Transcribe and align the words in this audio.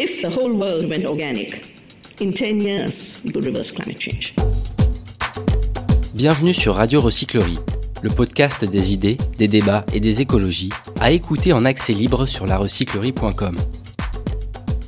If 0.00 0.22
the 0.22 0.28
whole 0.28 0.56
world 0.56 0.88
went 0.88 1.04
organic, 1.06 1.60
in 2.20 2.30
10 2.30 2.60
years, 2.60 3.20
we 3.24 3.32
could 3.32 3.44
reverse 3.44 3.72
climate 3.72 4.00
change. 4.00 4.32
Bienvenue 6.14 6.54
sur 6.54 6.76
Radio 6.76 7.00
Recyclerie, 7.00 7.58
le 8.02 8.08
podcast 8.08 8.64
des 8.64 8.92
idées, 8.92 9.16
des 9.38 9.48
débats 9.48 9.84
et 9.92 9.98
des 9.98 10.20
écologies, 10.20 10.68
à 11.00 11.10
écouter 11.10 11.52
en 11.52 11.64
accès 11.64 11.92
libre 11.92 12.26
sur 12.26 12.46
larecyclerie.com. 12.46 13.56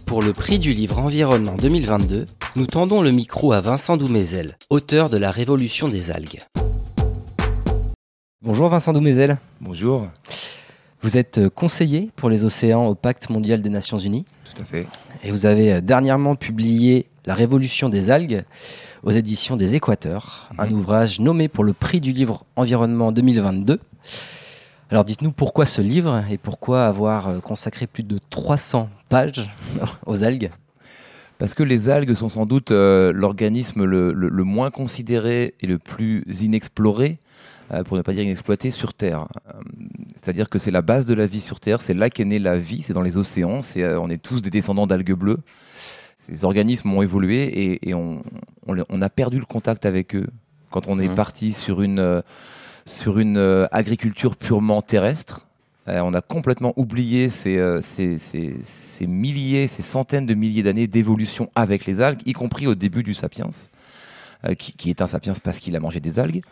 Pour 0.06 0.22
le 0.22 0.32
prix 0.32 0.60
du 0.60 0.74
livre 0.74 1.00
Environnement 1.00 1.56
2022, 1.56 2.26
nous 2.54 2.66
tendons 2.66 3.02
le 3.02 3.10
micro 3.10 3.52
à 3.52 3.58
Vincent 3.58 3.96
Doumézel, 3.96 4.56
auteur 4.70 5.10
de 5.10 5.18
La 5.18 5.30
Révolution 5.30 5.88
des 5.88 6.12
algues. 6.12 6.38
Bonjour 8.42 8.68
Vincent 8.68 8.92
Doumézel. 8.92 9.38
Bonjour. 9.60 10.06
Vous 11.02 11.16
êtes 11.16 11.48
conseiller 11.50 12.10
pour 12.16 12.28
les 12.28 12.44
océans 12.44 12.86
au 12.86 12.94
Pacte 12.94 13.30
mondial 13.30 13.62
des 13.62 13.70
Nations 13.70 13.98
Unies. 13.98 14.24
Tout 14.54 14.60
à 14.60 14.64
fait. 14.64 14.86
Et 15.24 15.30
vous 15.30 15.46
avez 15.46 15.80
dernièrement 15.80 16.34
publié 16.34 17.06
La 17.26 17.34
Révolution 17.34 17.88
des 17.88 18.10
algues 18.10 18.44
aux 19.02 19.10
éditions 19.10 19.56
des 19.56 19.76
Équateurs, 19.76 20.50
un 20.58 20.66
Mhm. 20.66 20.72
ouvrage 20.78 21.20
nommé 21.20 21.48
pour 21.48 21.64
le 21.64 21.72
prix 21.72 22.00
du 22.00 22.12
livre 22.12 22.44
Environnement 22.56 23.12
2022. 23.12 23.80
Alors 24.90 25.04
dites-nous 25.04 25.32
pourquoi 25.32 25.66
ce 25.66 25.80
livre 25.80 26.22
et 26.30 26.36
pourquoi 26.36 26.86
avoir 26.86 27.28
euh, 27.28 27.38
consacré 27.40 27.86
plus 27.86 28.02
de 28.02 28.18
300 28.30 28.90
pages 29.08 29.48
aux 30.06 30.22
algues? 30.24 30.50
Parce 31.40 31.54
que 31.54 31.62
les 31.64 31.88
algues 31.88 32.14
sont 32.14 32.28
sans 32.28 32.46
doute 32.46 32.70
euh, 32.70 33.12
l'organisme 33.12 33.84
le, 33.84 34.12
le- 34.12 34.28
le 34.28 34.44
moins 34.44 34.70
considéré 34.70 35.54
et 35.60 35.66
le 35.66 35.78
plus 35.78 36.22
inexploré, 36.42 37.18
euh, 37.72 37.82
pour 37.82 37.96
ne 37.96 38.02
pas 38.02 38.12
dire 38.12 38.22
inexploité, 38.22 38.70
sur 38.70 38.92
Terre. 38.94 39.26
Euh, 39.48 39.52
C'est-à-dire 40.14 40.48
que 40.50 40.58
c'est 40.58 40.70
la 40.70 40.82
base 40.82 41.06
de 41.06 41.14
la 41.14 41.26
vie 41.26 41.40
sur 41.40 41.58
Terre, 41.58 41.80
c'est 41.80 41.94
là 41.94 42.10
qu'est 42.10 42.24
née 42.26 42.38
la 42.38 42.56
vie, 42.56 42.82
c'est 42.82 42.92
dans 42.92 43.02
les 43.02 43.16
océans, 43.16 43.62
c'est, 43.62 43.82
euh, 43.82 43.98
on 44.00 44.08
est 44.10 44.22
tous 44.22 44.42
des 44.42 44.50
descendants 44.50 44.86
d'algues 44.86 45.14
bleues. 45.14 45.38
Ces 46.16 46.44
organismes 46.44 46.92
ont 46.92 47.02
évolué 47.02 47.42
et, 47.44 47.88
et 47.88 47.94
on, 47.94 48.22
on 48.66 49.02
a 49.02 49.08
perdu 49.08 49.38
le 49.38 49.46
contact 49.46 49.86
avec 49.86 50.14
eux 50.14 50.26
quand 50.70 50.86
on 50.86 50.98
est 50.98 51.08
Mhm. 51.08 51.14
parti 51.14 51.52
sur 51.54 51.80
une, 51.80 51.98
euh, 51.98 52.20
sur 52.84 53.18
une 53.18 53.38
euh, 53.38 53.66
agriculture 53.72 54.36
purement 54.36 54.82
terrestre. 54.82 55.46
Euh, 55.88 56.00
on 56.00 56.12
a 56.12 56.20
complètement 56.20 56.74
oublié 56.76 57.28
ces, 57.30 57.56
euh, 57.56 57.80
ces- 57.80 59.06
milliers, 59.06 59.66
ces 59.66 59.82
centaines 59.82 60.26
de 60.26 60.34
milliers 60.34 60.62
d'années 60.62 60.86
d'évolution 60.86 61.50
avec 61.54 61.86
les 61.86 62.00
algues, 62.00 62.20
y 62.26 62.32
compris 62.32 62.66
au 62.66 62.74
début 62.74 63.02
du 63.02 63.14
sapiens, 63.14 63.48
euh, 64.44 64.54
qui, 64.54 64.90
est 64.90 65.00
un 65.00 65.06
sapiens 65.06 65.32
parce 65.42 65.58
qu'il 65.58 65.74
a 65.74 65.80
mangé 65.80 66.00
des 66.00 66.18
algues. 66.18 66.42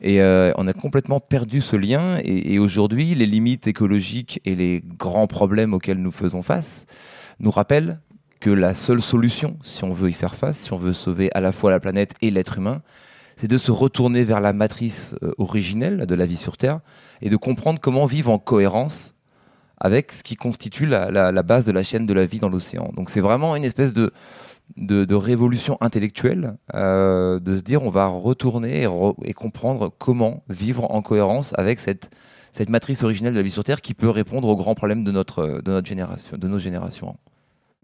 Et 0.00 0.20
on 0.22 0.66
a 0.66 0.72
complètement 0.72 1.20
perdu 1.20 1.60
ce 1.60 1.76
lien. 1.76 2.18
Et 2.24 2.58
aujourd'hui, 2.58 3.14
les 3.14 3.26
limites 3.26 3.66
écologiques 3.68 4.40
et 4.44 4.56
les 4.56 4.82
grands 4.98 5.26
problèmes 5.28 5.74
auxquels 5.74 5.98
nous 5.98 6.10
faisons 6.10 6.42
face 6.42 6.86
nous 7.38 7.50
rappellent 7.50 8.00
que 8.40 8.50
la 8.50 8.74
seule 8.74 9.00
solution, 9.00 9.56
si 9.62 9.84
on 9.84 9.92
veut 9.92 10.10
y 10.10 10.12
faire 10.12 10.34
face, 10.34 10.58
si 10.58 10.72
on 10.72 10.76
veut 10.76 10.92
sauver 10.92 11.30
à 11.34 11.40
la 11.40 11.52
fois 11.52 11.70
la 11.70 11.78
planète 11.78 12.14
et 12.20 12.30
l'être 12.32 12.58
humain, 12.58 12.82
c'est 13.42 13.48
de 13.48 13.58
se 13.58 13.72
retourner 13.72 14.22
vers 14.22 14.40
la 14.40 14.52
matrice 14.52 15.16
euh, 15.24 15.32
originelle 15.36 16.06
de 16.06 16.14
la 16.14 16.26
vie 16.26 16.36
sur 16.36 16.56
Terre 16.56 16.78
et 17.22 17.28
de 17.28 17.36
comprendre 17.36 17.80
comment 17.80 18.06
vivre 18.06 18.30
en 18.30 18.38
cohérence 18.38 19.14
avec 19.78 20.12
ce 20.12 20.22
qui 20.22 20.36
constitue 20.36 20.86
la, 20.86 21.32
base 21.42 21.64
de 21.64 21.72
la 21.72 21.82
chaîne 21.82 22.06
de 22.06 22.14
la 22.14 22.24
vie 22.24 22.38
dans 22.38 22.48
l'océan. 22.48 22.92
Donc 22.94 23.10
c'est 23.10 23.20
vraiment 23.20 23.56
une 23.56 23.64
espèce 23.64 23.92
de, 23.92 24.12
révolution 25.12 25.76
intellectuelle, 25.80 26.56
euh, 26.74 27.40
de 27.40 27.56
se 27.56 27.62
dire 27.62 27.82
on 27.82 27.90
va 27.90 28.06
retourner 28.06 28.82
et, 28.82 28.86
re- 28.86 29.16
et 29.24 29.34
comprendre 29.34 29.92
comment 29.98 30.44
vivre 30.48 30.88
en 30.92 31.02
cohérence 31.02 31.52
avec 31.58 31.80
cette, 31.80 32.10
cette 32.52 32.68
matrice 32.68 33.02
originelle 33.02 33.32
de 33.32 33.38
la 33.38 33.42
vie 33.42 33.50
sur 33.50 33.64
Terre 33.64 33.80
qui 33.80 33.94
peut 33.94 34.08
répondre 34.08 34.46
aux 34.46 34.56
grands 34.56 34.76
problèmes 34.76 35.02
de 35.02 35.10
notre, 35.10 35.60
de 35.64 35.70
notre 35.72 35.88
génération, 35.88 36.36
de 36.38 36.46
nos 36.46 36.58
générations. 36.58 37.16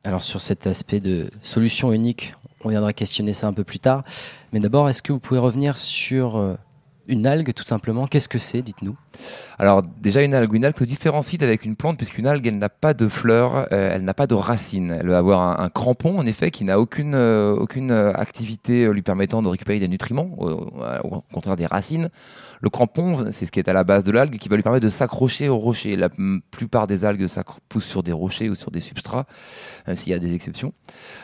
Alors 0.04 0.22
sur 0.22 0.40
cet 0.40 0.68
aspect 0.68 1.00
de 1.00 1.28
solution 1.42 1.92
unique, 1.92 2.34
on 2.64 2.68
viendra 2.70 2.92
questionner 2.92 3.32
ça 3.32 3.46
un 3.46 3.52
peu 3.52 3.64
plus 3.64 3.80
tard. 3.80 4.04
Mais 4.52 4.60
d'abord, 4.60 4.88
est-ce 4.88 5.02
que 5.02 5.12
vous 5.12 5.20
pouvez 5.20 5.40
revenir 5.40 5.78
sur 5.78 6.36
euh, 6.36 6.54
une 7.08 7.26
algue 7.26 7.52
tout 7.52 7.64
simplement 7.64 8.06
Qu'est-ce 8.06 8.28
que 8.28 8.38
c'est 8.38 8.62
Dites-nous. 8.62 8.96
Alors 9.58 9.82
déjà 9.82 10.22
une 10.22 10.34
algue, 10.34 10.52
une 10.54 10.64
algue 10.64 10.78
se 10.78 10.84
différencie 10.84 11.38
d'avec 11.38 11.64
une 11.64 11.74
plante 11.74 11.96
puisqu'une 11.96 12.26
algue 12.26 12.46
elle 12.46 12.58
n'a 12.58 12.68
pas 12.68 12.94
de 12.94 13.08
fleurs, 13.08 13.66
euh, 13.72 13.90
elle 13.94 14.04
n'a 14.04 14.14
pas 14.14 14.26
de 14.26 14.34
racines. 14.34 14.96
Elle 15.00 15.08
va 15.08 15.18
avoir 15.18 15.60
un, 15.60 15.68
crampon 15.70 16.18
en 16.18 16.26
effet 16.26 16.50
qui 16.50 16.64
n'a 16.64 16.78
aucune, 16.78 17.14
euh, 17.14 17.56
euh, 17.76 18.12
activité 18.14 18.90
lui 18.92 19.02
permettant 19.02 19.42
de 19.42 19.48
récupérer 19.48 19.78
des 19.80 19.88
nutriments, 19.88 20.30
au, 20.38 20.50
au- 20.50 21.14
au 21.16 21.24
contraire 21.32 21.56
des 21.56 21.66
racines. 21.66 22.08
Le 22.60 22.70
crampon 22.70 23.26
c'est 23.30 23.46
ce 23.46 23.52
qui 23.52 23.58
est 23.58 23.68
à 23.68 23.72
la 23.72 23.84
base 23.84 24.04
de 24.04 24.12
l'algue 24.12 24.36
qui 24.36 24.48
va 24.48 24.56
lui 24.56 24.62
permettre 24.62 24.84
de 24.84 24.90
s'accrocher 24.90 25.48
aux 25.48 25.58
rochers. 25.58 25.96
La 25.96 26.10
plupart 26.50 26.86
des 26.86 27.04
algues 27.04 27.26
poussent 27.68 27.84
sur 27.86 28.02
des 28.02 28.12
rochers 28.12 28.48
ou 28.50 28.54
sur 28.54 28.70
des 28.70 28.80
substrats, 28.80 29.26
même 29.86 29.96
s'il 29.96 30.12
y 30.12 30.14
a 30.14 30.18
des 30.18 30.34
exceptions. 30.34 30.72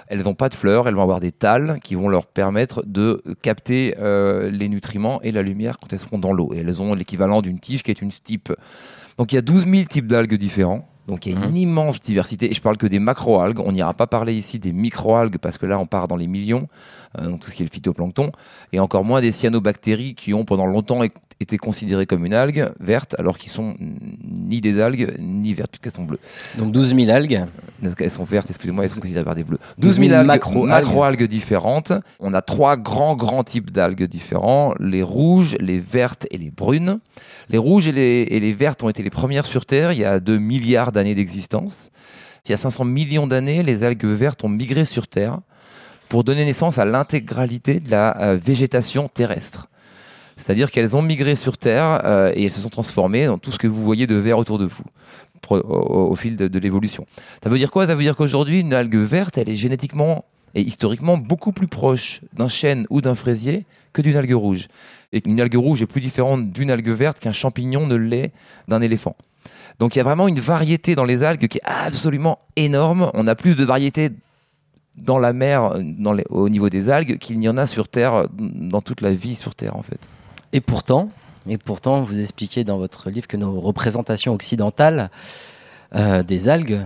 Elles 0.08 0.22
n'ont 0.22 0.34
pas 0.34 0.48
de 0.48 0.54
fleurs, 0.54 0.88
elles 0.88 0.94
vont 0.94 1.02
avoir 1.02 1.20
des 1.20 1.32
tales 1.32 1.78
qui 1.82 1.94
vont 1.94 2.08
leur 2.08 2.26
permettre 2.26 2.82
de 2.86 3.22
capter 3.42 3.94
les 4.00 4.68
nutriments 4.68 5.20
et 5.22 5.32
la 5.32 5.42
lumière 5.42 5.73
quand 5.80 5.92
elles 5.92 5.98
seront 5.98 6.18
dans 6.18 6.32
l'eau. 6.32 6.52
Et 6.54 6.58
elles 6.58 6.82
ont 6.82 6.94
l'équivalent 6.94 7.42
d'une 7.42 7.58
tige 7.58 7.82
qui 7.82 7.90
est 7.90 8.02
une 8.02 8.10
stipe. 8.10 8.52
Donc 9.16 9.32
il 9.32 9.36
y 9.36 9.38
a 9.38 9.42
12 9.42 9.66
000 9.68 9.84
types 9.84 10.06
d'algues 10.06 10.34
différents. 10.34 10.88
Donc 11.09 11.26
il 11.26 11.32
y 11.32 11.37
a 11.37 11.38
une 11.38 11.50
Mhm. 11.50 11.56
immense 11.56 12.00
diversité. 12.00 12.50
Et 12.50 12.54
je 12.54 12.60
parle 12.62 12.76
que 12.78 12.87
des 12.87 12.98
macroalgues. 12.98 13.60
On 13.60 13.72
n'ira 13.72 13.92
pas 13.94 14.06
parler 14.06 14.34
ici 14.34 14.59
des 14.59 14.72
microalgues 14.72 15.38
parce 15.38 15.59
que 15.59 15.66
là 15.66 15.78
on 15.78 15.87
part 15.87 16.09
dans 16.09 16.16
les 16.16 16.26
millions. 16.26 16.69
Euh, 17.19 17.28
donc 17.28 17.41
tout 17.41 17.50
ce 17.50 17.54
qui 17.54 17.62
est 17.62 17.66
le 17.66 17.70
phytoplancton. 17.70 18.32
Et 18.72 18.81
encore 18.81 19.04
moins 19.04 19.20
des 19.20 19.31
cyanobactéries 19.32 20.14
qui 20.14 20.32
ont 20.34 20.44
pendant 20.44 20.66
longtemps 20.66 21.00
été 21.41 21.59
considérées 21.59 22.06
comme 22.06 22.25
une 22.25 22.32
algue 22.32 22.72
verte 22.81 23.16
alors 23.19 23.38
qu'ils 23.38 23.50
sont 23.50 23.75
ni 24.25 24.60
des 24.60 24.81
algues 24.81 25.16
ni 25.19 25.53
vertes 25.53 25.72
puisqu'elles 25.72 25.94
sont 25.94 26.04
bleues. 26.04 26.20
Donc 26.59 26.70
12 26.72 26.94
000 26.94 27.10
algues. 27.10 27.44
Elles 27.98 28.10
sont 28.10 28.25
vertes, 28.25 28.48
excusez-moi, 28.50 28.84
elles 28.84 28.91
sont 28.91 29.00
considérées 29.00 29.25
par 29.25 29.34
des 29.34 29.43
bleus. 29.44 29.59
12 29.78 29.97
12 29.98 30.06
000 30.06 30.09
000 30.09 30.14
algues, 30.20 30.26
macro-algues. 30.28 30.69
macro-algues 30.70 31.28
différentes. 31.28 31.93
On 32.20 32.32
a 32.34 32.41
trois 32.41 32.76
grands, 32.76 33.16
grands 33.16 33.43
types 33.44 33.72
d'algues 33.72 34.04
différents. 34.04 34.75
Les 34.81 35.03
rouges, 35.03 35.56
les 35.60 35.81
vertes 35.81 36.26
et 36.31 36.38
les 36.38 36.50
brunes. 36.50 37.00
Les 37.50 37.59
rouges 37.59 37.88
et 37.88 37.93
les, 37.93 38.26
et 38.31 38.38
les 38.41 38.53
vertes 38.53 38.82
ont 38.84 38.88
été 38.88 39.03
les 39.03 39.10
premières 39.10 39.44
sur 39.44 39.66
Terre 39.66 39.93
il 39.93 39.98
y 39.98 40.04
a 40.04 40.20
2 40.20 40.38
milliards 40.38 40.93
d'années 40.94 41.15
d'existence. 41.15 41.91
Il 42.47 42.50
y 42.50 42.55
a 42.55 42.56
500 42.56 42.84
millions 42.84 43.27
d'années, 43.27 43.62
les 43.62 43.84
algues 43.84 44.05
vertes 44.05 44.44
ont 44.44 44.49
migré 44.49 44.84
sur 44.84 45.06
Terre 45.06 45.41
pour 46.09 46.25
donner 46.25 46.44
naissance 46.44 46.78
à 46.78 46.84
l'intégralité 46.84 47.81
de 47.81 47.91
la 47.91 48.16
euh, 48.21 48.38
végétation 48.43 49.09
terrestre. 49.09 49.69
C'est-à-dire 50.37 50.71
qu'elles 50.71 50.97
ont 50.97 51.03
migré 51.03 51.37
sur 51.37 51.59
Terre 51.59 52.00
euh, 52.05 52.32
et 52.34 52.44
elles 52.44 52.50
se 52.50 52.60
sont 52.60 52.71
transformées 52.71 53.27
dans 53.27 53.38
tout 53.38 53.53
ce 53.53 53.59
que 53.59 53.66
vous 53.66 53.84
voyez 53.84 54.06
de 54.06 54.16
vert 54.16 54.38
autour 54.38 54.59
de 54.59 54.66
vous 54.66 54.84
au 55.50 56.16
fil 56.16 56.37
de, 56.37 56.49
de 56.49 56.59
l'évolution. 56.59 57.06
Ça 57.43 57.50
veut 57.50 57.59
dire 57.59 57.71
quoi? 57.71 57.87
Ça 57.87 57.94
veut 57.94 58.03
dire 58.03 58.16
qu'aujourd'hui, 58.16 58.61
une 58.61 58.72
algue 58.72 58.97
verte, 58.97 59.37
elle 59.37 59.50
est 59.50 59.56
génétiquement 59.56 60.25
et 60.55 60.62
historiquement 60.62 61.19
beaucoup 61.19 61.53
plus 61.53 61.66
proche 61.66 62.21
d'un 62.32 62.49
chêne 62.49 62.87
ou 62.88 63.00
d'un 63.00 63.15
fraisier 63.15 63.66
que 63.93 64.03
d'une 64.03 64.16
algue 64.16 64.34
rouge. 64.34 64.69
Et 65.12 65.22
une 65.26 65.41
algue 65.41 65.56
rouge 65.56 65.82
est 65.82 65.87
plus 65.87 66.00
différente 66.00 66.50
d'une 66.53 66.71
algue 66.71 66.88
verte 66.88 67.21
qu'un 67.21 67.32
champignon 67.32 67.87
ne 67.87 67.94
l'est 67.94 68.32
d'un 68.69 68.81
éléphant. 68.81 69.16
Donc 69.78 69.94
il 69.94 69.99
y 69.99 70.00
a 70.00 70.05
vraiment 70.05 70.28
une 70.28 70.41
variété 70.41 70.94
dans 70.94 71.05
les 71.05 71.22
algues 71.22 71.49
qui 71.49 71.59
est 71.59 71.65
absolument 71.65 72.38
énorme. 72.56 73.10
On 73.15 73.27
a 73.27 73.34
plus 73.34 73.56
de 73.56 73.65
variété 73.65 74.10
dans 74.97 75.19
la 75.19 75.32
mer, 75.32 75.75
dans 75.99 76.12
les- 76.12 76.25
au 76.31 76.49
niveau 76.49 76.69
des 76.69 76.88
algues, 76.88 77.19
qu'il 77.19 77.38
n'y 77.38 77.49
en 77.49 77.56
a 77.56 77.66
sur 77.66 77.88
Terre, 77.88 78.27
dans 78.38 78.81
toute 78.81 79.00
la 79.00 79.12
vie 79.12 79.34
sur 79.34 79.55
Terre 79.55 79.77
en 79.77 79.82
fait. 79.82 79.99
Et 80.53 80.60
pourtant, 80.60 81.10
et 81.49 81.59
pourtant, 81.59 82.03
vous 82.03 82.21
expliquez 82.21 82.62
dans 82.65 82.78
votre 82.78 83.10
livre 83.10 83.27
que 83.27 83.37
nos 83.37 83.60
représentations 83.60 84.32
occidentales 84.32 85.10
euh, 85.94 86.22
des 86.22 86.49
algues, 86.49 86.81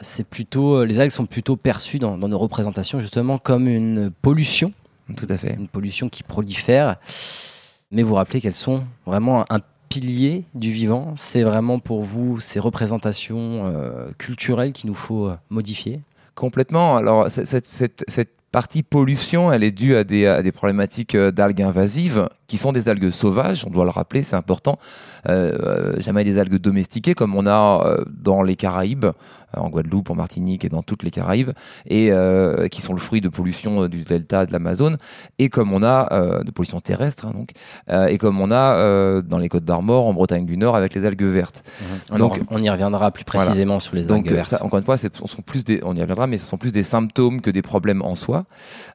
c'est 0.00 0.26
plutôt, 0.26 0.84
les 0.84 1.00
algues 1.00 1.10
sont 1.12 1.26
plutôt 1.26 1.56
perçues 1.56 1.98
dans, 1.98 2.18
dans 2.18 2.28
nos 2.28 2.38
représentations 2.38 3.00
justement 3.00 3.38
comme 3.38 3.66
une 3.68 4.10
pollution, 4.10 4.72
Tout 5.16 5.26
à 5.28 5.38
fait. 5.38 5.54
une 5.58 5.68
pollution 5.68 6.08
qui 6.08 6.22
prolifère. 6.24 6.96
Mais 7.90 8.02
vous 8.02 8.14
rappelez 8.14 8.40
qu'elles 8.40 8.54
sont 8.54 8.84
vraiment 9.06 9.44
un 9.50 9.58
pilier 9.88 10.44
du 10.54 10.70
vivant. 10.70 11.14
C'est 11.16 11.42
vraiment 11.42 11.78
pour 11.78 12.02
vous 12.02 12.40
ces 12.40 12.60
représentations 12.60 13.66
euh, 13.66 14.08
culturelles 14.18 14.72
qu'il 14.72 14.88
nous 14.88 14.94
faut 14.94 15.26
euh, 15.26 15.36
modifier? 15.50 16.00
Complètement. 16.34 16.96
Alors, 16.96 17.30
cette, 17.30 18.30
partie 18.50 18.84
pollution, 18.84 19.52
elle 19.52 19.64
est 19.64 19.72
due 19.72 19.96
à 19.96 20.04
des, 20.04 20.26
à 20.26 20.42
des 20.42 20.52
problématiques 20.52 21.16
euh, 21.16 21.32
d'algues 21.32 21.62
invasives 21.62 22.28
qui 22.46 22.56
sont 22.56 22.72
des 22.72 22.88
algues 22.88 23.10
sauvages, 23.10 23.64
on 23.66 23.70
doit 23.70 23.84
le 23.84 23.90
rappeler, 23.90 24.22
c'est 24.22 24.36
important. 24.36 24.78
Euh, 25.28 25.56
euh, 25.94 26.00
jamais 26.00 26.24
des 26.24 26.38
algues 26.38 26.56
domestiquées 26.56 27.14
comme 27.14 27.34
on 27.34 27.46
a 27.46 27.84
euh, 27.86 28.04
dans 28.10 28.42
les 28.42 28.56
Caraïbes, 28.56 29.06
en 29.56 29.70
Guadeloupe, 29.70 30.10
en 30.10 30.14
Martinique 30.14 30.64
et 30.64 30.68
dans 30.68 30.82
toutes 30.82 31.02
les 31.04 31.10
Caraïbes, 31.10 31.50
et 31.86 32.12
euh, 32.12 32.68
qui 32.68 32.82
sont 32.82 32.92
le 32.92 32.98
fruit 33.00 33.20
de 33.20 33.28
pollution 33.28 33.86
du 33.88 34.02
delta 34.04 34.46
de 34.46 34.52
l'Amazone, 34.52 34.98
et 35.38 35.48
comme 35.48 35.72
on 35.72 35.82
a 35.82 36.42
de 36.44 36.50
pollution 36.50 36.80
terrestre, 36.80 37.26
hein, 37.26 37.32
donc, 37.34 37.52
et 38.10 38.18
comme 38.18 38.40
on 38.40 38.50
a 38.50 39.22
dans 39.22 39.38
les 39.38 39.48
Côtes 39.48 39.64
d'Armor, 39.64 40.06
en 40.06 40.12
Bretagne 40.12 40.44
du 40.44 40.56
Nord, 40.56 40.74
avec 40.76 40.94
les 40.94 41.06
algues 41.06 41.22
vertes. 41.22 41.62
On, 42.10 42.18
Donc- 42.18 42.40
on 42.50 42.60
y 42.60 42.68
reviendra 42.68 43.10
plus 43.10 43.24
Voilà. 43.30 43.46
précisément 43.46 43.78
sur 43.80 43.94
les 43.96 44.10
algues 44.10 44.30
vertes. 44.30 44.48
ça, 44.50 44.64
encore 44.64 44.78
une 44.78 44.84
fois, 44.84 44.98
ce 44.98 45.08
sont 45.26 45.42
plus 45.42 45.64
des, 45.64 45.80
on 45.84 45.94
y 45.96 46.00
reviendra, 46.00 46.26
mais 46.26 46.36
ce 46.38 46.46
sont 46.46 46.58
plus 46.58 46.72
des 46.72 46.82
symptômes 46.82 47.40
que 47.40 47.50
des 47.50 47.62
problèmes 47.62 48.02
en 48.02 48.14
soi. 48.16 48.44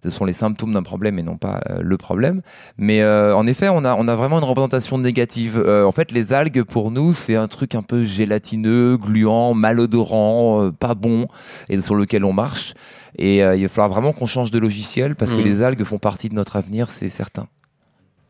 Ce 0.03 0.09
sont 0.09 0.25
les 0.25 0.33
symptômes 0.33 0.73
d'un 0.73 0.83
problème 0.83 1.17
et 1.19 1.23
non 1.23 1.37
pas 1.37 1.61
le 1.79 1.97
problème. 1.97 2.41
Mais 2.77 3.03
en 3.03 3.47
effet, 3.49 3.67
on 3.69 3.83
a, 3.83 3.95
on 3.95 4.07
a 4.07 4.15
vraiment 4.15 4.37
une 4.39 4.45
représentation 4.45 4.97
négative. 4.97 5.61
Euh, 5.65 5.83
en 5.85 5.91
fait, 5.91 6.11
les 6.11 6.31
algues, 6.33 6.63
pour 6.63 6.91
nous, 6.91 7.13
c'est 7.13 7.35
un 7.35 7.47
truc 7.47 7.75
un 7.75 7.83
peu 7.83 8.03
gélatineux, 8.05 8.97
gluant, 8.97 9.53
malodorant, 9.53 10.63
euh, 10.63 10.71
pas 10.71 10.95
bon, 10.95 11.27
et 11.67 11.81
sur 11.81 11.95
lequel 11.95 12.23
on 12.23 12.33
marche. 12.33 12.73
Et 13.17 13.43
euh, 13.43 13.55
il 13.55 13.63
va 13.63 13.69
falloir 13.69 13.89
vraiment 13.89 14.13
qu'on 14.13 14.25
change 14.25 14.51
de 14.51 14.59
logiciel 14.59 15.15
parce 15.15 15.31
que 15.31 15.37
Mhm. 15.37 15.43
les 15.43 15.61
algues 15.61 15.83
font 15.83 15.97
partie 15.99 16.29
de 16.29 16.35
notre 16.35 16.55
avenir, 16.55 16.89
c'est 16.89 17.09
certain. 17.09 17.47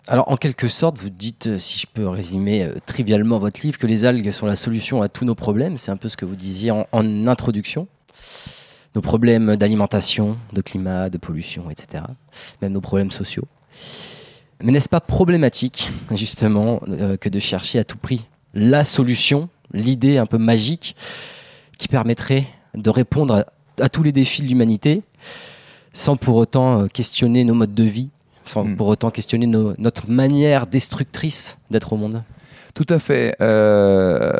Alors, 0.08 0.32
en 0.32 0.38
quelque 0.38 0.68
sorte, 0.68 0.98
vous 0.98 1.10
dites, 1.12 1.60
si 1.60 1.80
je 1.80 1.86
peux 1.94 2.08
résumer 2.08 2.64
euh, 2.64 2.74
trivialement 2.86 3.38
votre 3.38 3.62
livre, 3.62 3.78
que 3.78 3.86
les 3.86 4.06
algues 4.06 4.32
sont 4.32 4.48
la 4.48 4.56
solution 4.56 5.02
à 5.04 5.10
tous 5.10 5.26
nos 5.26 5.36
problèmes. 5.36 5.78
C'est 5.78 5.92
un 5.92 5.98
peu 5.98 6.10
ce 6.10 6.18
que 6.18 6.26
vous 6.26 6.36
disiez 6.36 6.72
en, 6.72 6.88
en 6.92 7.28
introduction. 7.28 7.88
Nos 8.96 9.02
problèmes 9.02 9.56
d'alimentation, 9.56 10.38
de 10.52 10.62
climat, 10.62 11.12
de 11.12 11.20
pollution, 11.20 11.70
etc. 11.70 12.04
Même 12.62 12.72
nos 12.72 12.82
problèmes 12.82 13.12
sociaux. 13.12 13.44
Mais 14.62 14.72
n'est-ce 14.72 14.90
pas 14.90 15.00
problématique, 15.00 15.90
justement, 16.16 16.82
euh, 16.90 17.16
que 17.18 17.30
de 17.30 17.40
chercher 17.40 17.80
à 17.80 17.84
tout 17.84 17.98
prix 17.98 18.26
la 18.54 18.84
solution, 18.84 19.48
l'idée 19.74 20.18
un 20.18 20.26
peu 20.26 20.38
magique 20.38 20.96
qui 21.78 21.88
permettrait 21.88 22.46
de 22.76 22.90
répondre 22.90 23.36
à, 23.36 23.46
à 23.84 23.90
tous 23.90 24.04
les 24.04 24.12
défis 24.12 24.42
de 24.42 24.48
l'humanité 24.48 25.02
sans 25.94 26.18
pour 26.18 26.36
autant 26.36 26.82
euh, 26.82 26.88
questionner 26.88 27.44
nos 27.44 27.54
modes 27.54 27.74
de 27.74 27.84
vie, 27.84 28.10
sans 28.46 28.64
Mm. 28.66 28.76
pour 28.76 28.88
autant 28.88 29.12
questionner 29.12 29.46
nos- 29.48 29.74
notre 29.78 30.10
manière 30.10 30.68
destructrice 30.68 31.58
d'être 31.72 31.94
au 31.94 31.98
monde? 31.98 32.24
Tout 32.76 32.86
à 32.90 33.00
fait. 33.00 33.36
Euh, 33.42 34.32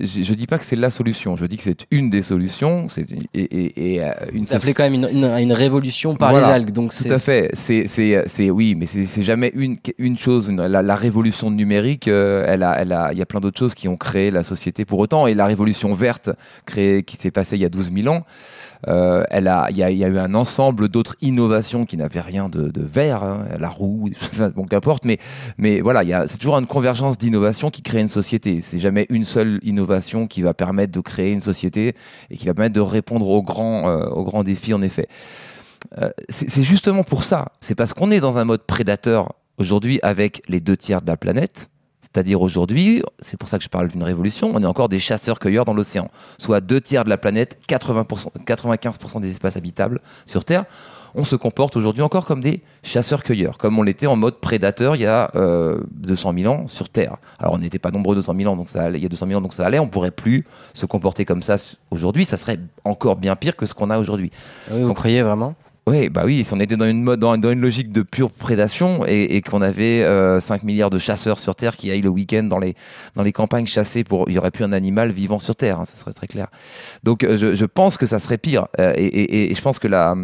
je 0.00 0.30
ne 0.30 0.36
dis 0.36 0.46
pas 0.46 0.58
que 0.58 0.64
c'est 0.64 0.76
la 0.76 0.90
solution, 0.90 1.36
je 1.36 1.46
dis 1.46 1.56
que 1.56 1.62
c'est 1.62 1.86
une 1.90 2.10
des 2.10 2.22
solutions. 2.22 2.88
C'est, 2.88 3.06
et, 3.12 3.16
et- 3.40 3.94
et, 3.94 4.04
euh, 4.04 4.12
une 4.32 4.44
quand 4.46 4.82
même 4.84 4.94
une, 4.94 5.08
une- 5.12 5.24
une 5.24 5.52
révolution 5.52 6.14
par 6.14 6.30
Voilà, 6.30 6.48
les 6.48 6.52
algues. 6.54 6.72
Donc 6.72 6.92
Tout 6.94 7.12
à 7.12 7.18
fait. 7.18 7.50
C'est, 7.54 7.86
c'est, 7.86 8.22
c'est 8.26 8.50
oui, 8.50 8.74
mais 8.74 8.86
c'est, 8.86 9.04
c'est 9.04 9.22
jamais 9.22 9.50
une, 9.54 9.76
une 9.98 10.18
chose. 10.18 10.48
Une- 10.48 10.64
la, 10.66 10.82
la 10.82 10.94
révolution 10.96 11.50
numérique, 11.50 12.08
euh, 12.08 12.44
elle 12.46 12.62
a, 12.62 12.80
elle 12.80 12.92
a, 12.92 13.12
il 13.12 13.18
y 13.18 13.22
a 13.22 13.26
plein 13.26 13.40
d'autres 13.40 13.58
choses 13.58 13.74
qui 13.74 13.88
ont 13.88 13.96
créé 13.96 14.30
la 14.30 14.44
société 14.44 14.84
pour 14.84 14.98
autant. 14.98 15.26
Et 15.26 15.34
la 15.34 15.46
révolution 15.46 15.94
verte, 15.94 16.30
créée, 16.66 17.02
qui 17.02 17.16
s'est 17.16 17.30
passée 17.30 17.56
il 17.56 17.62
y 17.62 17.66
a 17.66 17.70
12 17.70 17.92
000 17.94 18.08
ans, 18.14 18.24
euh, 18.88 19.24
elle 19.30 19.48
a, 19.48 19.68
il 19.70 19.76
y 19.76 19.80
y 19.80 20.04
a 20.04 20.08
eu 20.08 20.18
un 20.18 20.34
ensemble 20.34 20.88
d'autres 20.88 21.16
innovations 21.20 21.84
qui 21.86 21.96
n'avaient 21.96 22.20
rien 22.20 22.48
de, 22.48 22.68
de 22.68 22.82
vert, 22.82 23.22
hein, 23.22 23.46
la 23.58 23.68
roue, 23.68 24.10
bon, 24.56 24.64
qu'importe. 24.64 25.04
Mais, 25.04 25.18
mais 25.58 25.80
voilà, 25.80 26.26
c'est 26.26 26.38
toujours 26.38 26.58
une 26.58 26.66
convergence 26.66 27.18
d'innovations 27.18 27.70
qui 27.70 27.82
crée 27.82 28.00
une 28.00 28.08
société. 28.08 28.60
C'est 28.60 28.78
jamais 28.78 29.06
une 29.10 29.24
seule 29.24 29.60
innovation 29.62 30.26
qui 30.26 30.42
va 30.42 30.54
permettre 30.54 30.92
de 30.92 31.00
créer 31.00 31.32
une 31.32 31.40
société 31.40 31.94
et 32.30 32.36
qui 32.36 32.46
va 32.46 32.54
permettre 32.54 32.74
de 32.74 32.80
répondre 32.80 33.28
aux 33.28 33.42
grands, 33.42 33.88
euh, 33.88 34.06
aux 34.06 34.24
grands 34.24 34.44
défis, 34.44 34.74
en 34.74 34.82
effet. 34.82 35.08
Euh, 35.98 36.10
c'est 36.28 36.62
justement 36.62 37.04
pour 37.04 37.24
ça. 37.24 37.52
C'est 37.60 37.74
parce 37.74 37.92
qu'on 37.92 38.10
est 38.10 38.20
dans 38.20 38.38
un 38.38 38.44
mode 38.44 38.62
prédateur 38.62 39.34
aujourd'hui 39.58 40.00
avec 40.02 40.42
les 40.48 40.60
deux 40.60 40.76
tiers 40.76 41.02
de 41.02 41.06
la 41.06 41.16
planète. 41.16 41.70
C'est-à-dire 42.12 42.40
aujourd'hui, 42.42 43.02
c'est 43.20 43.36
pour 43.36 43.48
ça 43.48 43.58
que 43.58 43.64
je 43.64 43.68
parle 43.68 43.88
d'une 43.88 44.02
révolution, 44.02 44.52
on 44.54 44.62
est 44.62 44.66
encore 44.66 44.88
des 44.88 44.98
chasseurs-cueilleurs 45.00 45.64
dans 45.64 45.74
l'océan. 45.74 46.10
Soit 46.38 46.60
deux 46.60 46.80
tiers 46.80 47.04
de 47.04 47.08
la 47.08 47.16
planète, 47.16 47.58
80%, 47.68 48.28
95% 48.46 49.20
des 49.20 49.30
espaces 49.30 49.56
habitables 49.56 50.00
sur 50.26 50.44
Terre. 50.44 50.64
On 51.16 51.24
se 51.24 51.34
comporte 51.36 51.76
aujourd'hui 51.76 52.02
encore 52.02 52.26
comme 52.26 52.40
des 52.40 52.62
chasseurs-cueilleurs, 52.82 53.56
comme 53.58 53.78
on 53.78 53.82
l'était 53.82 54.06
en 54.08 54.16
mode 54.16 54.40
prédateur 54.40 54.96
il 54.96 55.02
y 55.02 55.06
a 55.06 55.30
euh, 55.36 55.80
200 55.92 56.34
000 56.38 56.52
ans 56.52 56.66
sur 56.68 56.88
Terre. 56.88 57.16
Alors 57.38 57.54
on 57.54 57.58
n'était 57.58 57.78
pas 57.78 57.90
nombreux 57.90 58.14
200 58.16 58.34
000 58.36 58.52
ans, 58.52 58.56
donc 58.56 58.68
ça 58.68 58.82
allait, 58.82 58.98
il 58.98 59.02
y 59.02 59.06
a 59.06 59.08
200 59.08 59.26
000 59.28 59.38
ans, 59.38 59.42
donc 59.42 59.52
ça 59.54 59.64
allait. 59.64 59.78
On 59.78 59.88
pourrait 59.88 60.10
plus 60.10 60.44
se 60.72 60.86
comporter 60.86 61.24
comme 61.24 61.42
ça 61.42 61.56
aujourd'hui. 61.90 62.24
Ça 62.24 62.36
serait 62.36 62.58
encore 62.84 63.16
bien 63.16 63.34
pire 63.36 63.56
que 63.56 63.64
ce 63.66 63.74
qu'on 63.74 63.90
a 63.90 63.98
aujourd'hui. 63.98 64.30
Oui, 64.70 64.82
vous 64.82 64.88
Donc- 64.88 64.96
croyez 64.96 65.22
vraiment? 65.22 65.54
Oui, 65.86 66.08
bah 66.08 66.22
oui, 66.24 66.44
si 66.44 66.54
on 66.54 66.60
était 66.60 66.78
dans 66.78 66.86
une 66.86 67.60
logique 67.60 67.92
de 67.92 68.00
pure 68.00 68.30
prédation 68.30 69.04
et, 69.06 69.42
qu'on 69.42 69.60
avait 69.60 70.02
euh, 70.02 70.40
5 70.40 70.62
milliards 70.62 70.88
de 70.88 70.98
chasseurs 70.98 71.38
sur 71.38 71.54
Terre 71.54 71.76
qui 71.76 71.90
aillent 71.90 72.00
le 72.00 72.08
week-end 72.08 72.44
dans 72.44 72.58
les, 72.58 72.74
campagnes 73.32 73.66
chasser 73.66 74.02
pour, 74.02 74.30
il 74.30 74.34
y 74.34 74.38
aurait 74.38 74.50
plus 74.50 74.64
un 74.64 74.72
animal 74.72 75.12
vivant 75.12 75.38
sur 75.38 75.54
Terre, 75.54 75.80
hein, 75.80 75.84
ça 75.84 75.96
serait 75.96 76.14
très 76.14 76.26
clair. 76.26 76.48
Donc 77.02 77.22
euh, 77.22 77.36
je, 77.54 77.64
pense 77.66 77.98
que 77.98 78.06
ça 78.06 78.18
serait 78.18 78.38
pire 78.38 78.66
euh, 78.80 78.94
et, 78.96 79.54
je 79.54 79.60
pense 79.60 79.78
que 79.78 79.88
la, 79.88 80.14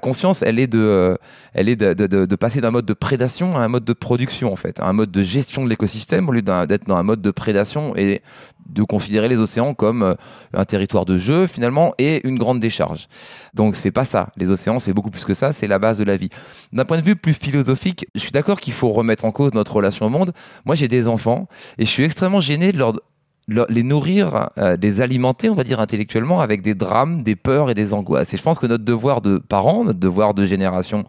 conscience, 0.00 0.42
elle 0.42 0.60
est 0.60 0.68
de, 0.68 0.78
euh, 0.78 1.16
de, 1.56 2.36
passer 2.36 2.60
d'un 2.60 2.70
mode 2.70 2.86
de 2.86 2.94
prédation 2.94 3.56
à 3.56 3.62
un 3.62 3.68
mode 3.68 3.84
de 3.84 3.94
production 3.94 4.52
en 4.52 4.56
fait, 4.56 4.78
à 4.78 4.86
un 4.86 4.92
mode 4.92 5.10
de 5.10 5.22
gestion 5.24 5.64
de 5.64 5.68
l'écosystème 5.68 6.28
au 6.28 6.32
lieu 6.32 6.42
d'être 6.42 6.86
dans 6.86 6.96
un 6.96 7.02
mode 7.02 7.22
de 7.22 7.30
prédation 7.32 7.96
et 7.96 8.22
de 8.68 8.82
considérer 8.82 9.28
les 9.28 9.40
océans 9.40 9.74
comme 9.74 10.02
euh, 10.02 10.14
un 10.54 10.64
territoire 10.64 11.04
de 11.04 11.18
jeu 11.18 11.46
finalement 11.46 11.94
et 11.98 12.26
une 12.26 12.38
grande 12.38 12.60
décharge. 12.60 13.08
Donc 13.54 13.76
c'est 13.76 13.90
pas 13.90 14.04
ça. 14.04 14.30
Les 14.36 14.50
océans, 14.50 14.78
c'est 14.78 14.92
beaucoup 14.92 15.10
plus 15.10 15.24
que 15.24 15.34
ça. 15.34 15.52
C'est 15.52 15.66
la 15.66 15.78
base 15.78 15.98
de 15.98 16.04
la 16.04 16.16
vie. 16.16 16.30
D'un 16.72 16.84
point 16.84 16.98
de 16.98 17.04
vue 17.04 17.16
plus 17.16 17.34
philosophique, 17.34 18.06
je 18.14 18.20
suis 18.20 18.32
d'accord 18.32 18.60
qu'il 18.60 18.72
faut 18.72 18.90
remettre 18.90 19.24
en 19.24 19.32
cause 19.32 19.52
notre 19.54 19.74
relation 19.74 20.06
au 20.06 20.10
monde. 20.10 20.32
Moi, 20.64 20.74
j'ai 20.74 20.88
des 20.88 21.08
enfants 21.08 21.48
et 21.78 21.84
je 21.84 21.90
suis 21.90 22.04
extrêmement 22.04 22.40
gêné 22.40 22.72
de 22.72 22.82
les 23.48 23.82
nourrir, 23.82 24.50
euh, 24.58 24.76
les 24.80 25.00
alimenter, 25.00 25.50
on 25.50 25.54
va 25.54 25.64
dire 25.64 25.80
intellectuellement, 25.80 26.40
avec 26.40 26.62
des 26.62 26.74
drames, 26.74 27.22
des 27.22 27.36
peurs 27.36 27.70
et 27.70 27.74
des 27.74 27.92
angoisses. 27.92 28.32
Et 28.32 28.36
je 28.36 28.42
pense 28.42 28.58
que 28.58 28.66
notre 28.66 28.84
devoir 28.84 29.20
de 29.20 29.38
parents, 29.38 29.84
notre 29.84 29.98
devoir 29.98 30.34
de 30.34 30.46
génération 30.46 31.04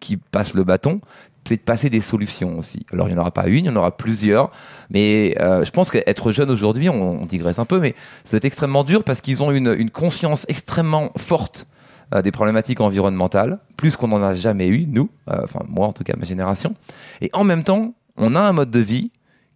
qui 0.00 0.16
passe 0.16 0.54
le 0.54 0.64
bâton, 0.64 1.00
c'est 1.44 1.56
de 1.56 1.62
passer 1.62 1.90
des 1.90 2.00
solutions 2.00 2.58
aussi. 2.58 2.86
Alors 2.92 3.08
il 3.08 3.12
n'y 3.12 3.18
en 3.18 3.20
aura 3.20 3.30
pas 3.30 3.46
une, 3.46 3.64
il 3.64 3.66
y 3.66 3.70
en 3.70 3.76
aura 3.76 3.96
plusieurs, 3.96 4.50
mais 4.90 5.36
euh, 5.40 5.64
je 5.64 5.70
pense 5.70 5.90
qu'être 5.90 6.32
jeune 6.32 6.50
aujourd'hui, 6.50 6.88
on, 6.88 7.26
digresse 7.26 7.58
un 7.58 7.64
peu, 7.64 7.80
mais 7.80 7.94
c'est 8.24 8.44
extrêmement 8.44 8.84
dur 8.84 9.04
parce 9.04 9.20
qu'ils 9.20 9.42
ont 9.42 9.50
une, 9.50 9.74
une 9.76 9.90
conscience 9.90 10.44
extrêmement 10.48 11.10
forte 11.16 11.66
euh, 12.14 12.22
des 12.22 12.30
problématiques 12.30 12.80
environnementales, 12.80 13.58
plus 13.76 13.96
qu'on 13.96 14.08
n'en 14.08 14.22
a 14.22 14.34
jamais 14.34 14.68
eu, 14.68 14.86
nous, 14.86 15.08
euh, 15.30 15.40
enfin 15.44 15.60
moi 15.68 15.86
en 15.86 15.92
tout 15.92 16.04
cas, 16.04 16.14
ma 16.16 16.24
génération. 16.24 16.74
Et 17.20 17.30
en 17.32 17.44
même 17.44 17.64
temps, 17.64 17.94
on 18.16 18.34
a 18.34 18.40
un 18.40 18.52
mode 18.52 18.70
de 18.70 18.80
vie 18.80 19.10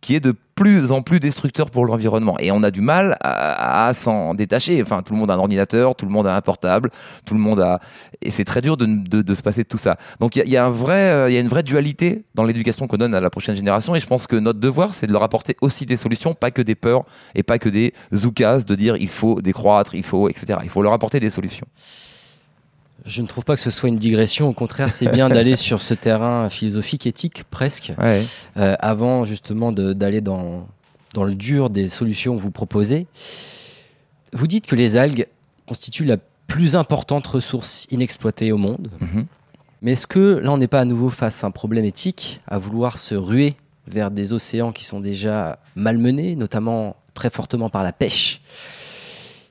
qui 0.07 0.15
est 0.15 0.21
de 0.21 0.37
plus 0.55 0.93
en 0.93 1.03
plus 1.03 1.19
destructeur 1.19 1.69
pour 1.69 1.85
l'environnement. 1.85 2.39
Et 2.39 2.53
on 2.53 2.63
a 2.63 2.71
du 2.71 2.81
mal 2.81 3.17
à, 3.23 3.91
s'en 3.93 4.35
détacher. 4.35 4.81
Enfin, 4.81 5.03
tout 5.03 5.13
le 5.13 5.19
monde 5.19 5.33
a 5.33 5.35
un 5.35 5.39
ordinateur, 5.39 5.97
tout 5.97 6.07
le 6.07 6.13
monde 6.13 6.29
a 6.29 6.37
un 6.37 6.41
portable, 6.43 6.93
tout 7.25 7.35
le 7.35 7.41
monde 7.41 7.61
a... 7.61 7.81
Et 8.23 8.31
c'est 8.31 8.45
très 8.45 8.63
dur 8.63 8.77
de, 8.77 9.35
se 9.35 9.43
passer 9.43 9.65
de 9.65 9.69
tout 9.69 9.79
ça. 9.79 9.97
Donc 10.21 10.37
il 10.37 10.49
y 10.49 10.57
a- 10.57 10.69
euh, 10.69 11.29
y 11.29 11.37
a 11.37 11.41
une 11.41 11.49
vraie 11.49 11.65
dualité 11.65 12.25
dans 12.37 12.45
l'éducation 12.45 12.87
qu'on 12.87 12.99
donne 12.99 13.17
à 13.17 13.21
la 13.21 13.31
prochaine 13.31 13.57
génération. 13.57 13.97
Et 13.97 14.01
je 14.01 14.07
pense 14.07 14.29
que 14.29 14.37
notre 14.37 14.61
devoir, 14.61 14.95
c'est 14.95 15.09
de 15.09 15.13
leur 15.13 15.25
apporter 15.25 15.57
aussi 15.61 15.87
des 15.87 15.97
solutions, 15.97 16.35
pas 16.35 16.53
que 16.53 16.63
des 16.63 16.77
peurs 16.77 17.05
et 17.35 17.43
pas 17.43 17.59
que 17.59 17.69
des 17.69 17.93
zoukas 18.15 18.61
de 18.61 18.77
dire 18.77 18.97
il 18.97 19.09
faut 19.09 19.43
décroître, 19.43 19.97
il 19.97 20.05
faut, 20.05 20.29
etc. 20.29 20.61
Il 20.63 20.71
faut 20.71 20.83
leur 20.83 20.93
apporter 20.93 21.19
des 21.19 21.31
solutions. 21.31 21.67
Je 23.07 23.23
ne 23.23 23.27
trouve 23.27 23.45
pas 23.45 23.55
que 23.55 23.61
ce 23.63 23.71
soit 23.71 23.89
une 23.89 23.99
digression. 23.99 24.49
Au 24.49 24.53
contraire, 24.53 24.93
c'est 24.93 25.07
bien 25.09 25.29
d'aller 25.29 25.55
sur 25.69 25.81
ce 25.81 25.95
terrain 25.95 26.51
philosophique, 26.51 27.07
éthique, 27.07 27.45
presque, 27.51 27.93
Ouais. 27.99 28.23
euh, 28.57 28.75
avant 28.81 29.25
justement 29.25 29.73
d'aller 29.73 30.21
dans, 30.21 30.67
dans 31.15 31.25
le 31.25 31.35
dur 31.35 31.71
des 31.71 31.89
solutions 31.89 32.37
que 32.37 32.41
vous 32.43 32.51
proposez. 32.51 33.07
Vous 34.33 34.47
dites 34.47 34.67
que 34.67 34.75
les 34.77 34.97
algues 34.97 35.27
constituent 35.67 36.05
la 36.05 36.17
plus 36.47 36.77
importante 36.77 37.27
ressource 37.27 37.87
inexploitée 37.91 38.53
au 38.53 38.57
monde. 38.59 38.91
Mhm. 39.01 39.27
Mais 39.83 39.93
est-ce 39.93 40.07
que 40.07 40.39
là, 40.43 40.51
on 40.53 40.59
n'est 40.59 40.67
pas 40.69 40.81
à 40.81 40.85
nouveau 40.85 41.11
face 41.11 41.45
à 41.45 41.47
un 41.47 41.51
problème 41.51 41.85
éthique, 41.85 42.41
à 42.49 42.59
vouloir 42.59 42.99
se 42.99 43.15
ruer 43.15 43.55
vers 43.87 44.11
des 44.11 44.33
océans 44.33 44.73
qui 44.73 44.85
sont 44.85 45.01
déjà 45.01 45.59
malmenés, 45.77 46.35
notamment 46.35 46.97
très 47.15 47.31
fortement 47.31 47.69
par 47.69 47.85
la 47.85 47.93
pêche, 47.93 48.41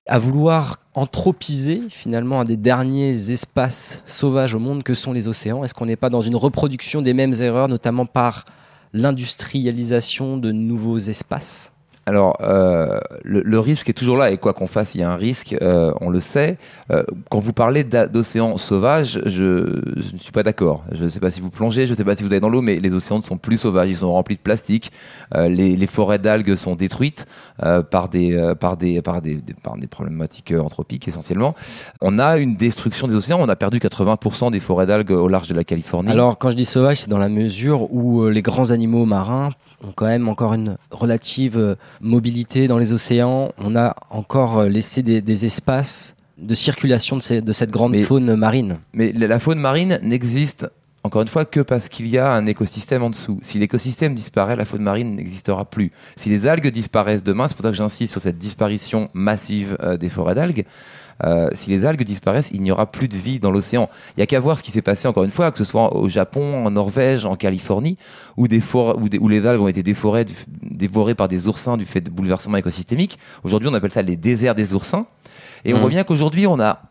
à 0.08 0.20
vouloir 0.20 0.80
anthropiser 0.94 1.82
finalement 1.90 2.42
un 2.42 2.44
des 2.44 2.58
derniers 2.58 3.32
espaces 3.32 4.04
sauvages 4.06 4.54
au 4.54 4.60
monde 4.60 4.84
que 4.84 4.94
sont 4.94 5.14
les 5.14 5.28
océans. 5.28 5.64
Est-ce 5.64 5.74
qu'on 5.74 5.88
n'est 5.88 5.96
pas 5.96 6.10
dans 6.10 6.22
une 6.22 6.36
reproduction 6.36 7.02
des 7.02 7.14
mêmes 7.14 7.34
erreurs, 7.34 7.68
notamment 7.68 8.06
par 8.06 8.46
l'industrialisation 8.94 10.38
de 10.38 10.52
nouveaux 10.52 11.00
espaces? 11.00 11.72
Alors, 12.08 12.38
euh, 12.42 13.00
le, 13.24 13.42
le 13.42 13.60
risque 13.60 13.90
est 13.90 13.94
toujours 13.94 14.16
là, 14.18 14.30
et 14.30 14.38
quoi 14.38 14.54
qu'on 14.54 14.68
fasse, 14.68 14.94
il 14.94 15.00
y 15.02 15.04
a 15.04 15.10
un 15.10 15.16
risque, 15.16 15.56
euh, 15.62 15.92
on 16.02 16.10
le 16.10 16.20
sait. 16.20 16.58
Euh, 16.92 17.04
quand 17.32 17.40
vous 17.40 17.52
parlez 17.54 17.84
d'océans 17.84 18.58
sauvages, 18.58 19.20
je, 19.26 19.82
je 19.98 20.14
ne 20.14 20.20
suis 20.20 20.32
pas 20.32 20.44
d'accord. 20.44 20.84
Je 20.92 21.04
ne 21.04 21.10
sais 21.10 21.20
pas 21.20 21.32
si 21.32 21.42
vous 21.42 21.50
plongez, 21.50 21.88
je 21.88 21.94
ne 21.94 21.98
sais 21.98 22.04
pas 22.04 22.16
si 22.16 22.22
vous 22.24 22.30
allez 22.32 22.40
dans 22.40 22.50
l'eau, 22.50 22.62
mais 22.62 22.76
les 22.80 22.94
océans 22.94 23.18
ne 23.18 23.24
sont 23.24 23.38
plus 23.40 23.58
sauvages, 23.58 23.90
ils 23.90 23.96
sont 23.98 24.12
remplis 24.14 24.36
de 24.36 24.42
plastique. 24.42 24.92
Euh, 25.34 25.48
les, 25.50 25.76
les 25.76 25.88
forêts 25.88 26.20
d'algues 26.20 26.56
sont 26.56 26.76
détruites 26.76 27.26
euh, 27.64 27.82
par, 27.82 28.08
des, 28.10 28.34
euh, 28.34 28.54
par, 28.54 28.78
des, 28.78 29.02
par, 29.02 29.22
des, 29.24 29.36
des- 29.36 29.56
par 29.56 29.76
des 29.78 29.88
problématiques 29.88 30.54
anthropiques 30.60 31.08
essentiellement. 31.08 31.56
On 32.02 32.20
a 32.20 32.38
une 32.38 32.56
destruction 32.56 33.08
des 33.08 33.16
océans, 33.16 33.40
on 33.42 33.50
a 33.50 33.56
perdu 33.56 33.80
80% 33.80 34.52
des 34.52 34.60
forêts 34.60 34.86
d'algues 34.86 35.10
au 35.12 35.28
large 35.28 35.48
de 35.48 35.56
la 35.56 35.64
Californie. 35.64 36.12
Alors, 36.12 36.38
quand 36.38 36.52
je 36.52 36.56
dis 36.56 36.66
sauvage, 36.66 37.02
c'est 37.02 37.10
dans 37.10 37.18
la 37.18 37.30
mesure 37.30 37.92
où 37.92 38.28
les 38.28 38.44
grands 38.44 38.70
animaux 38.70 39.06
marins 39.06 39.50
ont 39.84 39.92
quand 39.94 40.06
même 40.06 40.30
encore 40.30 40.54
une 40.54 40.78
relative 40.92 41.76
mobilité 42.02 42.68
dans 42.68 42.78
les 42.78 42.94
océans. 42.94 43.52
On 43.58 43.76
a 43.76 43.96
encore 44.10 44.60
euh, 44.60 44.70
laissé 44.70 45.02
des, 45.04 45.22
des 45.22 45.46
espaces 45.46 46.16
de 46.38 46.54
circulation 46.54 47.16
de, 47.18 47.22
ces- 47.22 47.42
de 47.42 47.54
cette 47.54 47.72
grande 47.72 47.92
Mais- 47.94 48.04
faune 48.04 48.36
marine. 48.36 48.80
Mais 48.94 49.12
la 49.14 49.28
la 49.28 49.40
faune 49.40 49.60
marine 49.60 50.00
n'existe 50.04 50.68
encore 51.04 51.22
une 51.22 51.28
fois, 51.28 51.46
que 51.46 51.60
parce 51.60 51.88
qu'il 51.88 52.08
y 52.08 52.18
a 52.18 52.32
un 52.32 52.48
écosystème 52.48 53.04
en 53.04 53.12
dessous. 53.12 53.38
Si 53.44 53.60
l'écosystème 53.60 54.16
disparaît, 54.16 54.56
la 54.56 54.66
faune 54.66 54.82
marine 54.82 55.16
n'existera 55.16 55.64
plus. 55.64 55.92
Si 56.18 56.30
les 56.30 56.48
algues 56.48 56.70
disparaissent 56.72 57.24
demain, 57.24 57.48
c'est 57.48 57.54
pour 57.56 57.64
ça 57.64 57.70
que 57.70 57.78
j'insiste 57.78 58.12
sur 58.14 58.22
cette 58.22 58.40
disparition 58.40 59.10
massive 59.14 59.78
euh, 59.82 59.98
des 59.98 60.10
forêts 60.10 60.34
d'algues. 60.34 60.66
Euh, 61.24 61.48
si 61.54 61.70
les 61.70 61.86
algues 61.86 62.04
disparaissent, 62.04 62.50
il 62.54 62.62
n'y 62.62 62.72
aura 62.72 62.92
plus 62.92 63.08
de 63.08 63.16
vie 63.18 63.40
dans 63.40 63.52
l'océan. 63.52 63.88
Il 64.10 64.20
n'y 64.20 64.24
a 64.24 64.26
qu'à 64.26 64.40
voir 64.40 64.58
ce 64.60 64.64
qui 64.64 64.72
s'est 64.72 64.82
passé, 64.82 65.08
encore 65.08 65.24
une 65.24 65.32
fois, 65.32 65.52
que 65.52 65.58
ce 65.58 65.64
soit 65.64 65.96
au 65.96 66.10
Japon, 66.10 66.66
en 66.66 66.72
Norvège, 66.72 67.26
en 67.26 67.36
Californie, 67.36 67.98
où, 68.36 68.48
des 68.50 68.62
où, 68.74 69.08
des- 69.10 69.18
où 69.18 69.28
les 69.30 69.48
algues 69.48 69.62
ont 69.62 69.68
été 69.70 69.82
déforées, 69.82 70.26
dévorées 70.62 71.16
par 71.16 71.28
des 71.30 71.48
oursins 71.48 71.78
du 71.78 71.86
fait 71.86 72.02
de 72.02 72.10
bouleversements 72.10 72.58
écosystémiques. 72.58 73.18
Aujourd'hui, 73.44 73.70
on 73.70 73.74
appelle 73.74 73.92
ça 73.92 74.02
les 74.02 74.18
déserts 74.18 74.56
des 74.56 74.74
oursins. 74.74 75.06
Et 75.64 75.72
on 75.74 75.78
Mhm. 75.78 75.82
voit 75.82 75.90
bien 75.90 76.04
qu'aujourd'hui, 76.04 76.48
on 76.48 76.60
a 76.60 76.82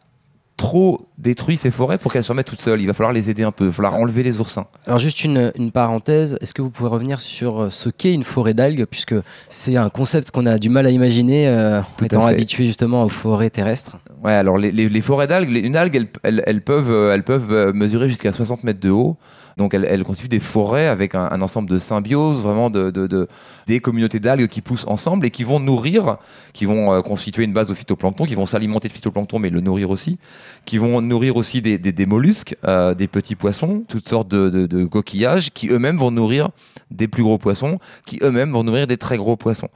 trop 0.56 1.08
détruit 1.18 1.56
ces 1.56 1.70
forêts 1.70 1.99
pour 1.99 2.12
qu'elles 2.12 2.23
se 2.25 2.30
remettent 2.30 2.46
toutes 2.46 2.61
seules. 2.61 2.80
Il 2.80 2.87
va 2.87 2.92
falloir 2.94 3.12
les 3.12 3.28
aider 3.28 3.42
un 3.42 3.50
peu, 3.52 3.64
il 3.64 3.68
va 3.68 3.73
falloir 3.73 3.94
enlever 3.94 4.23
les 4.23 4.38
oursins. 4.38 4.66
Alors 4.87 4.99
juste 4.99 5.25
une, 5.25 5.52
une 5.56 5.70
parenthèse, 5.73 6.38
est-ce 6.40 6.54
que 6.54 6.62
vous 6.62 6.70
pouvez 6.70 6.88
revenir 6.88 7.20
sur 7.20 7.62
euh, 7.62 7.70
ce 7.70 7.88
qu'est 7.88 8.12
une 8.14 8.23
forêt 8.25 8.54
d'algues, 8.54 8.84
puisque 8.84 9.14
c'est 9.49 9.76
un 9.76 9.88
concept 9.90 10.30
qu'on 10.30 10.46
a 10.46 10.58
du 10.58 10.68
mal 10.68 10.87
à 10.87 10.90
imaginer, 10.90 11.49
euh, 11.49 11.80
étant 12.04 12.25
habitué 12.26 12.66
justement 12.66 13.02
aux 13.04 13.08
forêts 13.08 13.50
terrestres? 13.50 13.99
Ouais, 14.23 14.32
alors 14.32 14.56
les, 14.56 14.70
les- 14.70 14.88
les 14.88 15.00
forêts 15.00 15.26
d'algues, 15.26 15.50
une 15.50 15.76
algue, 15.76 15.96
elles, 15.96 16.08
elles- 16.23 16.42
elles 16.46 16.62
peuvent, 16.62 17.11
elles 17.12 17.25
peuvent 17.25 17.52
euh, 17.52 17.73
mesurer 17.73 18.08
jusqu'à 18.08 18.32
60 18.32 18.62
mètres 18.64 18.80
de 18.80 18.90
haut. 18.90 19.16
Donc 19.56 19.73
elles 19.75 20.02
constituent 20.04 20.28
des 20.28 20.40
forêts 20.40 20.88
avec 20.88 21.14
un, 21.14 21.40
ensemble 21.40 21.70
de 21.70 21.78
symbioses, 21.78 22.42
vraiment 22.42 22.70
de, 22.70 22.90
de- 22.90 23.06
de- 23.06 23.28
des 23.66 23.78
communautés 23.80 24.18
d'algues 24.18 24.49
qui 24.49 24.61
poussent 24.62 24.87
ensemble 24.88 25.26
et 25.26 25.30
qui 25.30 25.44
vont 25.44 25.61
nourrir, 25.61 26.16
qui 26.52 26.64
vont 26.64 26.92
euh, 26.92 27.02
constituer 27.02 27.44
une 27.44 27.52
base 27.52 27.70
au 27.70 27.75
phytoplancton, 27.75 28.25
qui 28.25 28.34
vont 28.34 28.46
s'alimenter 28.46 28.88
de 28.88 28.92
phytoplancton 28.92 29.38
mais 29.38 29.50
le 29.50 29.61
nourrir 29.61 29.90
aussi, 29.90 30.18
qui 30.64 30.78
vont 30.78 31.00
nourrir 31.00 31.37
aussi 31.37 31.62
des, 31.62 32.06
mollusques, 32.06 32.56
euh, 32.66 32.94
des 32.94 33.06
petits 33.06 33.37
poissons, 33.37 33.84
toutes 33.88 34.08
sortes 34.08 34.28
de, 34.28 34.50
de- 34.50 34.66
de 34.66 34.84
coquillages 34.87 35.52
qui 35.52 35.68
eux-mêmes 35.68 35.99
vont 35.99 36.11
nourrir 36.11 36.50
des 36.90 37.06
plus 37.08 37.23
gros 37.23 37.38
poissons, 37.38 37.78
qui 38.06 38.18
eux-mêmes 38.23 38.50
vont 38.52 38.64
nourrir 38.64 38.87
des 38.87 38.96
très 38.96 39.16
gros 39.16 39.37
poissons. 39.37 39.68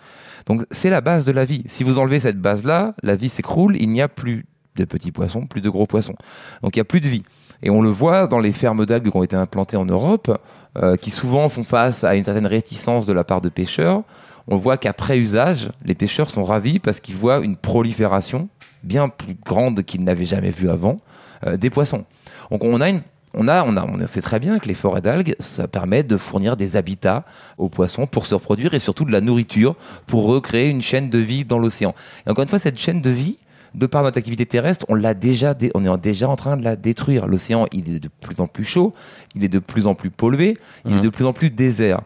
Donc 0.47 0.65
c'est 0.71 0.91
la 0.91 1.01
base 1.01 1.25
de 1.25 1.33
la 1.33 1.45
vie. 1.45 1.63
Si 1.67 1.85
vous 1.85 1.99
enlevez 1.99 2.21
cette 2.21 2.41
base-là, 2.41 2.95
la 3.03 3.15
vie 3.17 3.29
s'écroule, 3.29 3.77
il 3.77 3.91
n'y 3.91 4.03
a 4.03 4.09
plus 4.09 4.47
de 4.77 4.85
petits 4.85 5.13
poissons, 5.13 5.47
plus 5.47 5.61
de 5.61 5.69
gros 5.71 5.87
poissons. 5.87 6.15
Donc 6.63 6.77
il 6.77 6.79
n'y 6.79 6.83
a 6.83 6.85
plus 6.85 7.01
de 7.01 7.09
vie. 7.09 7.23
Et 7.63 7.71
on 7.71 7.83
le 7.83 7.89
voit 7.89 8.27
dans 8.27 8.39
les 8.39 8.53
fermes 8.53 8.87
d'algues 8.87 9.11
qui 9.11 9.17
ont 9.17 9.23
été 9.23 9.37
implantées 9.37 9.77
en 9.77 9.85
Europe, 9.85 10.39
euh, 10.77 10.97
qui 10.97 11.11
souvent 11.11 11.49
font 11.49 11.65
face 11.65 12.05
à 12.05 12.15
une 12.15 12.25
certaine 12.25 12.47
réticence 12.47 13.07
de 13.07 13.13
la 13.13 13.25
part 13.25 13.41
de 13.41 13.49
pêcheurs. 13.49 14.03
On 14.47 14.57
voit 14.57 14.77
qu'après 14.77 15.19
usage, 15.19 15.71
les 15.85 15.95
pêcheurs 15.95 16.31
sont 16.31 16.45
ravis 16.45 16.79
parce 16.79 17.01
qu'ils 17.01 17.17
voient 17.17 17.39
une 17.39 17.57
prolifération 17.57 18.49
bien 18.83 19.09
plus 19.09 19.35
grande 19.35 19.83
qu'ils 19.83 20.05
n'avaient 20.05 20.25
jamais 20.25 20.51
vue 20.51 20.71
avant 20.71 20.99
euh, 21.47 21.57
des 21.57 21.71
poissons. 21.71 22.05
Donc 22.51 22.65
on 22.65 22.81
a 22.81 22.93
on 23.35 23.47
a, 23.47 23.63
on 23.65 23.77
a, 23.77 23.85
on 23.85 24.07
sait 24.07 24.23
très 24.23 24.39
bien 24.39 24.59
que 24.59 24.67
les 24.67 24.75
forêts 24.75 25.03
d'algues, 25.03 25.37
ça 25.39 25.69
permet 25.69 26.03
de 26.03 26.17
fournir 26.17 26.57
des 26.57 26.77
habitats 26.77 27.25
aux 27.59 27.69
poissons 27.69 28.07
pour 28.07 28.27
se 28.27 28.35
reproduire 28.35 28.73
et 28.73 28.79
surtout 28.79 29.05
de 29.05 29.13
la 29.13 29.21
nourriture 29.21 29.77
pour 30.07 30.25
recréer 30.25 30.71
une 30.71 30.83
chaîne 30.83 31.11
de 31.11 31.19
vie 31.19 31.45
dans 31.45 31.59
l'océan. 31.59 31.95
Et 32.27 32.31
encore 32.31 32.43
une 32.43 32.49
fois, 32.49 32.59
cette 32.59 32.79
chaîne 32.79 33.03
de 33.03 33.11
vie, 33.11 33.37
de 33.75 33.87
par 33.87 34.03
notre 34.03 34.19
activité 34.19 34.47
terrestre, 34.47 34.87
on 34.89 34.95
l'a 34.95 35.15
déjà, 35.15 35.55
dé- 35.55 35.71
on 35.75 35.85
est 35.85 35.99
déjà 36.01 36.29
en 36.29 36.37
train 36.37 36.57
de 36.57 36.65
la 36.65 36.77
détruire. 36.77 37.27
L'océan, 37.27 37.67
il 37.73 37.89
est 37.95 38.01
de 38.01 38.09
plus 38.21 38.41
en 38.41 38.47
plus 38.47 38.65
chaud, 38.65 38.95
il 39.35 39.45
est 39.45 39.49
de 39.49 39.59
plus 39.59 39.87
en 39.87 39.95
plus 39.95 40.11
pollué, 40.11 40.57
il 40.85 40.93
est 40.93 40.97
Mhm. 40.97 41.01
de 41.03 41.09
plus 41.09 41.25
en 41.27 41.33
plus 41.33 41.51
désert. 41.51 42.01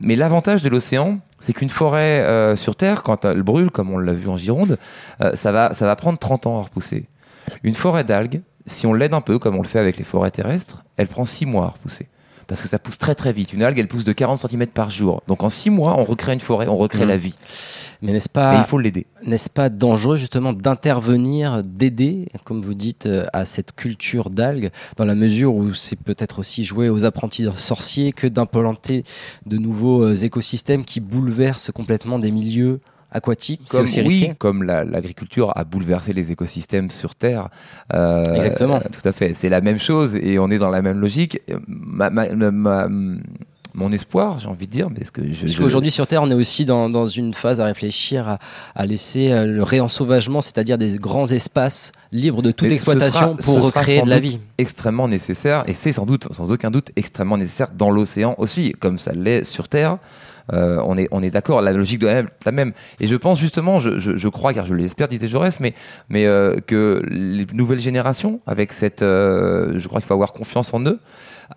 Mais 0.00 0.16
l'avantage 0.16 0.62
de 0.62 0.68
l'océan, 0.70 1.18
c'est 1.38 1.52
qu'une 1.52 1.68
forêt 1.70 2.20
euh, 2.22 2.56
sur 2.56 2.74
Terre, 2.76 3.02
quand 3.02 3.24
elle 3.26 3.42
brûle, 3.42 3.70
comme 3.70 3.90
on 3.92 3.98
l'a 3.98 4.14
vu 4.14 4.28
en 4.28 4.36
Gironde, 4.38 4.78
euh, 5.20 5.32
ça, 5.34 5.52
va, 5.52 5.72
ça 5.74 5.84
va 5.86 5.94
prendre 5.96 6.18
30 6.18 6.46
ans 6.46 6.58
à 6.58 6.62
repousser. 6.62 7.04
Une 7.62 7.74
forêt 7.74 8.04
d'algues, 8.04 8.40
si 8.66 8.86
on 8.86 8.94
l'aide 8.94 9.12
un 9.14 9.20
peu, 9.20 9.38
comme 9.38 9.56
on 9.56 9.62
le 9.62 9.68
fait 9.68 9.78
avec 9.78 9.96
les 9.98 10.04
forêts 10.04 10.30
terrestres, 10.30 10.84
elle 10.96 11.08
prend 11.08 11.24
6 11.26 11.44
mois 11.46 11.64
à 11.64 11.68
repousser. 11.68 12.08
Parce 12.50 12.62
que 12.62 12.68
ça 12.68 12.80
pousse 12.80 12.98
très 12.98 13.14
très 13.14 13.32
vite. 13.32 13.52
Une 13.52 13.62
algue, 13.62 13.78
elle 13.78 13.86
pousse 13.86 14.02
de 14.02 14.12
40 14.12 14.38
cm 14.40 14.66
par 14.66 14.90
jour. 14.90 15.22
Donc 15.28 15.44
en 15.44 15.48
6 15.48 15.70
mois, 15.70 15.94
on 15.96 16.02
recrée 16.04 16.32
une 16.32 16.40
forêt, 16.40 16.66
on 16.66 16.76
recrée 16.76 17.04
Mhm. 17.04 17.08
la 17.08 17.16
vie. 17.16 17.34
Mais 18.02 18.10
n'est-ce 18.12 18.28
Et 18.28 18.32
pas, 18.32 18.58
il 18.58 18.64
faut 18.64 18.78
l'aider. 18.78 19.06
n'est-ce 19.24 19.48
pas 19.48 19.68
dangereux 19.68 20.16
justement 20.16 20.52
d'intervenir, 20.52 21.62
d'aider, 21.62 22.26
comme 22.44 22.60
vous 22.62 22.74
dites, 22.74 23.06
euh, 23.06 23.24
à 23.32 23.44
cette 23.44 23.72
culture 23.76 24.30
d'algues, 24.30 24.70
dans 24.96 25.04
la 25.04 25.14
mesure 25.14 25.54
où 25.54 25.74
c'est 25.74 25.94
peut-être 25.94 26.40
aussi 26.40 26.64
jouer 26.64 26.88
aux 26.88 27.04
apprentis 27.04 27.46
sorciers 27.56 28.12
que 28.12 28.26
d'implanter 28.26 29.04
de 29.46 29.56
nouveaux 29.56 30.02
euh, 30.02 30.16
écosystèmes 30.16 30.84
qui 30.84 30.98
bouleversent 30.98 31.70
complètement 31.72 32.18
des 32.18 32.32
milieux 32.32 32.80
aquatiques 33.12 33.62
C'est 33.66 33.76
Comme, 33.78 33.86
aussi 33.86 34.02
oui, 34.02 34.32
comme 34.38 34.62
la- 34.62 34.84
l'agriculture 34.84 35.52
a 35.56 35.64
bouleversé 35.64 36.12
les 36.12 36.32
écosystèmes 36.32 36.90
sur 36.90 37.14
Terre. 37.14 37.48
euh, 37.94 38.22
Exactement. 38.34 38.76
euh, 38.76 38.88
tout 38.92 39.06
à 39.08 39.12
fait. 39.12 39.34
C'est 39.34 39.48
la 39.48 39.60
même 39.60 39.78
chose 39.78 40.16
et 40.16 40.38
on 40.38 40.48
est 40.50 40.58
dans 40.58 40.70
la 40.70 40.82
même 40.82 40.98
logique. 41.00 41.40
Ma- 41.66 42.10
ma- 42.10 42.34
ma- 42.34 42.88
mon 43.72 43.92
espoir, 43.92 44.40
j'ai 44.40 44.48
envie 44.48 44.66
de 44.66 44.72
dire, 44.72 44.88
parce 44.92 45.12
que 45.12 45.22
je, 45.32 45.42
Parce 45.42 45.52
je- 45.52 45.58
qu'aujourd'hui 45.58 45.92
sur 45.92 46.04
Terre, 46.08 46.22
on 46.24 46.30
est 46.30 46.34
aussi 46.34 46.64
dans, 46.64 46.90
dans 46.90 47.06
une 47.06 47.32
phase 47.34 47.60
à 47.60 47.66
réfléchir 47.66 48.28
à, 48.28 48.38
à 48.74 48.84
laisser 48.84 49.30
euh, 49.30 49.46
le 49.46 49.62
réensauvagement, 49.62 50.40
c'est-à-dire 50.40 50.76
des 50.76 50.96
grands 50.96 51.28
espaces 51.30 51.92
libres 52.10 52.42
de 52.42 52.50
toute 52.50 52.66
Mais 52.68 52.74
exploitation 52.74 53.36
sera- 53.38 53.42
pour 53.44 53.62
recréer 53.64 54.02
de 54.02 54.08
la 54.10 54.18
vie. 54.18 54.40
extrêmement 54.58 55.06
nécessaire 55.06 55.62
et 55.68 55.74
c'est 55.74 55.92
sans 55.92 56.04
doute, 56.04 56.26
sans 56.32 56.50
aucun 56.50 56.72
doute, 56.72 56.88
extrêmement 56.96 57.36
nécessaire 57.38 57.68
dans 57.72 57.90
l'océan 57.90 58.34
aussi, 58.38 58.72
comme 58.80 58.98
ça 58.98 59.12
l'est 59.12 59.44
sur 59.44 59.68
Terre. 59.68 59.98
Euh, 60.52 60.80
on 60.84 60.96
est, 60.96 61.08
on 61.10 61.22
est 61.22 61.30
d'accord, 61.30 61.60
la 61.62 61.72
logique 61.72 62.00
doit 62.00 62.10
être 62.12 62.30
la 62.44 62.52
même. 62.52 62.72
Et 63.00 63.06
je 63.06 63.16
pense 63.16 63.38
justement, 63.38 63.78
je, 63.78 63.98
je- 63.98 64.16
je 64.16 64.28
crois, 64.28 64.52
car 64.52 64.66
je 64.66 64.74
l'espère, 64.74 65.08
disait 65.08 65.28
Jaurès, 65.28 65.60
mais, 65.60 65.74
mais 66.08 66.26
euh, 66.26 66.56
que 66.66 67.02
les 67.08 67.46
nouvelles 67.52 67.78
générations, 67.80 68.40
avec 68.46 68.72
cette, 68.72 69.02
euh, 69.02 69.78
je 69.78 69.86
crois 69.88 70.00
qu'il 70.00 70.06
faut 70.08 70.14
avoir 70.14 70.32
confiance 70.32 70.74
en 70.74 70.80
eux, 70.84 70.98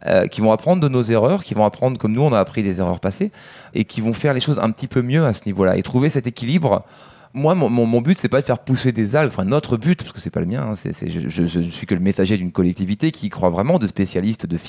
euh, 0.08 0.26
qui 0.28 0.42
vont 0.42 0.52
apprendre 0.52 0.82
de 0.82 0.88
nos 0.90 1.04
erreurs, 1.04 1.44
qui 1.44 1.54
vont 1.54 1.66
apprendre 1.66 1.98
comme 1.98 2.14
nous 2.14 2.22
on 2.22 2.34
a 2.34 2.40
appris 2.40 2.64
des 2.64 2.80
erreurs 2.80 3.00
passées, 3.00 3.32
et 3.74 3.84
qui 3.86 4.02
vont 4.02 4.14
faire 4.14 4.34
les 4.34 4.42
choses 4.42 4.60
un 4.60 4.72
petit 4.72 4.88
peu 4.88 5.02
mieux 5.02 5.26
à 5.26 5.34
ce 5.34 5.42
niveau-là, 5.46 5.78
et 5.78 5.82
trouver 5.84 6.10
cet 6.10 6.28
équilibre. 6.28 6.84
Moi, 7.36 7.56
mon, 7.56 7.68
mon, 7.68 7.88
mon 7.88 8.02
but, 8.02 8.20
c'est 8.20 8.30
pas 8.30 8.42
de 8.42 8.46
faire 8.46 8.60
pousser 8.60 8.92
des 8.92 9.16
algues. 9.16 9.32
Enfin, 9.32 9.44
notre 9.46 9.76
but, 9.76 10.00
parce 10.04 10.14
que 10.14 10.20
c'est 10.22 10.30
pas 10.30 10.40
le 10.40 10.46
mien. 10.46 10.70
hein, 10.72 10.76
je, 10.76 11.46
je, 11.46 11.60
suis 11.62 11.88
que 11.88 11.96
le 11.96 12.00
messager 12.02 12.38
d'une 12.38 12.52
collectivité 12.52 13.12
qui 13.12 13.30
croit 13.30 13.50
vraiment, 13.50 13.80
de 13.80 13.88
spécialistes, 13.88 14.46
de. 14.46 14.60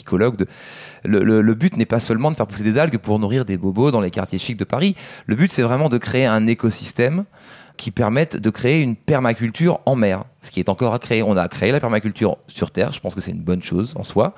Le, 1.04 1.23
le- 1.23 1.42
le 1.42 1.54
but 1.54 1.76
n'est 1.76 1.85
pas 1.85 2.00
seulement 2.00 2.30
de 2.30 2.37
faire 2.37 2.47
pousser 2.47 2.64
des 2.64 2.78
algues 2.78 2.97
pour 2.99 3.18
nourrir 3.18 3.44
des 3.44 3.59
bobos 3.59 3.90
dans 3.90 4.00
les 4.00 4.11
quartiers 4.11 4.38
chics 4.38 4.56
de 4.56 4.64
Paris. 4.64 4.97
Le 5.26 5.35
but, 5.37 5.52
c'est 5.52 5.62
vraiment 5.62 5.88
de 5.90 5.99
créer 5.99 6.25
un 6.25 6.47
écosystème 6.47 7.25
qui 7.76 7.90
permette 7.90 8.37
de 8.37 8.50
créer 8.50 8.81
une 8.81 8.95
permaculture 8.95 9.81
en 9.85 9.97
mer, 9.97 10.25
ce 10.43 10.52
qui 10.52 10.61
est 10.61 10.69
encore 10.69 10.95
à 10.95 11.00
créer. 11.00 11.25
On 11.25 11.37
a 11.37 11.49
créé 11.49 11.73
la 11.73 11.81
permaculture 11.81 12.37
sur 12.47 12.71
Terre, 12.71 12.93
je 12.93 13.00
pense 13.00 13.16
que 13.16 13.21
c'est 13.21 13.33
une 13.33 13.43
bonne 13.43 13.62
chose 13.62 13.95
en 13.97 14.04
soi. 14.04 14.35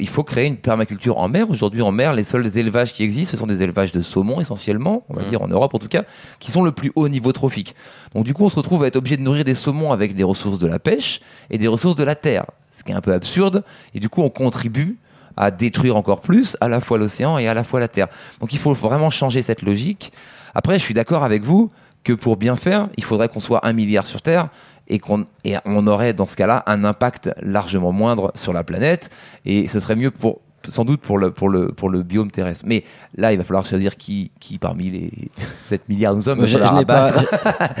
Il 0.00 0.08
faut 0.08 0.24
créer 0.24 0.46
une 0.46 0.56
permaculture 0.56 1.18
en 1.18 1.28
mer. 1.28 1.50
Aujourd'hui, 1.50 1.82
en 1.82 1.92
mer, 1.92 2.14
les 2.14 2.24
seuls 2.24 2.56
élevages 2.56 2.94
qui 2.94 3.02
existent, 3.02 3.32
ce 3.32 3.36
sont 3.36 3.46
des 3.46 3.62
élevages 3.62 3.92
de 3.92 4.00
saumon 4.00 4.40
essentiellement, 4.40 5.04
on 5.10 5.14
va 5.14 5.22
Mhm. 5.22 5.28
dire 5.28 5.42
en 5.42 5.48
Europe 5.48 5.74
en 5.74 5.78
tout 5.78 5.88
cas, 5.88 6.04
qui 6.38 6.50
sont 6.50 6.62
le 6.62 6.72
plus 6.72 6.90
haut 6.94 7.08
niveau 7.08 7.32
trophique. 7.32 7.74
Donc 8.14 8.24
du 8.24 8.32
coup, 8.32 8.44
on 8.44 8.48
se 8.50 8.56
retrouve 8.56 8.84
à 8.84 8.86
être 8.86 8.96
obligé 8.96 9.18
de 9.18 9.22
nourrir 9.22 9.44
des 9.44 9.54
saumons 9.54 9.92
avec 9.92 10.14
des 10.14 10.24
ressources 10.24 10.58
de 10.58 10.66
la 10.66 10.78
pêche 10.78 11.20
et 11.50 11.58
des 11.58 11.68
ressources 11.68 11.96
de 11.96 12.04
la 12.04 12.14
terre, 12.14 12.46
ce 12.76 12.84
qui 12.84 12.92
est 12.92 12.94
un 12.94 13.02
peu 13.02 13.12
absurde. 13.12 13.64
Et 13.94 14.00
du 14.00 14.08
coup, 14.08 14.22
on 14.22 14.30
contribue 14.30 14.96
à 15.36 15.50
détruire 15.50 15.94
encore 15.96 16.20
plus 16.22 16.56
à 16.62 16.68
la 16.68 16.80
fois 16.80 16.96
l'océan 16.98 17.36
et 17.38 17.46
à 17.48 17.54
la 17.54 17.62
fois 17.64 17.80
la 17.80 17.86
terre. 17.88 18.08
Donc 18.40 18.54
il 18.54 18.58
faut 18.58 18.72
vraiment 18.72 19.10
changer 19.10 19.42
cette 19.42 19.60
logique. 19.62 20.10
Après, 20.54 20.78
je 20.78 20.84
suis 20.84 20.94
d'accord 20.94 21.22
avec 21.22 21.44
vous 21.44 21.70
que 22.04 22.12
pour 22.12 22.36
bien 22.36 22.56
faire, 22.56 22.88
il 22.96 23.04
faudrait 23.04 23.28
qu'on 23.28 23.40
soit 23.40 23.66
un 23.66 23.72
milliard 23.72 24.06
sur 24.06 24.22
Terre 24.22 24.48
et 24.88 24.98
qu'on 24.98 25.26
et 25.44 25.56
on 25.66 25.86
aurait 25.86 26.14
dans 26.14 26.26
ce 26.26 26.36
cas-là 26.36 26.62
un 26.66 26.84
impact 26.84 27.30
largement 27.42 27.92
moindre 27.92 28.32
sur 28.34 28.52
la 28.52 28.64
planète 28.64 29.10
et 29.44 29.68
ce 29.68 29.80
serait 29.80 29.96
mieux 29.96 30.10
pour 30.10 30.40
sans 30.68 30.84
doute 30.84 31.00
pour 31.00 31.18
le, 31.18 31.30
pour, 31.30 31.48
le, 31.48 31.68
pour 31.68 31.88
le 31.88 32.02
biome 32.02 32.30
terrestre. 32.30 32.64
Mais 32.66 32.82
là, 33.16 33.32
il 33.32 33.38
va 33.38 33.44
falloir 33.44 33.64
choisir 33.64 33.96
qui, 33.96 34.32
qui 34.40 34.58
parmi 34.58 34.90
les 34.90 35.10
7 35.68 35.88
milliards 35.88 36.14
nous 36.14 36.22
sommes. 36.22 36.44
Je, 36.46 36.58
je 36.58 36.72
n'ai 36.74 36.84
pas, 36.84 37.08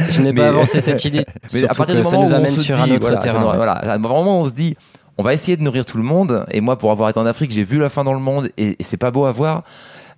je 0.08 0.40
avancé 0.42 0.80
cette 0.80 1.04
idée. 1.04 1.24
Mais 1.54 1.64
à 1.68 1.74
partir 1.74 1.96
du 1.96 2.04
ça 2.04 2.10
moment 2.12 2.22
nous 2.24 2.30
où 2.30 2.34
on 2.34 2.36
amène 2.36 2.50
se 2.52 2.60
sur 2.60 2.76
dit, 2.76 2.82
un 2.82 2.94
autre 2.94 3.00
voilà, 3.00 3.18
terrain. 3.18 3.40
ça- 3.42 3.48
ouais. 3.50 3.56
voilà, 3.56 3.72
à 3.72 3.94
un 3.94 3.98
moment 3.98 4.40
on 4.40 4.44
se 4.44 4.52
dit, 4.52 4.76
on 5.18 5.22
va 5.24 5.34
essayer 5.34 5.56
de 5.56 5.62
nourrir 5.62 5.84
tout 5.84 5.96
le 5.98 6.04
monde. 6.04 6.46
Et 6.52 6.60
moi, 6.60 6.78
pour 6.78 6.92
avoir 6.92 7.08
été 7.10 7.18
en 7.18 7.26
Afrique, 7.26 7.50
j'ai 7.50 7.64
vu 7.64 7.78
la 7.78 7.88
faim 7.88 8.04
dans 8.04 8.14
le 8.14 8.20
monde 8.20 8.50
et, 8.56 8.76
et 8.78 8.84
c'est 8.84 8.96
pas 8.96 9.10
beau 9.10 9.24
à 9.24 9.32
voir. 9.32 9.64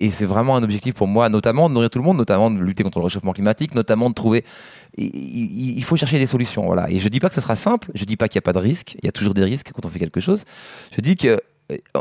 Et 0.01 0.11
c'est 0.11 0.25
vraiment 0.25 0.57
un 0.57 0.63
objectif 0.63 0.95
pour 0.95 1.07
moi, 1.07 1.29
notamment 1.29 1.69
de 1.69 1.75
nourrir 1.75 1.91
tout 1.91 1.99
le 1.99 2.05
monde, 2.05 2.17
notamment 2.17 2.51
de 2.51 2.59
lutter 2.59 2.83
contre 2.83 2.99
le 2.99 3.05
réchauffement 3.05 3.33
climatique, 3.33 3.75
notamment 3.75 4.09
de 4.09 4.15
trouver. 4.15 4.45
Il, 4.97 5.85
faut 5.85 5.97
chercher 5.97 6.19
des 6.19 6.27
solutions, 6.27 6.65
voilà. 6.65 6.91
Et 6.91 6.99
je 6.99 7.09
dis 7.09 7.21
pas 7.21 7.29
que 7.29 7.35
ce 7.35 7.43
sera 7.43 7.55
simple. 7.55 7.91
Je 7.95 8.07
dis 8.07 8.17
pas 8.17 8.29
qu'il 8.29 8.39
n'y 8.39 8.45
a 8.45 8.49
pas 8.51 8.55
de 8.55 8.59
risque. 8.59 8.97
Il 9.03 9.05
y 9.05 9.09
a 9.09 9.13
toujours 9.13 9.35
des 9.35 9.45
risques 9.45 9.73
quand 9.73 9.85
on 9.85 9.91
fait 9.91 9.99
quelque 9.99 10.21
chose. 10.21 10.45
Je 10.97 11.03
dis 11.03 11.17
que 11.17 11.39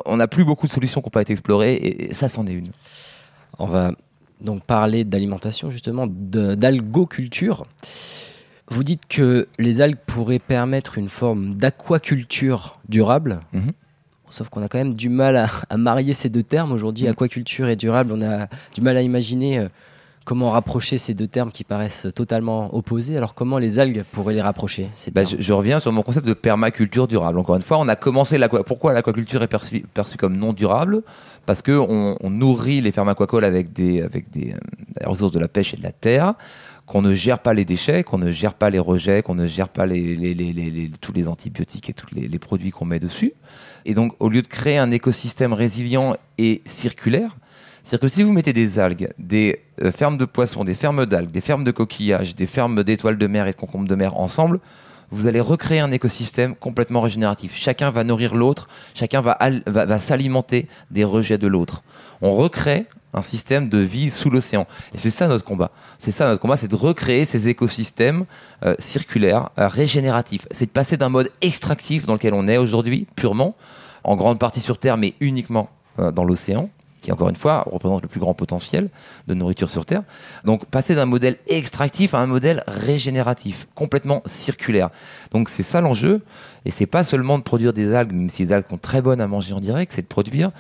on 0.06 0.18
n'a 0.18 0.28
plus 0.28 0.46
beaucoup 0.46 0.66
de 0.66 0.72
solutions 0.72 1.02
qui 1.02 1.08
n'ont 1.08 1.12
pas 1.12 1.22
été 1.22 1.34
explorées 1.34 1.76
et, 1.76 2.14
ça, 2.14 2.30
c'en 2.30 2.48
est 2.48 2.54
une. 2.54 2.72
On 3.60 3.66
va 3.66 3.92
donc 4.42 4.64
parler 4.64 5.04
d'alimentation, 5.04 5.70
justement, 5.70 6.08
d'algoculture. 6.08 7.66
Vous 8.70 8.84
dites 8.84 9.08
que 9.08 9.48
les 9.58 9.82
algues 9.82 9.98
pourraient 10.06 10.40
permettre 10.40 10.98
une 10.98 11.10
forme 11.10 11.56
d'aquaculture 11.56 12.80
durable. 12.88 13.42
Mhm. 13.52 13.74
Sauf 14.30 14.50
qu'on 14.50 14.62
a 14.64 14.68
quand 14.68 14.78
même 14.78 14.94
du 14.94 15.10
mal 15.10 15.38
à, 15.38 15.48
à 15.70 15.78
marier 15.78 16.14
ces 16.14 16.30
deux 16.30 16.44
termes 16.44 16.72
aujourd'hui, 16.72 17.06
Mhm. 17.06 17.12
aquaculture 17.12 17.68
et 17.68 17.76
durable. 17.76 18.12
On 18.14 18.22
a 18.22 18.48
du 18.76 18.82
mal 18.82 18.96
à 18.98 19.02
imaginer 19.02 19.60
euh, 19.60 19.68
comment 20.26 20.52
rapprocher 20.52 21.00
ces 21.00 21.16
deux 21.16 21.26
termes 21.28 21.50
qui 21.52 21.64
paraissent 21.64 22.06
totalement 22.14 22.76
opposés 22.76 23.18
Alors 23.18 23.34
comment 23.34 23.58
les 23.58 23.80
algues 23.80 24.04
pourraient 24.12 24.36
les 24.36 24.42
rapprocher 24.42 24.90
ces 24.94 25.10
Bah, 25.10 25.24
je, 25.24 25.38
je 25.40 25.54
reviens 25.54 25.80
sur 25.80 25.92
mon 25.92 26.04
concept 26.04 26.28
de 26.28 26.34
permaculture 26.36 27.08
durable. 27.08 27.40
Encore 27.40 27.56
une 27.56 27.64
fois, 27.64 27.80
on 27.80 27.88
a 27.88 27.96
commencé 27.96 28.38
Pourquoi 28.68 28.94
l'aquaculture 28.94 29.42
est 29.42 29.48
perçue, 29.48 29.84
perçue 29.94 30.18
comme 30.18 30.38
non 30.38 30.54
durable? 30.54 31.02
Parce 31.48 31.64
que 31.64 31.72
on, 31.72 32.18
nourrit 32.30 32.80
les 32.82 32.92
fermes 32.92 33.10
aquacoles 33.10 33.44
avec 33.44 33.74
des, 33.74 34.04
avec 34.04 34.30
des, 34.30 34.52
euh, 34.52 34.58
des 35.00 35.06
ressources 35.08 35.32
de 35.32 35.40
la 35.40 35.48
pêche 35.48 35.74
et 35.74 35.78
de 35.78 35.84
la 35.84 35.92
terre, 35.92 36.36
qu'on 36.90 37.04
ne 37.04 37.14
gère 37.14 37.38
pas 37.38 37.54
les 37.54 37.66
déchets, 37.66 38.04
qu'on 38.04 38.18
ne 38.18 38.32
gère 38.32 38.56
pas 38.56 38.72
les 38.72 38.80
rejets, 38.80 39.22
qu'on 39.22 39.36
ne 39.36 39.46
gère 39.46 39.70
pas 39.70 39.86
tous 39.88 41.14
les 41.14 41.28
antibiotiques 41.28 41.88
et 41.88 41.94
tous 41.94 42.08
les, 42.16 42.40
produits 42.40 42.72
qu'on 42.72 42.86
met 42.86 43.00
dessus. 43.00 43.34
Et 43.86 43.94
donc, 43.94 44.16
au 44.20 44.28
lieu 44.28 44.42
de 44.42 44.48
créer 44.48 44.80
un 44.80 44.90
écosystème 44.90 45.54
résilient 45.54 46.18
et 46.40 46.64
circulaire, 46.66 47.38
c'est-à-dire 47.84 48.10
que 48.10 48.16
si 48.16 48.24
vous 48.24 48.34
mettez 48.34 48.54
des 48.54 48.80
algues, 48.80 49.14
des 49.20 49.62
euh, 49.84 49.92
fermes 49.92 50.18
de 50.18 50.26
poissons, 50.26 50.64
des 50.64 50.74
fermes 50.74 51.06
d'algues, 51.06 51.30
des 51.30 51.42
fermes 51.42 51.64
de 51.64 51.72
coquillages, 51.72 52.36
des 52.36 52.48
fermes 52.48 52.84
d'étoiles 52.84 53.20
de 53.20 53.28
mer 53.28 53.48
et 53.48 53.52
de 53.52 53.56
concombres 53.56 53.88
de 53.88 53.96
mer 53.96 54.18
ensemble, 54.18 54.60
vous 55.12 55.28
allez 55.28 55.40
recréer 55.40 55.80
un 55.80 55.92
écosystème 55.92 56.56
complètement 56.56 57.02
régénératif. 57.02 57.56
Chacun 57.56 57.92
va 57.92 58.04
nourrir 58.04 58.34
l'autre, 58.34 58.68
chacun 58.96 59.22
va, 59.22 59.38
va, 59.68 59.86
va 59.86 60.00
s'alimenter 60.00 60.68
des 60.90 61.04
rejets 61.04 61.38
de 61.38 61.48
l'autre. 61.48 61.84
On 62.22 62.36
recrée 62.36 62.88
un 63.14 63.22
système 63.22 63.70
de 63.70 63.80
vie 63.80 64.10
sous 64.10 64.30
l'océan. 64.30 64.68
Et 64.94 64.98
c'est 64.98 65.10
ça 65.10 65.28
notre 65.28 65.44
combat. 65.44 65.72
C'est 65.98 66.12
ça 66.12 66.28
notre 66.28 66.42
combat, 66.42 66.58
c'est 66.58 66.68
de 66.68 66.76
recréer 66.76 67.26
ces 67.26 67.48
écosystèmes 67.48 68.26
euh, 68.64 68.76
circulaires, 68.78 69.50
euh, 69.58 69.68
régénératifs. 69.68 70.48
C'est 70.52 70.66
de 70.66 70.72
passer 70.72 70.98
d'un 70.98 71.10
mode 71.10 71.32
extractif 71.42 72.06
dans 72.06 72.14
lequel 72.14 72.34
on 72.34 72.48
est 72.48 72.58
aujourd'hui, 72.58 73.08
purement, 73.16 73.56
en 74.04 74.16
grande 74.16 74.40
partie 74.40 74.62
sur 74.62 74.78
Terre, 74.78 74.98
mais 74.98 75.16
uniquement 75.20 75.70
euh, 75.98 76.12
dans 76.12 76.24
l'océan, 76.24 76.70
qui 77.02 77.12
encore 77.12 77.30
une 77.30 77.36
fois 77.36 77.64
représente 77.66 78.02
le 78.02 78.10
plus 78.10 78.20
grand 78.20 78.34
potentiel 78.34 78.90
de 79.28 79.34
nourriture 79.34 79.70
sur 79.70 79.86
Terre. 79.86 80.04
Donc 80.44 80.66
passer 80.66 80.96
d'un 80.96 81.06
modèle 81.06 81.38
extractif 81.48 82.14
à 82.14 82.20
un 82.20 82.28
modèle 82.28 82.64
régénératif, 82.68 83.68
complètement 83.74 84.22
circulaire. 84.26 84.90
Donc 85.32 85.50
c'est 85.50 85.64
ça 85.64 85.82
l'enjeu, 85.82 86.22
et 86.66 86.72
c'est 86.72 86.86
pas 86.86 87.04
seulement 87.04 87.40
de 87.40 87.44
produire 87.44 87.74
des 87.74 87.96
algues, 87.96 88.12
même 88.12 88.30
si 88.30 88.44
les 88.44 88.54
algues 88.54 88.68
sont 88.68 88.78
très 88.78 89.02
bonnes 89.02 89.22
à 89.22 89.28
manger 89.28 89.54
en 89.54 89.62
direct, 89.62 89.94
c'est 89.94 90.02
de 90.02 90.08
produire 90.08 90.52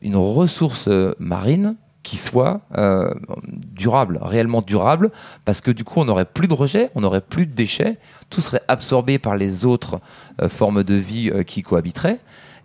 une 0.00 0.16
ressource 0.16 0.88
marine 1.18 1.74
qui 2.08 2.16
soit 2.16 2.62
euh, 2.78 3.12
durable, 3.44 4.18
réellement 4.22 4.62
durable, 4.62 5.10
parce 5.44 5.60
que 5.60 5.70
du 5.70 5.84
coup 5.84 6.00
on 6.00 6.06
n'aurait 6.06 6.24
plus 6.24 6.48
de 6.48 6.54
rejets, 6.54 6.90
on 6.94 7.02
n'aurait 7.02 7.20
plus 7.20 7.44
de 7.44 7.52
déchets, 7.52 7.98
tout 8.30 8.40
serait 8.40 8.62
absorbé 8.66 9.18
par 9.18 9.36
les 9.36 9.66
autres 9.66 10.00
euh, 10.40 10.48
formes 10.48 10.84
de 10.84 10.94
vie 10.94 11.30
euh, 11.30 11.42
qui 11.42 11.62
cohabiteraient, 11.62 12.18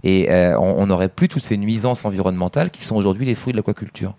et 0.06 0.30
on 0.58 0.86
n'aurait 0.88 1.08
plus 1.08 1.30
toutes 1.30 1.44
ces 1.44 1.56
nuisances 1.56 2.04
environnementales 2.04 2.72
qui 2.72 2.84
sont 2.84 2.98
aujourd'hui 2.98 3.26
les 3.26 3.36
fruits 3.36 3.54
de 3.54 3.58
l'aquaculture. 3.58 4.16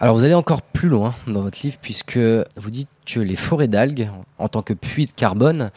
Alors 0.00 0.14
vous 0.14 0.24
allez 0.24 0.34
encore 0.34 0.60
plus 0.60 0.90
loin 0.90 1.14
dans 1.26 1.40
votre 1.40 1.58
livre 1.62 1.78
puisque 1.80 2.18
vous 2.18 2.70
dites 2.70 2.90
que 3.06 3.20
les 3.20 3.36
forêts 3.36 3.68
d'algues, 3.68 4.10
en 4.36 4.48
tant 4.48 4.60
que 4.60 4.74
puits 4.74 5.06
de 5.06 5.12
carbone, 5.12 5.70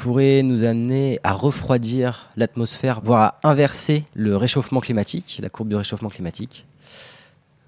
pourraient 0.00 0.42
nous 0.42 0.64
amener 0.64 1.18
à 1.24 1.32
refroidir 1.32 2.30
l'atmosphère, 2.36 3.02
voire 3.02 3.34
à 3.42 3.50
inverser 3.50 4.04
le 4.14 4.34
réchauffement 4.34 4.80
climatique, 4.80 5.38
la 5.42 5.50
courbe 5.50 5.68
du 5.68 5.76
réchauffement 5.76 6.08
climatique. 6.08 6.64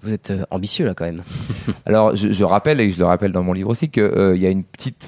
Vous 0.01 0.11
êtes 0.11 0.31
euh, 0.31 0.43
ambitieux 0.49 0.85
là 0.85 0.95
quand 0.95 1.05
même. 1.05 1.23
Alors, 1.85 2.15
je, 2.15 2.43
rappelle, 2.43 2.81
et 2.81 2.91
je 2.91 2.97
le 2.97 3.05
rappelle 3.05 3.31
dans 3.31 3.43
mon 3.43 3.53
livre 3.53 3.69
aussi, 3.69 3.89
qu'il 3.89 4.35
y 4.35 4.47
a 4.47 4.49
une 4.49 4.63
petite 4.63 5.07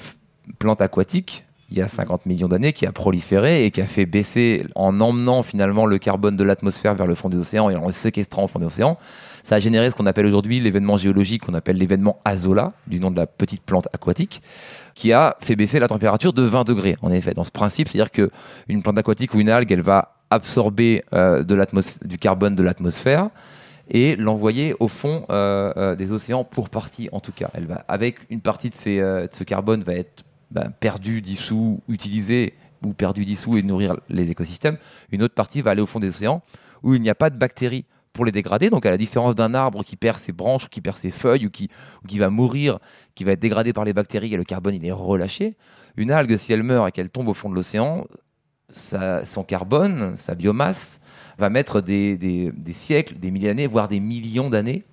plante 0.60 0.82
aquatique, 0.82 1.46
il 1.72 1.78
y 1.80 1.82
a 1.82 1.88
50 1.88 2.28
millions 2.28 2.48
d'années, 2.48 2.74
qui 2.74 2.86
a 2.86 2.92
proliféré 2.92 3.66
et 3.66 3.72
qui 3.72 3.82
a 3.82 3.88
fait 3.88 4.06
baisser, 4.06 4.64
en 4.76 5.02
emmenant 5.02 5.42
finalement 5.42 5.88
le 5.88 5.98
carbone 5.98 6.38
de 6.38 6.44
l'atmosphère 6.44 6.94
vers 6.94 7.08
le 7.08 7.16
fond 7.16 7.30
des 7.30 7.38
océans 7.38 7.72
et 7.72 7.76
en 7.76 7.88
le 7.88 7.92
séquestrant 7.92 8.44
au 8.44 8.48
fond 8.48 8.60
des 8.60 8.68
océans. 8.68 9.00
Ça 9.46 9.58
a 9.58 9.60
généré 9.60 9.92
ce 9.92 9.96
qu'on 9.96 10.08
appelle 10.08 10.26
aujourd'hui 10.26 10.60
l'événement 10.60 10.98
géologique, 10.98 11.44
qu'on 11.44 11.54
appelle 11.54 11.78
l'événement 11.78 12.20
Azola, 12.26 12.74
du 12.88 13.00
nom 13.00 13.12
de 13.12 13.18
la 13.18 13.28
petite 13.28 13.62
plante 13.62 13.88
aquatique, 13.94 14.42
qui 14.96 15.14
a 15.14 15.38
fait 15.40 15.56
baisser 15.56 15.78
la 15.78 15.88
température 15.88 16.34
de 16.34 16.42
20 16.42 16.64
degrés, 16.64 16.98
en 17.04 17.12
effet. 17.12 17.36
Dans 17.36 17.44
ce 17.44 17.52
principe, 17.52 17.88
c'est-à-dire 17.88 18.10
qu'une 18.10 18.82
plante 18.82 18.98
aquatique 18.98 19.36
ou 19.36 19.40
une 19.40 19.50
algue, 19.50 19.72
elle 19.72 19.82
va 19.82 20.16
absorber 20.32 21.04
euh, 21.14 21.44
de 21.44 21.64
du 22.08 22.18
carbone 22.18 22.56
de 22.56 22.64
l'atmosphère 22.64 23.30
et 23.88 24.16
l'envoyer 24.16 24.76
au 24.80 24.88
fond 24.88 25.28
euh, 25.30 25.72
euh, 25.78 25.96
des 25.96 26.12
océans 26.12 26.44
pour 26.44 26.72
partie 26.72 27.08
en 27.12 27.20
tout 27.20 27.32
cas. 27.32 27.52
Elle 27.54 27.68
va 27.68 27.86
avec 27.88 28.22
une 28.32 28.42
partie 28.42 28.72
de, 28.72 28.76
euh, 29.00 29.28
ce 29.32 29.44
carbone 29.44 29.84
va 29.84 29.94
être 29.94 30.24
ben, 30.50 30.72
perdu, 30.80 31.22
dissous, 31.22 31.82
utilisé 31.88 32.56
ou 32.84 32.94
perdu, 32.94 33.26
dissous 33.26 33.58
et 33.58 33.62
nourrir 33.62 33.96
les 34.10 34.32
écosystèmes. 34.32 34.78
Une 35.12 35.22
autre 35.22 35.36
partie 35.36 35.62
va 35.62 35.70
aller 35.70 35.84
au 35.84 35.86
fond 35.86 36.00
des 36.00 36.08
océans 36.08 36.42
où 36.82 36.96
il 36.96 37.02
n'y 37.04 37.12
a 37.12 37.16
pas 37.16 37.30
de 37.30 37.38
bactéries 37.38 37.86
pour 38.16 38.26
les 38.26 38.32
dégrader. 38.32 38.72
Donc 38.72 38.86
à 38.88 38.92
la 38.92 38.98
différence 38.98 39.36
d'un 39.36 39.54
arbre 39.54 39.84
qui 39.84 39.96
perd 39.96 40.18
ses 40.18 40.32
branches 40.32 40.70
qui 40.70 40.82
perd 40.82 40.98
ses 40.98 41.12
feuilles 41.12 41.46
ou 41.46 41.52
qui, 41.52 41.70
va 42.18 42.30
mourir, 42.30 42.80
qui 43.14 43.24
va 43.24 43.34
être 43.34 43.40
dégradé 43.40 43.74
par 43.74 43.86
les 43.86 43.94
bactéries 43.94 44.34
et 44.34 44.38
le 44.38 44.44
carbone 44.44 44.74
il 44.74 44.86
est 44.86 44.92
relâché. 44.92 45.56
Une 45.98 46.10
algue 46.10 46.38
si 46.38 46.52
elle 46.54 46.64
meurt 46.64 46.88
et 46.90 46.92
qu'elle 46.92 47.10
tombe 47.10 47.28
au 47.28 47.34
fond 47.34 47.50
de 47.50 47.56
l'océan, 47.56 48.06
son 48.72 49.44
carbone, 49.44 50.16
sa 50.16 50.34
biomasse, 50.34 51.00
va 51.38 51.50
mettre 51.50 51.82
des, 51.82 52.52
siècles, 52.72 53.16
des 53.16 53.30
milliers 53.30 53.50
d'années, 53.50 53.68
voire 53.68 53.88
des 53.88 54.00
millions 54.00 54.50
d'années 54.50 54.84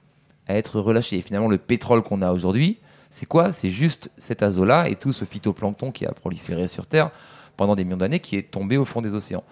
à 0.46 0.56
être 0.56 0.80
relâché. 0.80 1.18
Et 1.18 1.22
finalement, 1.22 1.48
le 1.48 1.58
pétrole 1.58 2.02
qu'on 2.02 2.20
a 2.20 2.32
aujourd'hui, 2.32 2.78
c'est 3.10 3.26
quoi? 3.26 3.52
C'est 3.52 3.70
juste 3.70 4.10
cet 4.16 4.42
azola 4.42 4.88
et 4.88 4.96
tout 4.96 5.12
ce 5.12 5.24
phytoplancton 5.24 5.92
qui 5.92 6.06
a 6.06 6.12
proliféré 6.12 6.66
sur 6.66 6.86
Terre 6.86 7.10
pendant 7.56 7.76
des 7.76 7.84
millions 7.84 7.98
d'années 7.98 8.20
qui 8.20 8.36
est 8.36 8.50
tombé 8.50 8.76
au 8.76 8.84
fond 8.84 9.02
des 9.02 9.14
océans. 9.14 9.44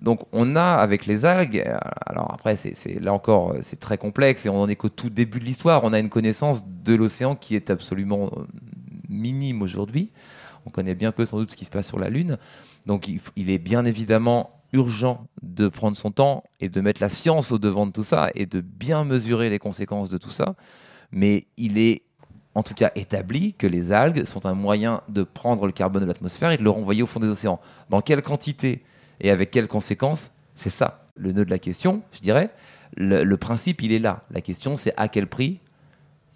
Donc 0.00 0.20
on 0.32 0.56
a 0.56 0.74
avec 0.74 1.06
les 1.06 1.24
algues, 1.24 1.62
euh, 1.66 1.78
alors 2.04 2.30
après 2.32 2.56
c'est 2.56 3.00
là 3.00 3.14
encore 3.14 3.52
euh, 3.52 3.58
c'est 3.62 3.80
très 3.80 3.96
complexe 3.96 4.44
et 4.44 4.50
on 4.50 4.60
en 4.60 4.68
est 4.68 4.76
qu'au 4.76 4.90
tout 4.90 5.08
début 5.08 5.40
de 5.40 5.44
l'histoire, 5.44 5.84
on 5.84 5.92
a 5.92 5.98
une 5.98 6.10
connaissance 6.10 6.66
de 6.66 6.94
l'océan 6.94 7.34
qui 7.34 7.56
est 7.56 7.70
absolument 7.70 8.30
euh, 8.36 8.42
minime 9.08 9.62
aujourd'hui. 9.62 10.10
On 10.66 10.70
connaît 10.70 10.94
bien 10.94 11.12
peu 11.12 11.24
sans 11.24 11.38
doute 11.38 11.50
ce 11.50 11.56
qui 11.56 11.64
se 11.64 11.70
passe 11.70 11.86
sur 11.86 11.98
la 11.98 12.10
Lune. 12.10 12.36
Donc 12.84 13.08
il, 13.08 13.20
il 13.36 13.50
est 13.50 13.58
bien 13.58 13.84
évidemment 13.84 14.50
urgent 14.72 15.26
de 15.42 15.68
prendre 15.68 15.96
son 15.96 16.10
temps 16.10 16.44
et 16.60 16.68
de 16.68 16.80
mettre 16.80 17.00
la 17.00 17.08
science 17.08 17.50
au 17.52 17.58
devant 17.58 17.86
de 17.86 17.92
tout 17.92 18.02
ça 18.02 18.30
et 18.34 18.44
de 18.46 18.60
bien 18.60 19.04
mesurer 19.04 19.48
les 19.48 19.58
conséquences 19.58 20.10
de 20.10 20.18
tout 20.18 20.30
ça. 20.30 20.56
Mais 21.10 21.46
il 21.56 21.78
est 21.78 22.02
en 22.54 22.62
tout 22.62 22.74
cas 22.74 22.90
établi 22.96 23.52
que 23.52 23.66
les 23.66 23.92
algues 23.92 24.24
sont 24.24 24.46
un 24.46 24.54
moyen 24.54 25.02
de 25.08 25.22
prendre 25.22 25.66
le 25.66 25.72
carbone 25.72 26.02
de 26.02 26.06
l'atmosphère 26.06 26.50
et 26.50 26.56
de 26.56 26.64
le 26.64 26.70
renvoyer 26.70 27.02
au 27.02 27.06
fond 27.06 27.20
des 27.20 27.28
océans. 27.28 27.60
Dans 27.90 28.00
quelle 28.00 28.22
quantité? 28.22 28.82
Et 29.20 29.30
avec 29.30 29.50
quelles 29.50 29.68
conséquences? 29.68 30.30
C'est 30.54 30.70
ça 30.70 31.02
le 31.18 31.32
nœud 31.32 31.44
de 31.46 31.50
la 31.50 31.58
question, 31.58 32.02
je 32.12 32.20
dirais. 32.20 32.50
Le, 32.96 33.24
le 33.24 33.36
principe, 33.38 33.80
il 33.82 33.92
est 33.92 33.98
là. 33.98 34.22
La 34.30 34.42
question, 34.42 34.76
c'est 34.76 34.92
à 34.98 35.08
quel 35.08 35.26
prix? 35.26 35.60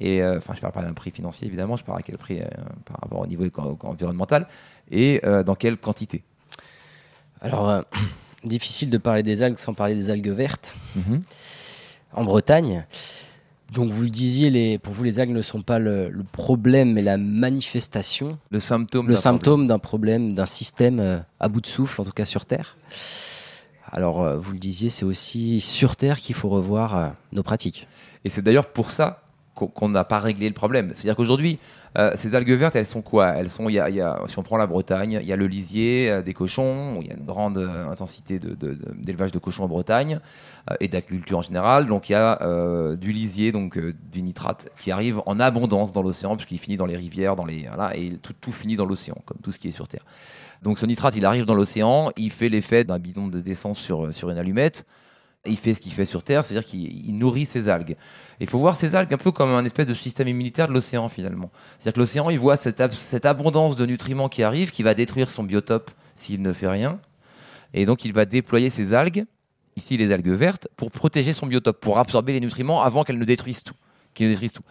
Et 0.00 0.22
euh, 0.22 0.38
enfin, 0.38 0.54
je 0.54 0.60
parle 0.62 0.72
pas 0.72 0.80
d'un 0.82 0.94
prix 0.94 1.10
financier 1.10 1.46
évidemment, 1.46 1.76
je 1.76 1.84
parle 1.84 1.98
à 1.98 2.02
quel 2.02 2.16
prix 2.16 2.40
euh, 2.40 2.46
par 2.86 2.96
rapport 3.02 3.18
au 3.20 3.26
niveau 3.26 3.44
environnemental 3.82 4.46
et 4.90 5.20
euh, 5.24 5.42
dans 5.42 5.54
quelle 5.54 5.76
quantité. 5.76 6.22
Alors 7.42 7.84
difficile 8.44 8.88
de 8.88 8.96
parler 8.98 9.22
des 9.22 9.42
algues 9.42 9.58
sans 9.58 9.74
parler 9.74 9.94
des 9.94 10.08
algues 10.10 10.30
vertes 10.30 10.76
Mhm. 10.96 11.20
en 12.14 12.24
Bretagne. 12.24 12.86
Donc 13.72 13.90
vous 13.90 14.02
le 14.02 14.10
disiez, 14.10 14.50
les, 14.50 14.78
pour 14.78 14.92
vous 14.92 15.04
les 15.04 15.20
algues 15.20 15.30
ne 15.30 15.42
sont 15.42 15.62
pas 15.62 15.78
le, 15.78 16.08
le 16.08 16.24
problème 16.24 16.92
mais 16.92 17.02
la 17.02 17.18
manifestation 17.18 18.38
Le 18.50 18.58
symptôme. 18.58 19.06
le 19.06 19.14
d'un 19.14 19.20
symptôme 19.20 19.66
d'un 19.66 19.78
problème, 19.78 20.34
d'un 20.34 20.46
système 20.46 20.98
euh, 20.98 21.18
à 21.38 21.48
bout 21.48 21.60
de 21.60 21.66
souffle, 21.66 22.00
en 22.00 22.04
tout 22.04 22.12
cas 22.12 22.24
sur 22.24 22.46
Terre. 22.46 22.76
Alors, 23.92 24.22
euh, 24.22 24.36
vous 24.36 24.52
le 24.52 24.58
disiez, 24.58 24.88
c'est 24.88 25.04
aussi 25.04 25.60
sur 25.60 25.96
Terre 25.96 26.18
qu'il 26.18 26.34
faut 26.34 26.48
revoir 26.48 26.96
euh, 26.96 27.08
nos 27.32 27.42
pratiques. 27.42 27.86
Et 28.24 28.28
c'est 28.28 28.42
d'ailleurs 28.42 28.68
pour 28.68 28.90
ça 28.92 29.22
qu'on- 29.54 29.88
n'a 29.88 30.04
pas 30.04 30.18
réglé 30.18 30.48
le 30.48 30.54
problème. 30.54 30.90
C'est-à-dire 30.92 31.16
qu'aujourd'hui, 31.16 31.58
euh, 31.98 32.12
ces 32.14 32.34
algues 32.34 32.52
vertes, 32.52 32.76
elles 32.76 32.86
sont 32.86 33.02
quoi? 33.02 33.30
Elles 33.30 33.50
sont, 33.50 33.68
si 33.68 34.38
on 34.38 34.42
prend 34.42 34.56
la 34.56 34.66
Bretagne, 34.66 35.18
il 35.20 35.26
y 35.26 35.32
a 35.32 35.36
le 35.36 35.46
lisier, 35.46 36.08
euh, 36.08 36.22
des 36.22 36.34
cochons, 36.34 36.98
il 37.00 37.08
y 37.08 37.10
a 37.10 37.14
une 37.14 37.24
grande 37.24 37.58
euh, 37.58 37.88
intensité 37.88 38.38
d'élevage 38.38 39.32
de, 39.32 39.38
cochons 39.38 39.64
en 39.64 39.68
Bretagne 39.68 40.20
et 40.78 40.88
d'agriculture 40.88 41.38
en 41.38 41.42
général. 41.42 41.86
Donc 41.86 42.08
il 42.08 42.12
y 42.12 42.14
a 42.14 42.96
du 42.96 43.12
lisier, 43.12 43.52
donc 43.52 43.78
du 43.78 44.22
nitrate, 44.22 44.68
qui 44.80 44.90
arrive 44.90 45.20
en 45.26 45.40
abondance 45.40 45.92
dans 45.92 46.02
l'océan 46.02 46.36
puisqu'il 46.36 46.58
finit 46.58 46.76
dans 46.76 46.86
les 46.86 46.96
rivières, 46.96 47.36
dans 47.36 47.46
les 47.46 47.66
voilà, 47.66 47.96
et 47.96 48.18
tout, 48.22 48.34
tout 48.40 48.52
finit 48.52 48.76
dans 48.76 48.84
l'océan, 48.86 49.16
comme 49.24 49.38
tout 49.42 49.50
ce 49.50 49.58
qui 49.58 49.68
est 49.68 49.72
sur 49.72 49.88
Terre. 49.88 50.04
Donc 50.62 50.78
ce 50.78 50.86
nitrate, 50.86 51.16
il 51.16 51.24
arrive 51.24 51.46
dans 51.46 51.54
l'océan, 51.54 52.12
il 52.16 52.30
fait 52.30 52.48
l'effet 52.48 52.84
d'un 52.84 52.98
bidon 52.98 53.28
de 53.28 53.40
d'essence 53.40 53.78
sur, 53.78 54.12
sur 54.12 54.30
une 54.30 54.38
allumette. 54.38 54.84
Il 55.46 55.56
fait 55.56 55.72
ce 55.72 55.80
qu'il 55.80 55.92
fait 55.92 56.04
sur 56.04 56.22
Terre, 56.22 56.44
c'est-à-dire 56.44 56.68
qu'il 56.68 57.08
il 57.08 57.16
nourrit 57.16 57.46
ses 57.46 57.70
algues. 57.70 57.96
Il 58.40 58.48
faut 58.48 58.58
voir 58.58 58.76
ces 58.76 58.94
algues 58.94 59.14
un 59.14 59.18
peu 59.18 59.32
comme 59.32 59.50
un 59.50 59.64
espèce 59.64 59.86
de 59.86 59.94
système 59.94 60.28
immunitaire 60.28 60.68
de 60.68 60.74
l'océan 60.74 61.08
finalement. 61.08 61.50
C'est-à-dire 61.78 61.94
que 61.94 62.00
l'océan, 62.00 62.28
il 62.28 62.38
voit 62.38 62.56
cette, 62.58 62.80
ab- 62.82 62.92
cette 62.92 63.24
abondance 63.24 63.74
de 63.74 63.86
nutriments 63.86 64.28
qui 64.28 64.42
arrive, 64.42 64.70
qui 64.70 64.82
va 64.82 64.92
détruire 64.92 65.30
son 65.30 65.42
biotope 65.42 65.90
s'il 66.14 66.42
ne 66.42 66.52
fait 66.52 66.68
rien. 66.68 67.00
Et 67.72 67.86
donc 67.86 68.04
il 68.04 68.12
va 68.12 68.26
déployer 68.26 68.68
ses 68.68 68.92
algues, 68.92 69.24
ici 69.76 69.96
les 69.96 70.12
algues 70.12 70.28
vertes, 70.28 70.68
pour 70.76 70.90
protéger 70.90 71.32
son 71.32 71.46
biotope, 71.46 71.80
pour 71.80 71.98
absorber 71.98 72.34
les 72.34 72.40
nutriments 72.40 72.82
avant 72.82 73.02
qu'elles 73.02 73.18
ne 73.18 73.24
détruisent 73.24 73.62
tout. 73.62 73.76
Détruisent 74.18 74.52
tout. 74.52 74.64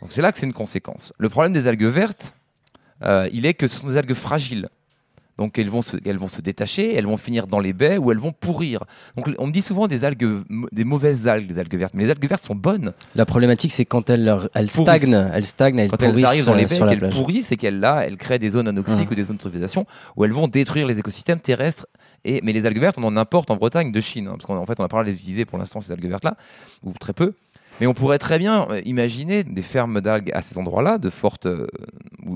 Donc 0.00 0.12
c'est 0.12 0.22
là 0.22 0.30
que 0.30 0.38
c'est 0.38 0.46
une 0.46 0.52
conséquence. 0.52 1.12
Le 1.18 1.28
problème 1.28 1.52
des 1.52 1.66
algues 1.66 1.86
vertes, 1.86 2.34
euh, 3.02 3.28
il 3.32 3.46
est 3.46 3.54
que 3.54 3.66
ce 3.66 3.76
sont 3.76 3.88
des 3.88 3.96
algues 3.96 4.14
fragiles. 4.14 4.68
Donc 5.38 5.58
elles 5.58 5.70
vont, 5.70 5.82
se, 5.82 5.96
elles 6.04 6.18
vont 6.18 6.28
se 6.28 6.40
détacher, 6.42 6.94
elles 6.94 7.06
vont 7.06 7.16
finir 7.16 7.46
dans 7.46 7.60
les 7.60 7.72
baies 7.72 7.96
ou 7.96 8.10
elles 8.10 8.18
vont 8.18 8.32
pourrir. 8.32 8.80
Donc 9.16 9.30
on 9.38 9.46
me 9.46 9.52
dit 9.52 9.62
souvent 9.62 9.86
des 9.86 10.04
algues, 10.04 10.42
des 10.72 10.84
mauvaises 10.84 11.28
algues, 11.28 11.46
des 11.46 11.58
algues 11.58 11.76
vertes. 11.76 11.94
Mais 11.94 12.04
les 12.04 12.10
algues 12.10 12.28
vertes 12.28 12.44
sont 12.44 12.54
bonnes. 12.56 12.92
La 13.14 13.24
problématique, 13.24 13.72
c'est 13.72 13.84
quand 13.84 14.10
elles, 14.10 14.34
elles 14.54 14.70
stagnent, 14.70 15.14
elles 15.32 15.44
stagnent, 15.44 15.78
elles 15.78 15.90
Quand 15.90 16.02
elles 16.02 16.10
pourrissent 16.10 16.26
arrivent 16.26 16.44
dans 16.46 16.54
les 16.54 16.64
euh, 16.64 16.68
baies, 16.68 16.74
sur 16.74 16.84
la 16.84 16.90
qu'elles 16.90 16.98
plage. 16.98 17.14
pourrissent, 17.14 17.46
c'est 17.46 17.56
qu'elles 17.56 17.78
là, 17.80 18.04
elles 18.04 18.16
créent 18.18 18.38
des 18.40 18.50
zones 18.50 18.68
anoxiques 18.68 19.06
Ah. 19.08 19.12
ou 19.12 19.14
des 19.14 19.24
zones 19.24 19.36
de 19.36 19.42
civilisation 19.42 19.86
où 20.16 20.24
elles 20.24 20.32
vont 20.32 20.48
détruire 20.48 20.86
les 20.86 20.98
écosystèmes 20.98 21.40
terrestres. 21.40 21.86
Et, 22.24 22.40
mais 22.42 22.52
les 22.52 22.66
algues 22.66 22.80
vertes, 22.80 22.98
on 22.98 23.04
en 23.04 23.16
importe 23.16 23.50
en 23.52 23.56
Bretagne 23.56 23.92
de 23.92 24.00
Chine. 24.00 24.26
hein, 24.26 24.32
parce 24.32 24.46
qu'en 24.46 24.56
en 24.56 24.66
fait, 24.66 24.80
on 24.80 24.84
a 24.84 24.88
pas 24.88 24.96
le 24.98 25.02
droit 25.02 25.04
de 25.04 25.10
les 25.10 25.16
utiliser 25.16 25.44
pour 25.44 25.56
l'instant, 25.58 25.80
ces 25.80 25.92
algues 25.92 26.08
vertes-là, 26.08 26.36
ou 26.82 26.92
très 26.98 27.12
peu. 27.12 27.34
Mais 27.80 27.86
on 27.86 27.94
pourrait 27.94 28.18
très 28.18 28.38
bien 28.38 28.66
imaginer 28.84 29.44
des 29.44 29.62
fermes 29.62 30.00
d'algues 30.00 30.30
à 30.34 30.42
ces 30.42 30.58
endroits-là, 30.58 30.98
de 30.98 31.10
fortes, 31.10 31.46
euh, 31.46 31.66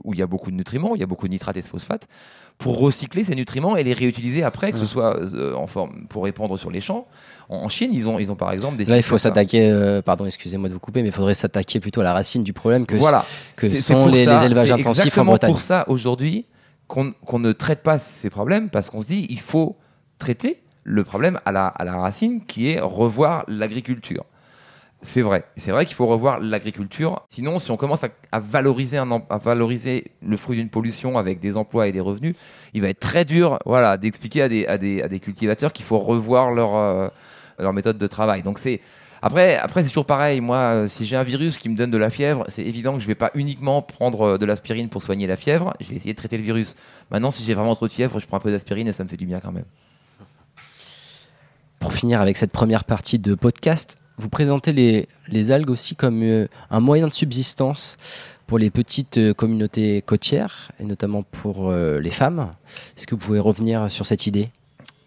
où 0.05 0.13
il 0.15 0.19
y 0.19 0.23
a 0.23 0.27
beaucoup 0.27 0.51
de 0.51 0.57
nutriments, 0.57 0.93
où 0.93 0.97
il 0.97 1.01
y 1.01 1.03
a 1.03 1.07
beaucoup 1.07 1.27
de 1.27 1.33
nitrates 1.33 1.57
et 1.57 1.63
de 1.63 1.67
phosphates, 1.67 2.07
pour 2.59 2.79
recycler 2.79 3.25
ces 3.25 3.35
nutriments 3.35 3.77
et 3.77 3.83
les 3.83 3.93
réutiliser 3.93 4.45
après, 4.45 4.71
que 4.73 4.79
ce 4.79 4.87
soit 4.87 5.17
euh, 5.17 5.55
en 5.55 5.67
forme 5.67 6.07
pour 6.09 6.23
répandre 6.25 6.57
sur 6.59 6.71
les 6.71 6.81
champs. 6.81 7.05
En, 7.49 7.57
en 7.57 7.69
Chine, 7.69 7.91
ils 7.93 8.07
ont, 8.09 8.19
ils 8.21 8.31
ont 8.31 8.37
par 8.37 8.53
exemple 8.53 8.77
des. 8.77 8.85
Là, 8.85 8.97
il 8.99 9.03
faut 9.03 9.19
s'attaquer, 9.19 9.69
euh, 9.69 10.01
pardon, 10.01 10.27
excusez-moi 10.27 10.69
de 10.69 10.75
vous 10.75 10.81
couper, 10.81 11.03
mais 11.03 11.09
il 11.09 11.13
faudrait 11.15 11.35
s'attaquer 11.35 11.81
plutôt 11.81 12.01
à 12.03 12.05
la 12.05 12.13
racine 12.13 12.45
du 12.45 12.53
problème 12.53 12.87
que, 12.87 12.95
Voilà. 12.95 13.25
que 13.57 13.69
sont 13.69 14.07
les, 14.07 14.25
ça- 14.25 14.39
les 14.39 14.47
élevages 14.47 14.71
intensifs 14.71 15.19
en 15.19 15.25
Bretagne. 15.25 15.51
pour 15.51 15.61
ça 15.61 15.85
aujourd'hui 15.89 16.47
qu'on 16.87 17.13
qu'on 17.27 17.39
ne 17.41 17.53
traite 17.53 17.83
pas 17.83 17.99
ces 17.99 18.31
problèmes 18.31 18.69
parce 18.71 18.91
qu'on 18.91 19.01
se 19.01 19.07
dit 19.07 19.27
il 19.29 19.41
faut 19.41 19.77
traiter 20.19 20.63
le 20.85 21.03
problème 21.05 21.41
à 21.45 21.53
la, 21.53 21.67
à 21.67 21.85
la 21.85 21.97
racine 21.97 22.45
qui 22.45 22.71
est 22.71 22.81
revoir 22.81 23.45
l'agriculture. 23.49 24.25
C'est 25.05 25.23
vrai, 25.23 25.45
c'est 25.57 25.73
vrai 25.73 25.85
qu'il 25.85 25.97
faut 25.97 26.07
revoir 26.07 26.39
l'agriculture. 26.39 27.27
Sinon, 27.29 27.59
si 27.59 27.73
on 27.73 27.77
commence 27.77 28.05
à, 28.05 28.39
valoriser 28.39 30.05
le 30.25 30.37
fruit 30.37 30.57
d'une 30.57 30.69
pollution 30.69 31.19
avec 31.19 31.41
des 31.41 31.57
emplois 31.57 31.89
et 31.89 31.93
des 31.93 32.01
revenus, 32.01 32.37
il 32.73 32.83
va 32.83 32.89
être 32.89 33.01
très 33.01 33.25
dur, 33.25 33.59
voilà, 33.67 33.97
d'expliquer 33.97 34.43
à 34.43 34.79
des, 34.79 35.21
cultivateurs 35.21 35.73
qu'il 35.73 35.85
faut 35.85 35.99
revoir 35.99 36.53
leur, 36.53 36.77
euh, 36.77 37.09
leur 37.59 37.73
méthode 37.73 37.99
de 37.99 38.07
travail. 38.07 38.45
Donc 38.45 38.61
c'est 38.61 38.81
après, 39.23 39.57
après 39.57 39.83
c'est 39.83 39.89
toujours 39.89 40.07
pareil. 40.07 40.41
Moi, 40.41 40.57
euh, 40.57 40.89
si 40.89 41.07
j'ai 41.07 41.17
un 41.17 41.23
virus 41.23 41.57
qui 41.57 41.69
me 41.69 41.77
donne 41.77 41.93
de 41.93 41.99
la 41.99 42.11
fièvre, 42.11 42.45
c'est 42.49 42.65
évident 42.65 42.95
que 42.95 43.01
je 43.01 43.07
vais 43.07 43.15
pas 43.15 43.31
uniquement 43.35 43.81
prendre 43.81 44.23
euh, 44.23 44.39
de 44.39 44.45
l'aspirine 44.45 44.89
pour 44.89 45.01
soigner 45.01 45.29
la 45.29 45.37
fièvre. 45.37 45.75
Je 45.81 45.89
vais 45.89 45.97
essayer 45.97 46.13
de 46.13 46.19
traiter 46.19 46.37
le 46.37 46.43
virus. 46.43 46.75
Maintenant, 47.13 47.31
si 47.31 47.45
j'ai 47.45 47.55
vraiment 47.55 47.77
trop 47.77 47.87
de 47.87 47.93
fièvre, 47.93 48.19
je 48.19 48.27
prends 48.27 48.37
un 48.37 48.41
peu 48.41 48.51
d'aspirine 48.51 48.89
et 48.89 48.93
ça 48.93 49.05
me 49.05 49.09
fait 49.09 49.17
du 49.17 49.27
bien 49.27 49.39
quand 49.39 49.53
même. 49.53 49.65
Pour 51.79 51.93
finir 51.93 52.21
avec 52.21 52.37
cette 52.37 52.51
première 52.51 52.85
partie 52.85 53.21
de 53.21 53.35
podcast, 53.35 53.97
vous 54.19 54.29
présentez 54.29 54.73
les, 54.73 55.09
les 55.29 55.51
algues 55.51 55.71
aussi 55.71 55.97
comme 55.97 56.23
euh, 56.23 56.47
un 56.71 56.81
moyen 56.81 57.09
de 57.09 57.13
subsistance 57.13 57.97
pour 58.47 58.59
les 58.59 58.71
petites 58.71 59.19
euh, 59.19 59.35
communautés 59.35 60.03
côtières, 60.03 60.71
et 60.79 60.85
notamment 60.85 61.23
pour 61.23 61.71
euh, 61.71 61.99
les 61.99 62.11
femmes. 62.11 62.51
Est-ce 62.97 63.07
que 63.07 63.15
vous 63.15 63.25
pouvez 63.25 63.41
revenir 63.41 63.91
sur 63.91 64.07
cette 64.07 64.27
idée? 64.27 64.51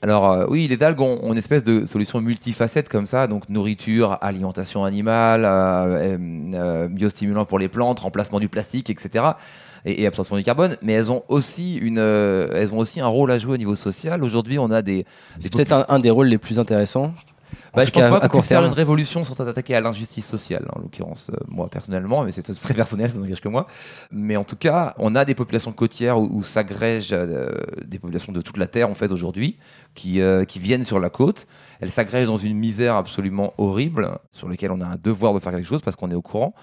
Alors 0.02 0.48
oui, 0.50 0.68
les 0.68 0.84
algues 0.84 1.02
ont, 1.02 1.20
ont 1.24 1.32
une 1.32 1.38
espèce 1.40 1.64
de 1.64 1.86
solution 1.88 2.22
multifacette 2.22 2.90
comme 2.90 3.08
ça, 3.08 3.26
donc 3.26 3.50
nourriture, 3.50 4.20
alimentation 4.22 4.84
animale, 4.84 5.42
biostimulant 6.92 7.46
pour 7.46 7.58
les 7.58 7.70
plantes, 7.70 8.02
remplacement 8.02 8.40
du 8.40 8.48
plastique, 8.48 8.92
etc. 8.92 9.26
Et, 9.84 10.04
et 10.04 10.08
absorption 10.08 10.36
du 10.36 10.44
carbone, 10.44 10.78
mais 10.84 10.94
elles 10.94 11.12
ont 11.12 11.24
aussi 11.28 11.78
une, 11.78 11.98
euh, 12.00 12.50
elles 12.54 12.74
ont 12.74 12.80
aussi 12.80 13.00
un 13.02 13.08
rôle 13.08 13.32
à 13.32 13.40
jouer 13.40 13.54
au 13.54 13.58
niveau 13.58 13.76
social. 13.76 14.24
Aujourd'hui, 14.24 14.60
on 14.60 14.70
a 14.70 14.82
des, 14.82 14.98
des 14.98 15.06
C'est 15.40 15.52
peut-être 15.52 15.74
un, 15.74 15.86
un 15.90 16.00
des 16.00 16.10
rôles 16.10 16.28
les 16.28 16.40
plus 16.40 16.60
intéressants. 16.60 17.14
Bah, 17.76 17.86
je 17.86 17.92
pense 17.92 18.04
cas, 18.04 18.10
pas 18.10 18.18
à 18.18 18.30
qu'on 18.30 18.38
puisse 18.38 18.48
faire 18.48 18.64
une 18.64 18.74
révolution 18.74 19.24
sans 19.24 19.34
s'attaquer 19.34 19.76
à 19.76 19.82
l'injustice 19.82 20.26
sociale, 20.26 20.66
en 20.74 20.80
l'occurrence, 20.80 21.30
euh, 21.30 21.38
moi 21.48 21.70
personnellement, 21.70 22.24
mais 22.24 22.32
c'est 22.32 22.42
très 22.42 22.74
personnel, 22.74 23.10
ça 23.10 23.20
n'engage 23.20 23.42
que 23.42 23.50
moi. 23.50 23.68
Mais 24.12 24.38
en 24.38 24.44
tout 24.44 24.56
cas, 24.56 24.94
on 24.98 25.16
a 25.16 25.26
des 25.26 25.36
populations 25.36 25.72
côtières 25.72 26.18
où, 26.18 26.30
où 26.32 26.44
s'agrègent 26.44 27.10
euh, 27.14 27.52
des 27.86 28.00
populations 28.00 28.32
de 28.32 28.42
toute 28.42 28.58
la 28.58 28.68
Terre, 28.68 28.90
en 28.90 28.94
fait, 28.94 29.12
aujourd'hui, 29.12 29.58
qui, 29.94 30.22
euh, 30.22 30.46
qui 30.46 30.60
viennent 30.60 30.86
sur 30.86 31.00
la 31.00 31.10
côte. 31.10 31.48
Elles 31.82 31.92
s'agrègent 31.92 32.28
dans 32.28 32.38
une 32.38 32.58
misère 32.58 32.96
absolument 32.96 33.54
horrible, 33.58 34.18
sur 34.32 34.48
laquelle 34.48 34.72
on 34.72 34.82
a 34.82 34.86
un 34.86 34.98
devoir 35.02 35.34
de 35.34 35.40
faire 35.40 35.52
quelque 35.52 35.68
chose 35.68 35.82
parce 35.82 35.96
qu'on 35.96 36.12
est 36.12 36.16
au 36.16 36.22
courant. 36.22 36.54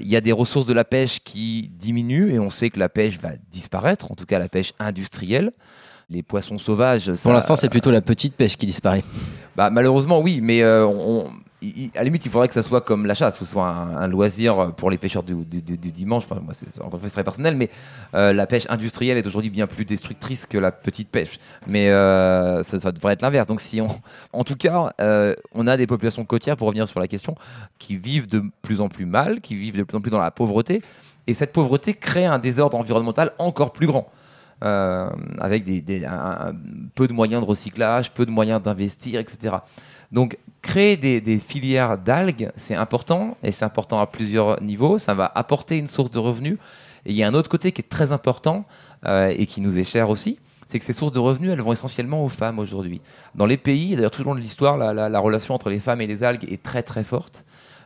Il 0.00 0.08
y 0.08 0.16
a 0.16 0.20
des 0.20 0.32
ressources 0.32 0.66
de 0.66 0.72
la 0.72 0.84
pêche 0.84 1.20
qui 1.22 1.70
diminuent 1.72 2.32
et 2.32 2.40
on 2.40 2.50
sait 2.50 2.70
que 2.70 2.80
la 2.80 2.88
pêche 2.88 3.20
va 3.20 3.30
disparaître, 3.52 4.10
en 4.10 4.16
tout 4.16 4.26
cas 4.26 4.40
la 4.40 4.48
pêche 4.48 4.72
industrielle. 4.80 5.52
Les 6.10 6.24
poissons 6.24 6.58
sauvages. 6.58 7.12
Pour 7.22 7.32
l'instant, 7.32 7.54
c'est 7.54 7.68
plutôt 7.68 7.92
la 7.92 8.00
petite 8.00 8.34
pêche 8.34 8.56
qui 8.56 8.66
disparaît. 8.66 9.04
Bah, 9.56 9.70
malheureusement, 9.70 10.20
oui, 10.20 10.40
mais 10.42 10.62
euh, 10.62 10.86
à 11.94 11.98
la 11.98 12.04
limite, 12.04 12.24
il 12.26 12.30
faudrait 12.30 12.48
que 12.48 12.54
ça 12.54 12.62
soit 12.62 12.80
comme 12.80 13.06
la 13.06 13.14
chasse, 13.14 13.38
que 13.38 13.44
ce 13.44 13.50
soit 13.50 13.66
un, 13.66 14.06
loisir 14.08 14.74
pour 14.76 14.90
les 14.90 14.98
pêcheurs 14.98 15.22
du, 15.22 15.34
dimanche. 15.44 16.24
Enfin, 16.24 16.40
moi, 16.40 16.52
c'est 16.54 16.82
encore 16.82 17.00
très 17.00 17.24
personnel, 17.24 17.56
mais 17.56 17.70
euh, 18.14 18.32
la 18.32 18.46
pêche 18.46 18.66
industrielle 18.68 19.16
est 19.16 19.26
aujourd'hui 19.26 19.50
bien 19.50 19.66
plus 19.66 19.84
destructrice 19.84 20.46
que 20.46 20.58
la 20.58 20.72
petite 20.72 21.08
pêche. 21.08 21.38
Mais 21.66 21.88
euh, 21.90 22.62
ça, 22.62 22.92
devrait 22.92 23.14
être 23.14 23.22
l'inverse. 23.22 23.46
Donc, 23.46 23.60
si 23.60 23.80
on, 23.80 23.88
en 24.32 24.44
tout 24.44 24.56
cas, 24.56 24.92
euh, 25.00 25.34
on 25.54 25.66
a 25.66 25.76
des 25.76 25.86
populations 25.86 26.24
côtières, 26.24 26.56
pour 26.56 26.66
revenir 26.68 26.86
sur 26.86 27.00
la 27.00 27.08
question, 27.08 27.34
qui 27.78 27.96
vivent 27.96 28.28
de 28.28 28.42
plus 28.62 28.80
en 28.80 28.88
plus 28.88 29.06
mal, 29.06 29.40
qui 29.40 29.54
vivent 29.56 29.78
de 29.78 29.84
plus 29.84 29.96
en 29.96 30.00
plus 30.00 30.10
dans 30.10 30.20
la 30.20 30.30
pauvreté, 30.30 30.82
et 31.26 31.34
cette 31.34 31.52
pauvreté 31.52 31.94
crée 31.94 32.26
un 32.26 32.38
désordre 32.38 32.76
environnemental 32.76 33.32
encore 33.38 33.72
plus 33.72 33.86
grand. 33.86 34.10
Euh, 34.64 35.10
avec 35.38 35.64
peu 36.94 37.06
de 37.06 37.12
moyens 37.12 37.42
de 37.42 37.46
recyclage, 37.46 38.10
peu 38.12 38.24
de 38.24 38.30
moyens 38.30 38.62
d'investir, 38.62 39.20
etc. 39.20 39.56
Donc, 40.12 40.38
créer 40.62 40.96
des, 40.96 41.38
filières 41.38 41.98
d'algues, 41.98 42.50
c'est 42.56 42.74
important, 42.74 43.36
et 43.42 43.52
c'est 43.52 43.66
important 43.66 43.98
à 43.98 44.06
plusieurs 44.06 44.62
niveaux. 44.62 44.98
Ça 44.98 45.12
va 45.12 45.30
apporter 45.34 45.76
une 45.76 45.88
source 45.88 46.10
de 46.10 46.18
revenus. 46.18 46.56
Et 47.04 47.10
il 47.10 47.16
y 47.16 47.22
a 47.22 47.28
un 47.28 47.34
autre 47.34 47.50
côté 47.50 47.70
qui 47.70 47.82
est 47.82 47.88
très 47.88 48.12
important 48.12 48.64
euh, 49.04 49.32
et 49.36 49.44
qui 49.44 49.60
nous 49.60 49.78
est 49.78 49.84
cher 49.84 50.08
aussi, 50.08 50.38
c'est 50.66 50.78
que 50.78 50.86
ces 50.86 50.94
sources 50.94 51.12
de 51.12 51.18
revenus, 51.18 51.50
elles 51.52 51.60
vont 51.60 51.74
essentiellement 51.74 52.24
aux 52.24 52.30
femmes 52.30 52.58
aujourd'hui. 52.58 53.02
Dans 53.34 53.46
les 53.46 53.58
pays, 53.58 53.94
d'ailleurs 53.94 54.10
tout 54.10 54.22
au 54.22 54.24
long 54.24 54.34
de 54.34 54.40
l'histoire, 54.40 54.78
la, 54.78 54.94
la- 54.94 55.08
la 55.10 55.18
relation 55.18 55.54
entre 55.54 55.68
les 55.68 55.78
femmes 55.80 56.00
et 56.00 56.06
les 56.06 56.24
algues 56.24 56.50
est 56.50 56.62
très 56.62 56.82
très 56.82 57.04
forte. 57.04 57.44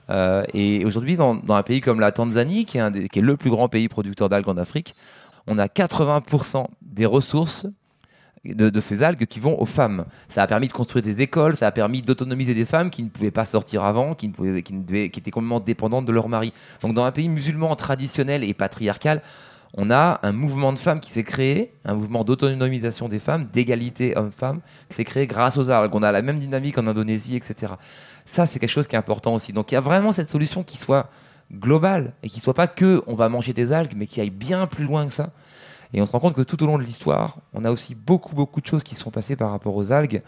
Euh, 0.08 0.44
et 0.54 0.84
aujourd'hui, 0.84 1.16
dans, 1.16 1.40
un 1.48 1.62
pays 1.62 1.80
comme 1.80 2.00
la 2.00 2.12
Tanzanie, 2.12 2.64
qui 2.64 2.78
est 2.78 3.16
le 3.16 3.36
plus 3.36 3.50
grand 3.50 3.68
pays 3.68 3.88
producteur 3.88 4.28
d'algues 4.28 4.48
en 4.48 4.56
Afrique, 4.56 4.94
on 5.46 5.58
a 5.58 5.66
80% 5.66 6.66
des 6.82 7.06
ressources 7.06 7.66
de, 8.44 8.80
ces 8.80 9.02
algues 9.02 9.26
qui 9.26 9.38
vont 9.38 9.60
aux 9.60 9.66
femmes. 9.66 10.06
Ça 10.28 10.42
a 10.42 10.46
permis 10.46 10.68
de 10.68 10.72
construire 10.72 11.02
des 11.02 11.20
écoles, 11.20 11.56
ça 11.56 11.66
a 11.66 11.72
permis 11.72 12.02
d'autonomiser 12.02 12.54
des 12.54 12.64
femmes 12.64 12.90
qui 12.90 13.02
ne 13.02 13.08
pouvaient 13.08 13.30
pas 13.30 13.44
sortir 13.44 13.84
avant, 13.84 14.14
qui, 14.14 14.32
qui 14.32 14.72
étaient 14.72 15.30
complètement 15.30 15.60
dépendantes 15.60 16.06
de 16.06 16.12
leur 16.12 16.28
mari. 16.28 16.52
Donc 16.80 16.94
dans 16.94 17.04
un 17.04 17.12
pays 17.12 17.28
musulman 17.28 17.76
traditionnel 17.76 18.42
et 18.42 18.54
patriarcal, 18.54 19.22
on 19.74 19.90
a 19.90 20.18
un 20.22 20.32
mouvement 20.32 20.72
de 20.72 20.78
femmes 20.78 21.00
qui 21.00 21.12
s'est 21.12 21.22
créé, 21.22 21.74
un 21.84 21.94
mouvement 21.94 22.24
d'autonomisation 22.24 23.08
des 23.08 23.20
femmes, 23.20 23.46
d'égalité 23.52 24.16
homme-femme, 24.16 24.60
qui 24.88 24.96
s'est 24.96 25.04
créé 25.04 25.26
grâce 25.26 25.58
aux 25.58 25.70
algues. 25.70 25.94
On 25.94 26.02
a 26.02 26.10
la 26.10 26.22
même 26.22 26.40
dynamique 26.40 26.76
en 26.78 26.86
Indonésie, 26.86 27.36
etc. 27.36 27.74
Ça, 28.24 28.46
c'est 28.46 28.58
quelque 28.58 28.70
chose 28.70 28.88
qui 28.88 28.96
est 28.96 28.98
important 28.98 29.34
aussi. 29.34 29.52
Donc 29.52 29.70
il 29.70 29.74
y 29.74 29.78
a 29.78 29.80
vraiment 29.80 30.12
cette 30.12 30.28
solution 30.28 30.64
qui 30.64 30.76
soit 30.76 31.08
globale 31.52 32.14
et 32.22 32.28
qui 32.28 32.40
soit 32.40 32.54
pas 32.54 32.66
que 32.66 33.02
on 33.06 33.14
va 33.14 33.28
manger 33.28 33.52
des 33.52 33.72
algues, 33.72 33.94
mais 33.96 34.06
qui 34.06 34.20
aille 34.20 34.30
bien 34.30 34.66
plus 34.66 34.84
loin 34.84 35.06
que 35.06 35.12
ça. 35.12 35.30
Et 35.92 36.00
on 36.00 36.06
se 36.06 36.12
rend 36.12 36.20
compte 36.20 36.34
que 36.34 36.42
tout 36.42 36.62
au 36.62 36.66
long 36.66 36.78
de 36.78 36.84
l'histoire, 36.84 37.38
on 37.52 37.64
a 37.64 37.70
aussi 37.70 37.94
beaucoup, 37.94 38.34
beaucoup 38.34 38.60
de 38.60 38.66
choses 38.66 38.84
qui 38.84 38.94
se 38.94 39.00
sont 39.00 39.10
passées 39.10 39.36
par 39.36 39.50
rapport 39.50 39.74
aux 39.74 39.92
algues 39.92 40.22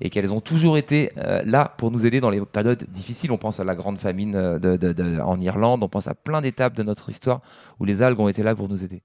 et 0.00 0.10
qu'elles 0.10 0.32
ont 0.34 0.40
toujours 0.40 0.76
été 0.76 1.10
euh, 1.16 1.42
là 1.46 1.72
pour 1.78 1.90
nous 1.90 2.04
aider 2.04 2.20
dans 2.20 2.28
les 2.28 2.40
périodes 2.44 2.84
difficiles. 2.90 3.32
On 3.32 3.38
pense 3.38 3.60
à 3.60 3.64
la 3.64 3.74
grande 3.74 3.98
famine 3.98 4.34
euh, 4.36 5.20
en 5.22 5.40
Irlande, 5.40 5.82
on 5.82 5.88
pense 5.88 6.06
à 6.06 6.14
plein 6.14 6.42
d'étapes 6.42 6.74
de 6.74 6.82
notre 6.82 7.08
histoire 7.08 7.40
où 7.80 7.86
les 7.86 8.02
algues 8.02 8.20
ont 8.20 8.28
été 8.28 8.42
là 8.42 8.54
pour 8.54 8.68
nous 8.68 8.84
aider. 8.84 9.02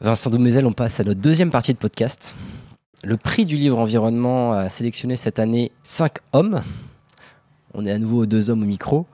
Vincent 0.00 0.30
Doumézel, 0.30 0.64
on 0.64 0.72
passe 0.72 1.00
à 1.00 1.04
notre 1.04 1.20
deuxième 1.20 1.50
partie 1.50 1.72
de 1.72 1.78
podcast. 1.78 2.36
Le 3.04 3.16
prix 3.16 3.46
du 3.46 3.56
livre 3.56 3.78
environnement 3.78 4.52
a 4.52 4.68
sélectionné 4.68 5.16
cette 5.16 5.38
année 5.38 5.70
5 5.84 6.14
hommes. 6.32 6.62
On 7.72 7.86
est 7.86 7.92
à 7.92 7.98
nouveau 7.98 8.26
deux 8.26 8.50
hommes 8.50 8.62
au 8.62 8.66
micro. 8.66 9.06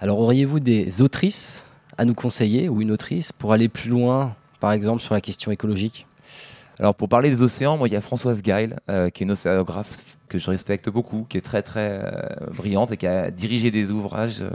Alors 0.00 0.20
auriez-vous 0.20 0.60
des 0.60 1.02
autrices 1.02 1.64
à 1.98 2.04
nous 2.04 2.14
conseiller 2.14 2.68
ou 2.68 2.82
une 2.82 2.92
autrice 2.92 3.32
pour 3.32 3.52
aller 3.52 3.68
plus 3.68 3.90
loin, 3.90 4.36
par 4.60 4.70
exemple, 4.70 5.02
sur 5.02 5.12
la 5.12 5.20
question 5.20 5.50
écologique? 5.50 6.06
Alors 6.78 6.94
pour 6.94 7.08
parler 7.08 7.28
des 7.30 7.42
océans, 7.42 7.76
moi 7.76 7.88
il 7.88 7.94
y 7.94 7.96
a 7.96 8.00
Françoise 8.00 8.42
Gail, 8.42 8.76
euh, 8.88 9.10
qui 9.10 9.24
est 9.24 9.26
une 9.26 9.32
océanographe 9.32 10.04
que 10.28 10.38
je 10.38 10.48
respecte 10.48 10.88
beaucoup, 10.88 11.26
qui 11.28 11.36
est 11.36 11.40
très 11.40 11.62
très 11.62 12.00
euh, 12.04 12.50
brillante 12.54 12.92
et 12.92 12.96
qui 12.96 13.08
a 13.08 13.32
dirigé 13.32 13.72
des 13.72 13.90
ouvrages, 13.90 14.42
euh, 14.42 14.50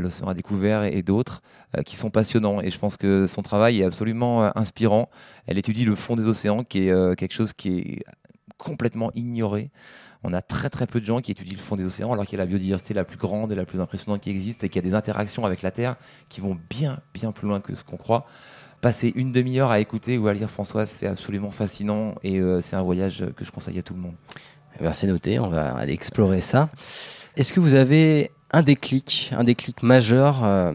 L'océan 0.00 0.28
à 0.28 0.34
découvert 0.34 0.84
et, 0.84 1.02
d'autres, 1.02 1.42
euh, 1.76 1.82
qui 1.82 1.96
sont 1.96 2.10
passionnants. 2.10 2.60
Et 2.60 2.70
je 2.70 2.78
pense 2.78 2.96
que 2.96 3.26
son 3.26 3.42
travail 3.42 3.80
est 3.80 3.84
absolument 3.84 4.44
euh, 4.44 4.50
inspirant. 4.54 5.08
Elle 5.46 5.58
étudie 5.58 5.84
le 5.84 5.94
fond 5.94 6.16
des 6.16 6.28
océans, 6.28 6.64
qui 6.64 6.86
est 6.86 6.90
euh, 6.90 7.14
quelque 7.14 7.34
chose 7.34 7.52
qui 7.52 7.78
est 7.78 8.04
complètement 8.58 9.10
ignoré. 9.14 9.70
On 10.22 10.32
a 10.32 10.40
très 10.40 10.70
très 10.70 10.86
peu 10.86 11.00
de 11.00 11.06
gens 11.06 11.20
qui 11.20 11.32
étudient 11.32 11.54
le 11.54 11.60
fond 11.60 11.76
des 11.76 11.84
océans 11.84 12.12
alors 12.12 12.24
qu'il 12.24 12.38
y 12.38 12.40
a 12.40 12.44
la 12.44 12.48
biodiversité 12.48 12.94
la 12.94 13.04
plus 13.04 13.18
grande 13.18 13.52
et 13.52 13.54
la 13.54 13.66
plus 13.66 13.80
impressionnante 13.80 14.22
qui 14.22 14.30
existe 14.30 14.64
et 14.64 14.70
qu'il 14.70 14.82
y 14.82 14.86
a 14.86 14.88
des 14.88 14.94
interactions 14.94 15.44
avec 15.44 15.60
la 15.60 15.70
Terre 15.70 15.96
qui 16.30 16.40
vont 16.40 16.56
bien 16.70 17.00
bien 17.12 17.30
plus 17.30 17.46
loin 17.46 17.60
que 17.60 17.74
ce 17.74 17.84
qu'on 17.84 17.98
croit 17.98 18.24
passer 18.84 19.14
une 19.16 19.32
demi-heure 19.32 19.70
à 19.70 19.80
écouter 19.80 20.18
ou 20.18 20.28
à 20.28 20.34
lire 20.34 20.50
Françoise, 20.50 20.90
c'est 20.90 21.06
absolument 21.06 21.48
fascinant 21.48 22.16
et 22.22 22.38
euh, 22.38 22.60
c'est 22.60 22.76
un 22.76 22.82
voyage 22.82 23.24
que 23.34 23.42
je 23.42 23.50
conseille 23.50 23.78
à 23.78 23.82
tout 23.82 23.94
le 23.94 24.00
monde. 24.00 24.12
Eh 24.76 24.82
bien, 24.82 24.92
C'est 24.92 25.06
noté, 25.06 25.38
on 25.38 25.48
va 25.48 25.74
aller 25.74 25.94
explorer 25.94 26.42
ça. 26.42 26.68
Est-ce 27.34 27.54
que 27.54 27.60
vous 27.60 27.76
avez 27.76 28.30
un 28.54 28.62
déclic, 28.62 29.30
un 29.36 29.44
déclic 29.44 29.82
majeur 29.82 30.44
euh, 30.44 30.72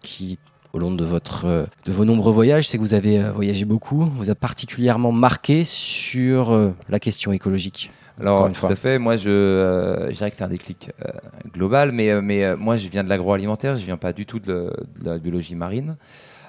qui, 0.00 0.38
au 0.72 0.78
long 0.78 0.92
de, 0.94 1.04
votre, 1.04 1.44
euh, 1.46 1.66
de 1.84 1.92
vos 1.92 2.04
nombreux 2.04 2.32
voyages, 2.32 2.68
c'est 2.68 2.78
que 2.78 2.82
vous 2.82 2.94
avez 2.94 3.18
euh, 3.18 3.32
voyagé 3.32 3.64
beaucoup, 3.64 4.06
vous 4.06 4.30
a 4.30 4.34
particulièrement 4.34 5.10
marqué 5.12 5.64
sur 5.64 6.52
euh, 6.52 6.70
la 6.88 7.00
question 7.00 7.32
écologique. 7.32 7.90
Alors, 8.20 8.46
une 8.46 8.52
tout 8.54 8.60
fois. 8.60 8.70
à 8.70 8.76
fait. 8.76 8.98
Moi, 8.98 9.16
je, 9.16 9.28
euh, 9.28 10.08
je 10.10 10.14
dirais 10.16 10.30
que 10.30 10.36
c'est 10.36 10.44
un 10.44 10.48
déclic 10.48 10.90
euh, 11.04 11.10
global, 11.52 11.92
mais, 11.92 12.20
mais 12.22 12.56
moi, 12.56 12.76
je 12.76 12.88
viens 12.88 13.04
de 13.04 13.08
l'agroalimentaire, 13.10 13.76
je 13.76 13.84
viens 13.84 13.98
pas 13.98 14.12
du 14.14 14.24
tout 14.24 14.38
de, 14.38 14.52
le- 14.52 14.72
de 15.00 15.04
la 15.10 15.18
biologie 15.18 15.54
marine. 15.56 15.96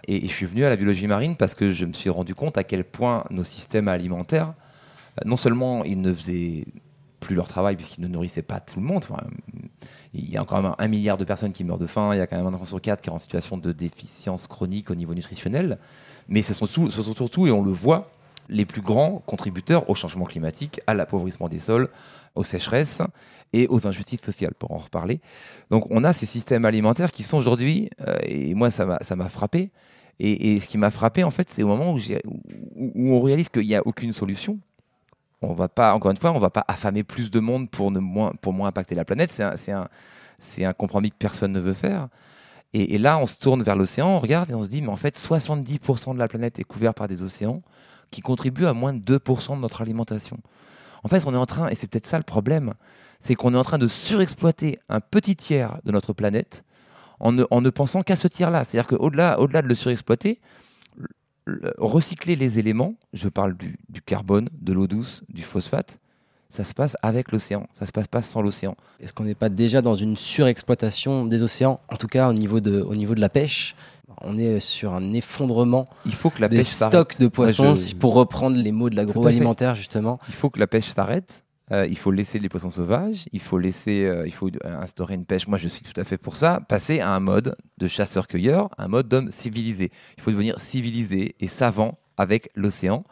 Et, 0.08 0.24
et 0.24 0.28
je 0.28 0.34
suis 0.34 0.46
venu 0.46 0.64
à 0.64 0.70
la 0.70 0.78
biologie 0.78 1.08
marine 1.08 1.36
parce 1.36 1.56
que 1.56 1.72
je 1.74 1.86
me 1.86 1.94
suis 1.94 2.10
rendu 2.10 2.36
compte 2.36 2.58
à 2.58 2.64
quel 2.64 2.84
point 2.86 3.26
nos 3.32 3.44
systèmes 3.44 3.88
alimentaires, 3.90 4.54
non 5.26 5.36
seulement 5.38 5.84
ils 5.84 6.00
ne 6.00 6.14
faisaient 6.14 6.66
plus 7.28 7.36
leur 7.36 7.48
travail 7.48 7.76
puisqu'ils 7.76 8.02
ne 8.02 8.08
nourrissaient 8.08 8.42
pas 8.42 8.60
tout 8.60 8.80
le 8.80 8.86
monde. 8.86 9.06
Il 10.14 10.30
y 10.30 10.38
a 10.38 10.46
quand 10.46 10.62
même 10.62 10.74
un 10.78 10.88
milliard 10.88 11.18
de 11.18 11.26
personnes 11.26 11.52
qui 11.52 11.64
meurent 11.64 11.78
de 11.78 11.86
faim, 11.86 12.14
il 12.14 12.18
y 12.18 12.22
a 12.22 12.28
quand 12.28 12.38
même 12.38 12.48
un 12.48 12.54
enfant 12.54 12.64
sur 12.64 12.82
quatre 12.82 13.02
qui 13.02 13.10
est 13.10 13.14
en 13.14 13.18
situation 13.18 13.58
de 13.58 13.72
déficience 13.72 14.48
chronique 14.48 14.90
au 14.90 14.96
niveau 14.96 15.14
nutritionnel. 15.14 15.78
Mais 16.30 16.42
ce 16.42 16.54
sont, 16.54 16.66
surtout, 16.66 17.46
et 17.48 17.52
on 17.52 17.64
le 17.64 17.72
voit, 17.72 18.10
les 18.50 18.66
plus 18.66 18.82
grands 18.82 19.22
contributeurs 19.26 19.90
au 19.90 19.96
changement 19.96 20.24
climatique, 20.24 20.80
à 20.88 20.94
l'appauvrissement 20.94 21.50
des 21.50 21.60
sols, 21.60 21.90
aux 22.36 22.46
sécheresses 22.46 23.02
et 23.52 23.68
aux 23.68 23.86
injustices 23.88 24.22
sociales, 24.22 24.54
pour 24.58 24.72
en 24.72 24.78
reparler. 24.78 25.20
Donc 25.70 25.86
on 25.90 26.06
a 26.06 26.14
ces 26.14 26.26
systèmes 26.26 26.64
alimentaires 26.64 27.12
qui 27.12 27.24
sont 27.24 27.38
aujourd'hui, 27.38 27.90
euh, 28.08 28.18
et 28.24 28.54
moi 28.54 28.72
ça 28.72 28.86
m'a 28.86 29.30
frappé, 29.30 29.72
et, 30.20 30.60
ce 30.62 30.68
qui 30.68 30.78
m'a 30.78 30.92
frappé 30.92 31.24
en 31.24 31.32
fait, 31.32 31.50
c'est 31.50 31.62
au 31.64 31.68
moment 31.68 31.94
où- 31.94 32.00
où 32.96 33.12
on 33.12 33.22
réalise 33.22 33.50
qu'il 33.50 33.68
n'y 33.68 33.76
a 33.76 33.86
aucune 33.86 34.14
solution. 34.14 34.58
On 35.42 35.54
va 35.54 35.70
pas, 35.70 35.94
encore 35.94 36.12
une 36.12 36.18
fois, 36.18 36.32
on 36.32 36.40
va 36.40 36.50
pas 36.50 36.66
affamer 36.68 37.04
plus 37.04 37.30
de 37.30 37.40
monde 37.40 37.70
pour, 37.70 37.92
moins, 37.92 38.34
pour 38.42 38.54
moins 38.54 38.70
impacter 38.70 38.96
la 38.96 39.06
planète. 39.06 39.32
C'est 39.32 39.44
un, 39.44 39.56
c'est 39.56 39.72
un, 39.72 39.88
c'est 40.40 40.66
un 40.66 40.74
compromis 40.74 41.12
que 41.12 41.18
personne 41.18 41.52
ne 41.52 41.60
veut 41.60 41.74
faire. 41.74 42.08
Et, 42.74 42.98
là, 42.98 43.18
on 43.18 43.26
se 43.26 43.36
tourne 43.36 43.64
vers 43.64 43.76
l'océan, 43.76 44.10
on 44.10 44.20
regarde 44.20 44.52
et 44.52 44.54
on 44.54 44.62
se 44.62 44.68
dit, 44.68 44.82
mais 44.82 44.90
en 44.90 44.98
fait, 44.98 45.18
70% 45.18 46.14
de 46.14 46.20
la 46.20 46.28
planète 46.28 46.60
est 46.60 46.64
couverte 46.64 46.98
par 46.98 47.08
des 47.08 47.24
océans 47.24 47.62
qui 48.12 48.22
contribuent 48.22 48.66
à 48.66 48.74
moins 48.74 48.94
de 48.94 49.18
2% 49.18 49.56
de 49.56 49.62
notre 49.62 49.82
alimentation. 49.82 50.38
En 51.04 51.08
fait, 51.08 51.26
on 51.26 51.34
est 51.34 51.38
en 51.38 51.46
train, 51.46 51.70
et 51.70 51.76
c'est 51.76 51.88
peut-être 51.88 52.08
ça 52.08 52.18
le 52.18 52.24
problème, 52.24 52.74
c'est 53.20 53.36
qu'on 53.36 53.54
est 53.54 53.58
en 53.58 53.64
train 53.64 53.78
de 53.78 53.88
surexploiter 53.88 54.80
un 54.90 55.00
petit 55.00 55.36
tiers 55.36 55.80
de 55.86 55.92
notre 55.92 56.14
planète 56.14 56.66
en 57.20 57.32
ne, 57.32 57.46
en 57.50 57.62
ne 57.62 57.70
pensant 57.70 58.04
qu'à 58.04 58.16
ce 58.16 58.28
tiers-là. 58.28 58.64
C'est-à-dire 58.64 58.88
qu'au-delà 58.88 59.40
au 59.40 59.48
-delà 59.48 59.62
de 59.62 59.68
le 59.68 59.76
surexploiter, 59.76 60.40
recycler 61.78 62.36
les 62.36 62.60
éléments, 62.60 62.96
je 63.14 63.30
parle 63.30 63.56
du, 63.58 63.78
du 63.90 64.02
carbone, 64.02 64.50
de 64.62 64.74
l'eau 64.74 64.88
douce, 64.88 65.24
du 65.30 65.42
phosphate, 65.42 66.00
ça 66.50 66.64
se 66.64 66.74
passe 66.74 66.96
avec 67.02 67.32
l'océan, 67.32 67.68
ça 67.78 67.86
se 67.86 67.92
passe 67.92 68.08
pas 68.08 68.22
sans 68.22 68.42
l'océan. 68.42 68.76
Est-ce 69.02 69.14
qu'on 69.14 69.26
n'est 69.26 69.36
pas 69.36 69.50
déjà 69.50 69.82
dans 69.82 69.96
une 69.96 70.16
surexploitation 70.16 71.26
des 71.26 71.44
océans, 71.44 71.80
en 71.90 71.98
tout 71.98 72.08
cas 72.08 72.30
au 72.30 72.34
niveau 72.34 72.60
de, 72.60 72.82
au 72.82 72.96
niveau 72.96 73.16
de 73.16 73.22
la 73.22 73.30
pêche? 73.30 73.76
On 74.22 74.38
est 74.38 74.60
sur 74.60 74.94
un 74.94 75.14
effondrement 75.14 75.88
Il 76.06 76.16
faut 76.16 76.30
que 76.30 76.42
la 76.42 76.48
des 76.48 76.58
pêche 76.58 76.68
stocks 76.68 77.20
de 77.20 77.28
poissons, 77.28 77.76
je- 77.76 77.96
pour 77.96 78.14
reprendre 78.16 78.58
les 78.58 78.72
mots 78.72 78.90
de 78.90 78.96
l'agroalimentaire 78.96 79.76
justement. 79.76 80.20
Il 80.30 80.34
faut 80.34 80.50
que 80.50 80.60
la 80.60 80.68
pêche 80.68 80.86
s'arrête. 80.88 81.44
Euh, 81.72 81.86
il 81.86 81.98
faut 81.98 82.12
laisser 82.12 82.40
les 82.40 82.50
poissons 82.50 82.72
sauvages. 82.72 83.26
Il 83.34 83.42
faut 83.42 83.58
laisser, 83.58 84.06
euh, 84.06 84.26
il 84.26 84.34
faut 84.34 84.48
euh, 84.48 84.80
instaurer 84.80 85.16
une 85.16 85.26
pêche. 85.26 85.48
Moi, 85.48 85.58
je 85.58 85.68
suis 85.68 85.82
tout 85.82 86.00
à 86.00 86.04
fait 86.04 86.18
pour 86.18 86.38
ça. 86.38 86.62
Passer 86.68 87.00
à 87.00 87.10
un 87.10 87.20
mode 87.20 87.56
de 87.78 87.88
chasseur-cueilleur, 87.88 88.70
un 88.78 88.88
mode 88.88 89.08
d'homme 89.08 89.32
civilisé. 89.32 89.92
Il 90.18 90.24
faut 90.24 90.32
devenir 90.32 90.60
civilisé 90.60 91.36
et 91.40 91.48
savant 91.48 92.00
avec 92.18 92.50
l'océan. 92.56 93.04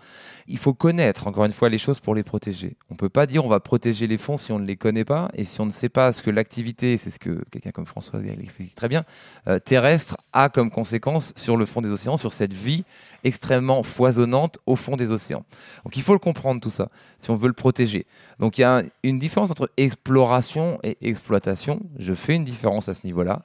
Il 0.48 0.58
faut 0.58 0.74
connaître, 0.74 1.26
encore 1.28 1.46
une 1.46 1.52
fois, 1.52 1.70
les 1.70 1.78
choses 1.80 2.00
pour 2.00 2.14
les 2.14 2.24
protéger. 2.24 2.78
On 2.90 2.94
ne 2.94 2.98
peut 2.98 3.10
pas 3.10 3.26
dire 3.26 3.44
on 3.46 3.48
va 3.48 3.60
protéger 3.60 4.06
les 4.08 4.18
fonds 4.20 4.38
si 4.38 4.52
on 4.52 4.60
ne 4.60 4.66
les 4.66 4.76
connaît 4.76 5.06
pas 5.06 5.30
et 5.34 5.44
si 5.44 5.60
on 5.62 5.66
ne 5.66 5.72
sait 5.72 5.90
pas 5.90 6.12
ce 6.12 6.22
que 6.22 6.30
l'activité, 6.30 6.98
c'est 6.98 7.10
ce 7.10 7.18
que 7.20 7.44
quelqu'un 7.52 7.72
comme 7.72 7.86
François 7.88 8.20
l'explique 8.22 8.76
très 8.76 8.88
bien, 8.88 9.06
euh, 9.48 9.58
terrestre 9.60 10.18
a 10.34 10.50
comme 10.50 10.70
conséquence 10.70 11.34
sur 11.36 11.58
le 11.58 11.66
fond 11.66 11.82
des 11.82 11.90
océans, 11.90 12.18
sur 12.18 12.34
cette 12.34 12.54
vie 12.54 12.84
extrêmement 13.24 13.82
foisonnante 13.82 14.60
au 14.68 14.76
fond 14.76 14.96
des 14.96 15.10
océans. 15.10 15.46
Donc 15.84 15.98
il 15.98 16.04
faut 16.04 16.14
le 16.14 16.20
comprendre 16.20 16.62
tout 16.62 16.70
ça, 16.70 16.90
si 17.18 17.32
on 17.32 17.36
veut 17.36 17.48
le 17.48 17.54
protéger. 17.54 18.06
Donc 18.40 18.58
il 18.58 18.62
y 18.62 18.64
a 18.66 18.78
un- 18.78 18.84
une 19.04 19.18
différence 19.18 19.50
entre 19.50 19.70
exploration 19.78 20.80
et 20.84 20.98
exploitation. 21.02 21.80
Je 21.98 22.14
fais 22.14 22.36
une 22.36 22.44
différence 22.44 22.88
à 22.88 22.94
ce 22.94 23.02
niveau-là. 23.06 23.42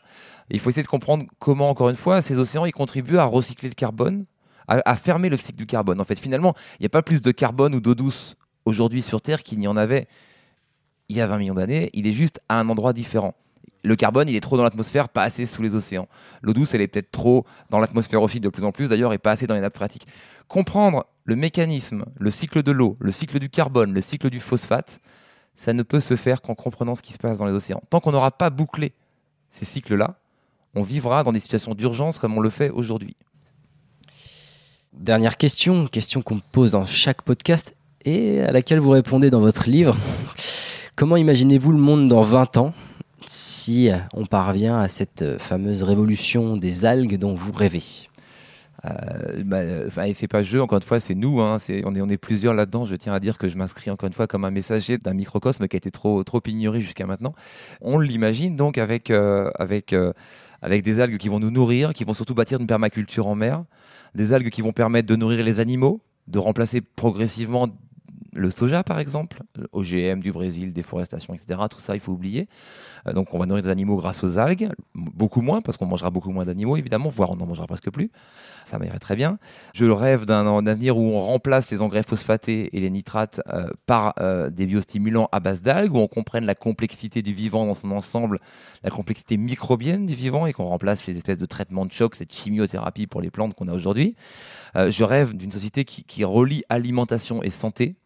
Il 0.50 0.58
faut 0.60 0.68
essayer 0.68 0.82
de 0.82 0.88
comprendre 0.88 1.24
comment, 1.38 1.70
encore 1.70 1.88
une 1.88 1.96
fois, 1.96 2.20
ces 2.22 2.38
océans 2.38 2.64
ils 2.66 2.72
contribuent 2.72 3.16
à 3.18 3.24
recycler 3.24 3.68
le 3.68 3.74
carbone, 3.74 4.26
à, 4.70 4.96
fermer 4.96 5.28
le 5.28 5.36
cycle 5.36 5.56
du 5.56 5.66
carbone. 5.66 6.00
En 6.00 6.04
fait, 6.04 6.18
finalement, 6.18 6.54
il 6.78 6.82
n'y 6.82 6.86
a 6.86 6.90
pas 6.90 7.02
plus 7.02 7.20
de 7.20 7.30
carbone 7.32 7.74
ou 7.74 7.80
d'eau 7.80 7.94
douce 7.94 8.36
aujourd'hui 8.64 9.02
sur 9.02 9.20
Terre 9.20 9.42
qu'il 9.42 9.58
n'y 9.58 9.66
en 9.66 9.76
avait 9.76 10.06
il 11.08 11.16
y 11.16 11.20
a 11.20 11.26
20 11.26 11.38
millions 11.38 11.54
d'années. 11.54 11.90
Il 11.92 12.06
est 12.06 12.12
juste 12.12 12.40
à 12.48 12.60
un 12.60 12.68
endroit 12.68 12.92
différent. 12.92 13.34
Le 13.82 13.96
carbone, 13.96 14.28
il 14.28 14.36
est 14.36 14.40
trop 14.40 14.56
dans 14.56 14.62
l'atmosphère, 14.62 15.08
pas 15.08 15.22
assez 15.22 15.44
sous 15.44 15.60
les 15.60 15.74
océans. 15.74 16.06
L'eau 16.42 16.52
douce, 16.52 16.74
elle 16.74 16.82
est 16.82 16.86
peut-être 16.86 17.10
trop 17.10 17.44
dans 17.70 17.80
l'atmosphère 17.80 18.22
aussi 18.22 18.38
de 18.38 18.48
plus 18.48 18.62
en 18.62 18.72
plus 18.72 18.90
d'ailleurs 18.90 19.12
et 19.12 19.18
pas 19.18 19.32
assez 19.32 19.46
dans 19.46 19.54
les 19.54 19.60
nappes 19.60 19.74
phréatiques. 19.74 20.06
Comprendre 20.48 21.06
le 21.24 21.34
mécanisme, 21.34 22.04
le 22.16 22.30
cycle 22.30 22.62
de 22.62 22.70
l'eau, 22.70 22.96
le 23.00 23.10
cycle 23.10 23.38
du 23.38 23.48
carbone, 23.48 23.92
le 23.92 24.02
cycle 24.02 24.30
du 24.30 24.38
phosphate, 24.38 25.00
ça 25.54 25.72
ne 25.72 25.82
peut 25.82 26.00
se 26.00 26.14
faire 26.14 26.42
qu'en 26.42 26.54
comprenant 26.54 26.94
ce 26.94 27.02
qui 27.02 27.12
se 27.12 27.18
passe 27.18 27.38
dans 27.38 27.46
les 27.46 27.52
océans. 27.52 27.82
Tant 27.90 28.00
qu'on 28.00 28.12
n'aura 28.12 28.30
pas 28.30 28.50
bouclé 28.50 28.92
ces 29.50 29.64
cycles-là, 29.64 30.16
on 30.74 30.82
vivra 30.82 31.24
dans 31.24 31.32
des 31.32 31.40
situations 31.40 31.74
d'urgence 31.74 32.18
comme 32.18 32.36
on 32.36 32.40
le 32.40 32.50
fait 32.50 32.70
aujourd'hui. 32.70 33.16
Dernière 34.96 35.36
question, 35.36 35.86
question 35.86 36.20
qu'on 36.20 36.40
pose 36.40 36.72
dans 36.72 36.84
chaque 36.84 37.22
podcast 37.22 37.76
et 38.04 38.40
à 38.40 38.52
laquelle 38.52 38.80
vous 38.80 38.90
répondez 38.90 39.30
dans 39.30 39.40
votre 39.40 39.68
livre. 39.68 39.96
Comment 40.96 41.16
imaginez-vous 41.16 41.72
le 41.72 41.78
monde 41.78 42.08
dans 42.08 42.22
20 42.22 42.56
ans 42.58 42.74
si 43.26 43.88
on 44.14 44.26
parvient 44.26 44.78
à 44.80 44.88
cette 44.88 45.38
fameuse 45.38 45.84
révolution 45.84 46.56
des 46.56 46.84
algues 46.84 47.18
dont 47.18 47.34
vous 47.34 47.52
rêvez? 47.52 47.82
Euh, 48.86 49.42
bah, 49.44 50.08
et 50.08 50.14
c'est 50.14 50.26
pas 50.26 50.42
jeu, 50.42 50.60
encore 50.60 50.78
une 50.78 50.82
fois, 50.84 51.00
c'est 51.00 51.14
nous. 51.14 51.40
hein, 51.40 51.58
c'est- 51.58 51.82
on, 51.84 51.94
est, 51.94 52.00
on 52.00 52.08
est 52.08 52.16
plusieurs 52.16 52.54
là-dedans. 52.54 52.84
Je 52.84 52.96
tiens 52.96 53.12
à 53.12 53.20
dire 53.20 53.38
que 53.38 53.46
je 53.46 53.56
m'inscris 53.56 53.90
encore 53.90 54.06
une 54.06 54.12
fois 54.14 54.26
comme 54.26 54.44
un 54.44 54.50
messager 54.50 54.98
d'un 54.98 55.14
microcosme 55.14 55.68
qui 55.68 55.76
a 55.76 55.78
été 55.78 55.90
trop, 55.90 56.24
trop 56.24 56.40
ignoré 56.46 56.80
jusqu'à 56.80 57.06
maintenant. 57.06 57.34
On 57.80 57.98
l'imagine 57.98 58.56
donc 58.56 58.76
avec, 58.78 59.10
euh, 59.10 59.50
avec, 59.58 59.92
euh, 59.92 60.12
avec 60.62 60.82
des 60.82 60.98
algues 60.98 61.18
qui 61.18 61.28
vont 61.28 61.38
nous 61.40 61.50
nourrir, 61.50 61.92
qui 61.92 62.04
vont 62.04 62.14
surtout 62.14 62.34
bâtir 62.34 62.58
une 62.58 62.66
permaculture 62.66 63.26
en 63.28 63.34
mer, 63.34 63.62
des 64.14 64.32
algues 64.32 64.50
qui 64.50 64.62
vont 64.62 64.72
permettre 64.72 65.08
de 65.08 65.16
nourrir 65.16 65.44
les 65.44 65.60
animaux, 65.60 66.00
de 66.28 66.38
remplacer 66.38 66.80
progressivement 66.80 67.68
le 68.40 68.50
soja 68.50 68.82
par 68.82 68.98
exemple, 68.98 69.42
OGM 69.72 70.20
du 70.20 70.32
Brésil, 70.32 70.72
déforestation, 70.72 71.34
etc. 71.34 71.60
Tout 71.70 71.78
ça, 71.78 71.94
il 71.94 72.00
faut 72.00 72.12
oublier. 72.12 72.48
Euh, 73.06 73.12
donc 73.12 73.34
on 73.34 73.38
va 73.38 73.46
nourrir 73.46 73.62
des 73.62 73.68
animaux 73.68 73.96
grâce 73.96 74.24
aux 74.24 74.38
algues, 74.38 74.70
beaucoup 74.94 75.42
moins, 75.42 75.60
parce 75.60 75.76
qu'on 75.76 75.86
mangera 75.86 76.10
beaucoup 76.10 76.30
moins 76.30 76.44
d'animaux 76.44 76.76
évidemment, 76.76 77.10
voire 77.10 77.30
on 77.30 77.36
n'en 77.36 77.46
mangera 77.46 77.66
presque 77.66 77.90
plus. 77.90 78.10
Ça 78.64 78.78
m'irait 78.78 78.98
très 78.98 79.14
bien. 79.14 79.38
Je 79.74 79.84
rêve 79.84 80.24
d'un 80.24 80.66
avenir 80.66 80.96
où 80.96 81.02
on 81.02 81.20
remplace 81.20 81.70
les 81.70 81.82
engrais 81.82 82.02
phosphatés 82.02 82.74
et 82.76 82.80
les 82.80 82.90
nitrates 82.90 83.40
euh, 83.52 83.68
par 83.86 84.14
euh, 84.20 84.48
des 84.48 84.66
biostimulants 84.66 85.28
à 85.32 85.40
base 85.40 85.60
d'algues, 85.60 85.94
où 85.94 85.98
on 85.98 86.08
comprenne 86.08 86.46
la 86.46 86.54
complexité 86.54 87.20
du 87.20 87.34
vivant 87.34 87.66
dans 87.66 87.74
son 87.74 87.90
ensemble, 87.90 88.38
la 88.82 88.90
complexité 88.90 89.36
microbienne 89.36 90.06
du 90.06 90.14
vivant, 90.14 90.46
et 90.46 90.52
qu'on 90.54 90.64
remplace 90.64 91.00
ces 91.00 91.16
espèces 91.16 91.38
de 91.38 91.46
traitements 91.46 91.84
de 91.84 91.92
choc, 91.92 92.14
cette 92.14 92.32
chimiothérapie 92.32 93.06
pour 93.06 93.20
les 93.20 93.30
plantes 93.30 93.54
qu'on 93.54 93.68
a 93.68 93.74
aujourd'hui. 93.74 94.14
Je 94.74 95.04
rêve 95.04 95.36
d'une 95.36 95.52
société 95.52 95.84
qui 95.84 96.24
relie 96.24 96.62
alimentation 96.68 97.42
et 97.42 97.50
santé. 97.50 97.96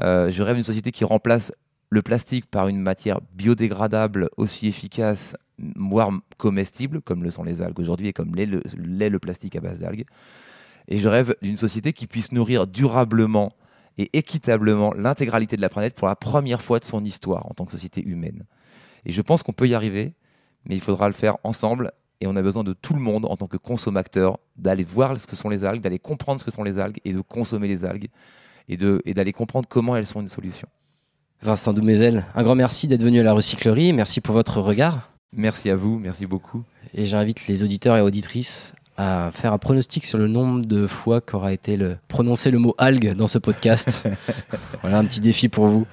Euh, 0.00 0.30
je 0.30 0.42
rêve 0.42 0.56
d'une 0.56 0.64
société 0.64 0.90
qui 0.90 1.04
remplace 1.04 1.52
le 1.90 2.02
plastique 2.02 2.46
par 2.46 2.68
une 2.68 2.80
matière 2.80 3.20
biodégradable 3.34 4.30
aussi 4.36 4.66
efficace, 4.66 5.36
voire 5.76 6.10
comestible, 6.38 7.02
comme 7.02 7.22
le 7.22 7.30
sont 7.30 7.44
les 7.44 7.60
algues 7.60 7.78
aujourd'hui 7.78 8.08
et 8.08 8.12
comme 8.12 8.34
l'est 8.34 8.46
le, 8.46 8.62
l'est 8.76 9.10
le 9.10 9.18
plastique 9.18 9.56
à 9.56 9.60
base 9.60 9.80
d'algues. 9.80 10.06
Et 10.88 10.98
je 10.98 11.08
rêve 11.08 11.36
d'une 11.42 11.56
société 11.56 11.92
qui 11.92 12.06
puisse 12.06 12.32
nourrir 12.32 12.66
durablement 12.66 13.52
et 13.98 14.10
équitablement 14.14 14.94
l'intégralité 14.94 15.56
de 15.56 15.60
la 15.60 15.68
planète 15.68 15.94
pour 15.94 16.08
la 16.08 16.16
première 16.16 16.62
fois 16.62 16.78
de 16.78 16.84
son 16.84 17.04
histoire 17.04 17.46
en 17.46 17.54
tant 17.54 17.66
que 17.66 17.70
société 17.70 18.02
humaine. 18.02 18.44
Et 19.04 19.12
je 19.12 19.20
pense 19.20 19.42
qu'on 19.42 19.52
peut 19.52 19.68
y 19.68 19.74
arriver, 19.74 20.14
mais 20.64 20.74
il 20.74 20.80
faudra 20.80 21.08
le 21.08 21.14
faire 21.14 21.36
ensemble. 21.44 21.92
Et 22.20 22.26
on 22.26 22.36
a 22.36 22.42
besoin 22.42 22.64
de 22.64 22.72
tout 22.72 22.94
le 22.94 23.00
monde 23.00 23.26
en 23.26 23.36
tant 23.36 23.48
que 23.48 23.56
consommateur 23.56 24.38
d'aller 24.56 24.84
voir 24.84 25.18
ce 25.18 25.26
que 25.26 25.36
sont 25.36 25.48
les 25.48 25.64
algues, 25.64 25.82
d'aller 25.82 25.98
comprendre 25.98 26.40
ce 26.40 26.44
que 26.44 26.52
sont 26.52 26.62
les 26.62 26.78
algues 26.78 27.00
et 27.04 27.12
de 27.12 27.20
consommer 27.20 27.68
les 27.68 27.84
algues 27.84 28.08
et 29.04 29.14
d'aller 29.14 29.32
comprendre 29.32 29.68
comment 29.68 29.96
elles 29.96 30.06
sont 30.06 30.20
une 30.20 30.28
solution. 30.28 30.68
Vincent 31.42 31.72
Doumézel, 31.72 32.24
un 32.34 32.42
grand 32.42 32.54
merci 32.54 32.86
d'être 32.88 33.02
venu 33.02 33.18
à 33.20 33.24
la 33.24 33.32
recyclerie, 33.32 33.92
merci 33.92 34.20
pour 34.20 34.34
votre 34.34 34.60
regard. 34.60 35.10
Merci 35.34 35.70
à 35.70 35.76
vous, 35.76 35.98
merci 35.98 36.26
beaucoup. 36.26 36.62
Et 36.94 37.06
j'invite 37.06 37.46
les 37.48 37.64
auditeurs 37.64 37.96
et 37.96 38.00
auditrices 38.00 38.74
à 38.98 39.30
faire 39.32 39.52
un 39.52 39.58
pronostic 39.58 40.04
sur 40.04 40.18
le 40.18 40.28
nombre 40.28 40.60
de 40.64 40.86
fois 40.86 41.20
qu'aura 41.22 41.52
été 41.52 41.76
le, 41.76 41.96
prononcé 42.08 42.50
le 42.50 42.58
mot 42.58 42.74
algue 42.78 43.14
dans 43.14 43.26
ce 43.28 43.38
podcast. 43.38 44.06
voilà 44.82 44.98
un 44.98 45.04
petit 45.04 45.20
défi 45.20 45.48
pour 45.48 45.66
vous. 45.66 45.86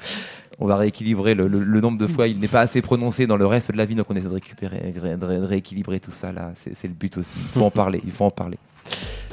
On 0.59 0.67
va 0.67 0.75
rééquilibrer 0.75 1.35
le, 1.35 1.47
le- 1.47 1.63
le 1.63 1.81
nombre 1.81 1.97
de 1.97 2.05
fois. 2.05 2.27
Il 2.27 2.37
n'est 2.39 2.49
pas 2.49 2.59
assez 2.59 2.81
prononcé 2.81 3.25
dans 3.27 3.37
le 3.37 3.45
reste 3.45 3.71
de 3.71 3.77
la 3.77 3.85
vie, 3.85 3.95
donc 3.95 4.07
on 4.09 4.15
essaie 4.17 4.27
de 4.27 4.33
récupérer, 4.33 4.91
de 4.93 4.99
ré- 4.99 5.15
de 5.17 5.25
ré- 5.25 5.37
de 5.39 5.45
rééquilibrer 5.45 6.01
tout 6.01 6.11
ça 6.11 6.33
là. 6.33 6.51
C'est 6.55 6.75
c'est 6.75 6.89
le 6.89 6.93
but 6.93 7.17
aussi. 7.17 7.37
Il 7.37 7.59
faut 7.59 7.63
en 7.63 7.71
parler. 7.71 8.01
Il 8.05 8.11
faut 8.11 8.25
en 8.25 8.31
parler. 8.31 8.57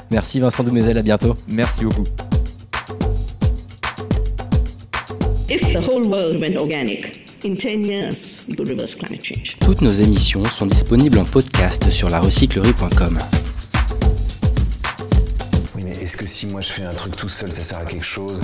Merci 0.09 0.39
Vincent 0.39 0.63
Doumézel, 0.63 0.97
à 0.97 1.01
bientôt. 1.03 1.33
Merci 1.49 1.83
beaucoup. 1.83 2.05
If 5.49 5.71
the 5.71 5.79
whole 5.79 6.03
world 6.09 6.41
went 6.41 6.57
organic, 6.57 7.21
in 7.45 7.55
10 7.55 7.81
years, 7.85 8.45
we 8.49 8.55
could 8.55 8.67
reverse 8.67 8.95
climate 8.95 9.23
change. 9.23 9.57
Toutes 9.61 9.81
nos 9.81 9.93
émissions 9.93 10.43
sont 10.43 10.65
disponibles 10.65 11.17
en 11.19 11.23
podcast 11.23 11.89
sur 11.89 12.09
larecyclerie.com. 12.09 13.17
Oui, 15.75 15.83
mais 15.85 15.91
est-ce 16.03 16.17
que 16.17 16.27
si 16.27 16.47
moi 16.47 16.59
je 16.59 16.67
fais 16.73 16.83
un 16.83 16.89
truc 16.89 17.15
tout 17.15 17.29
seul, 17.29 17.49
ça 17.49 17.61
sert 17.61 17.79
à 17.79 17.85
quelque 17.85 18.03
chose? 18.03 18.41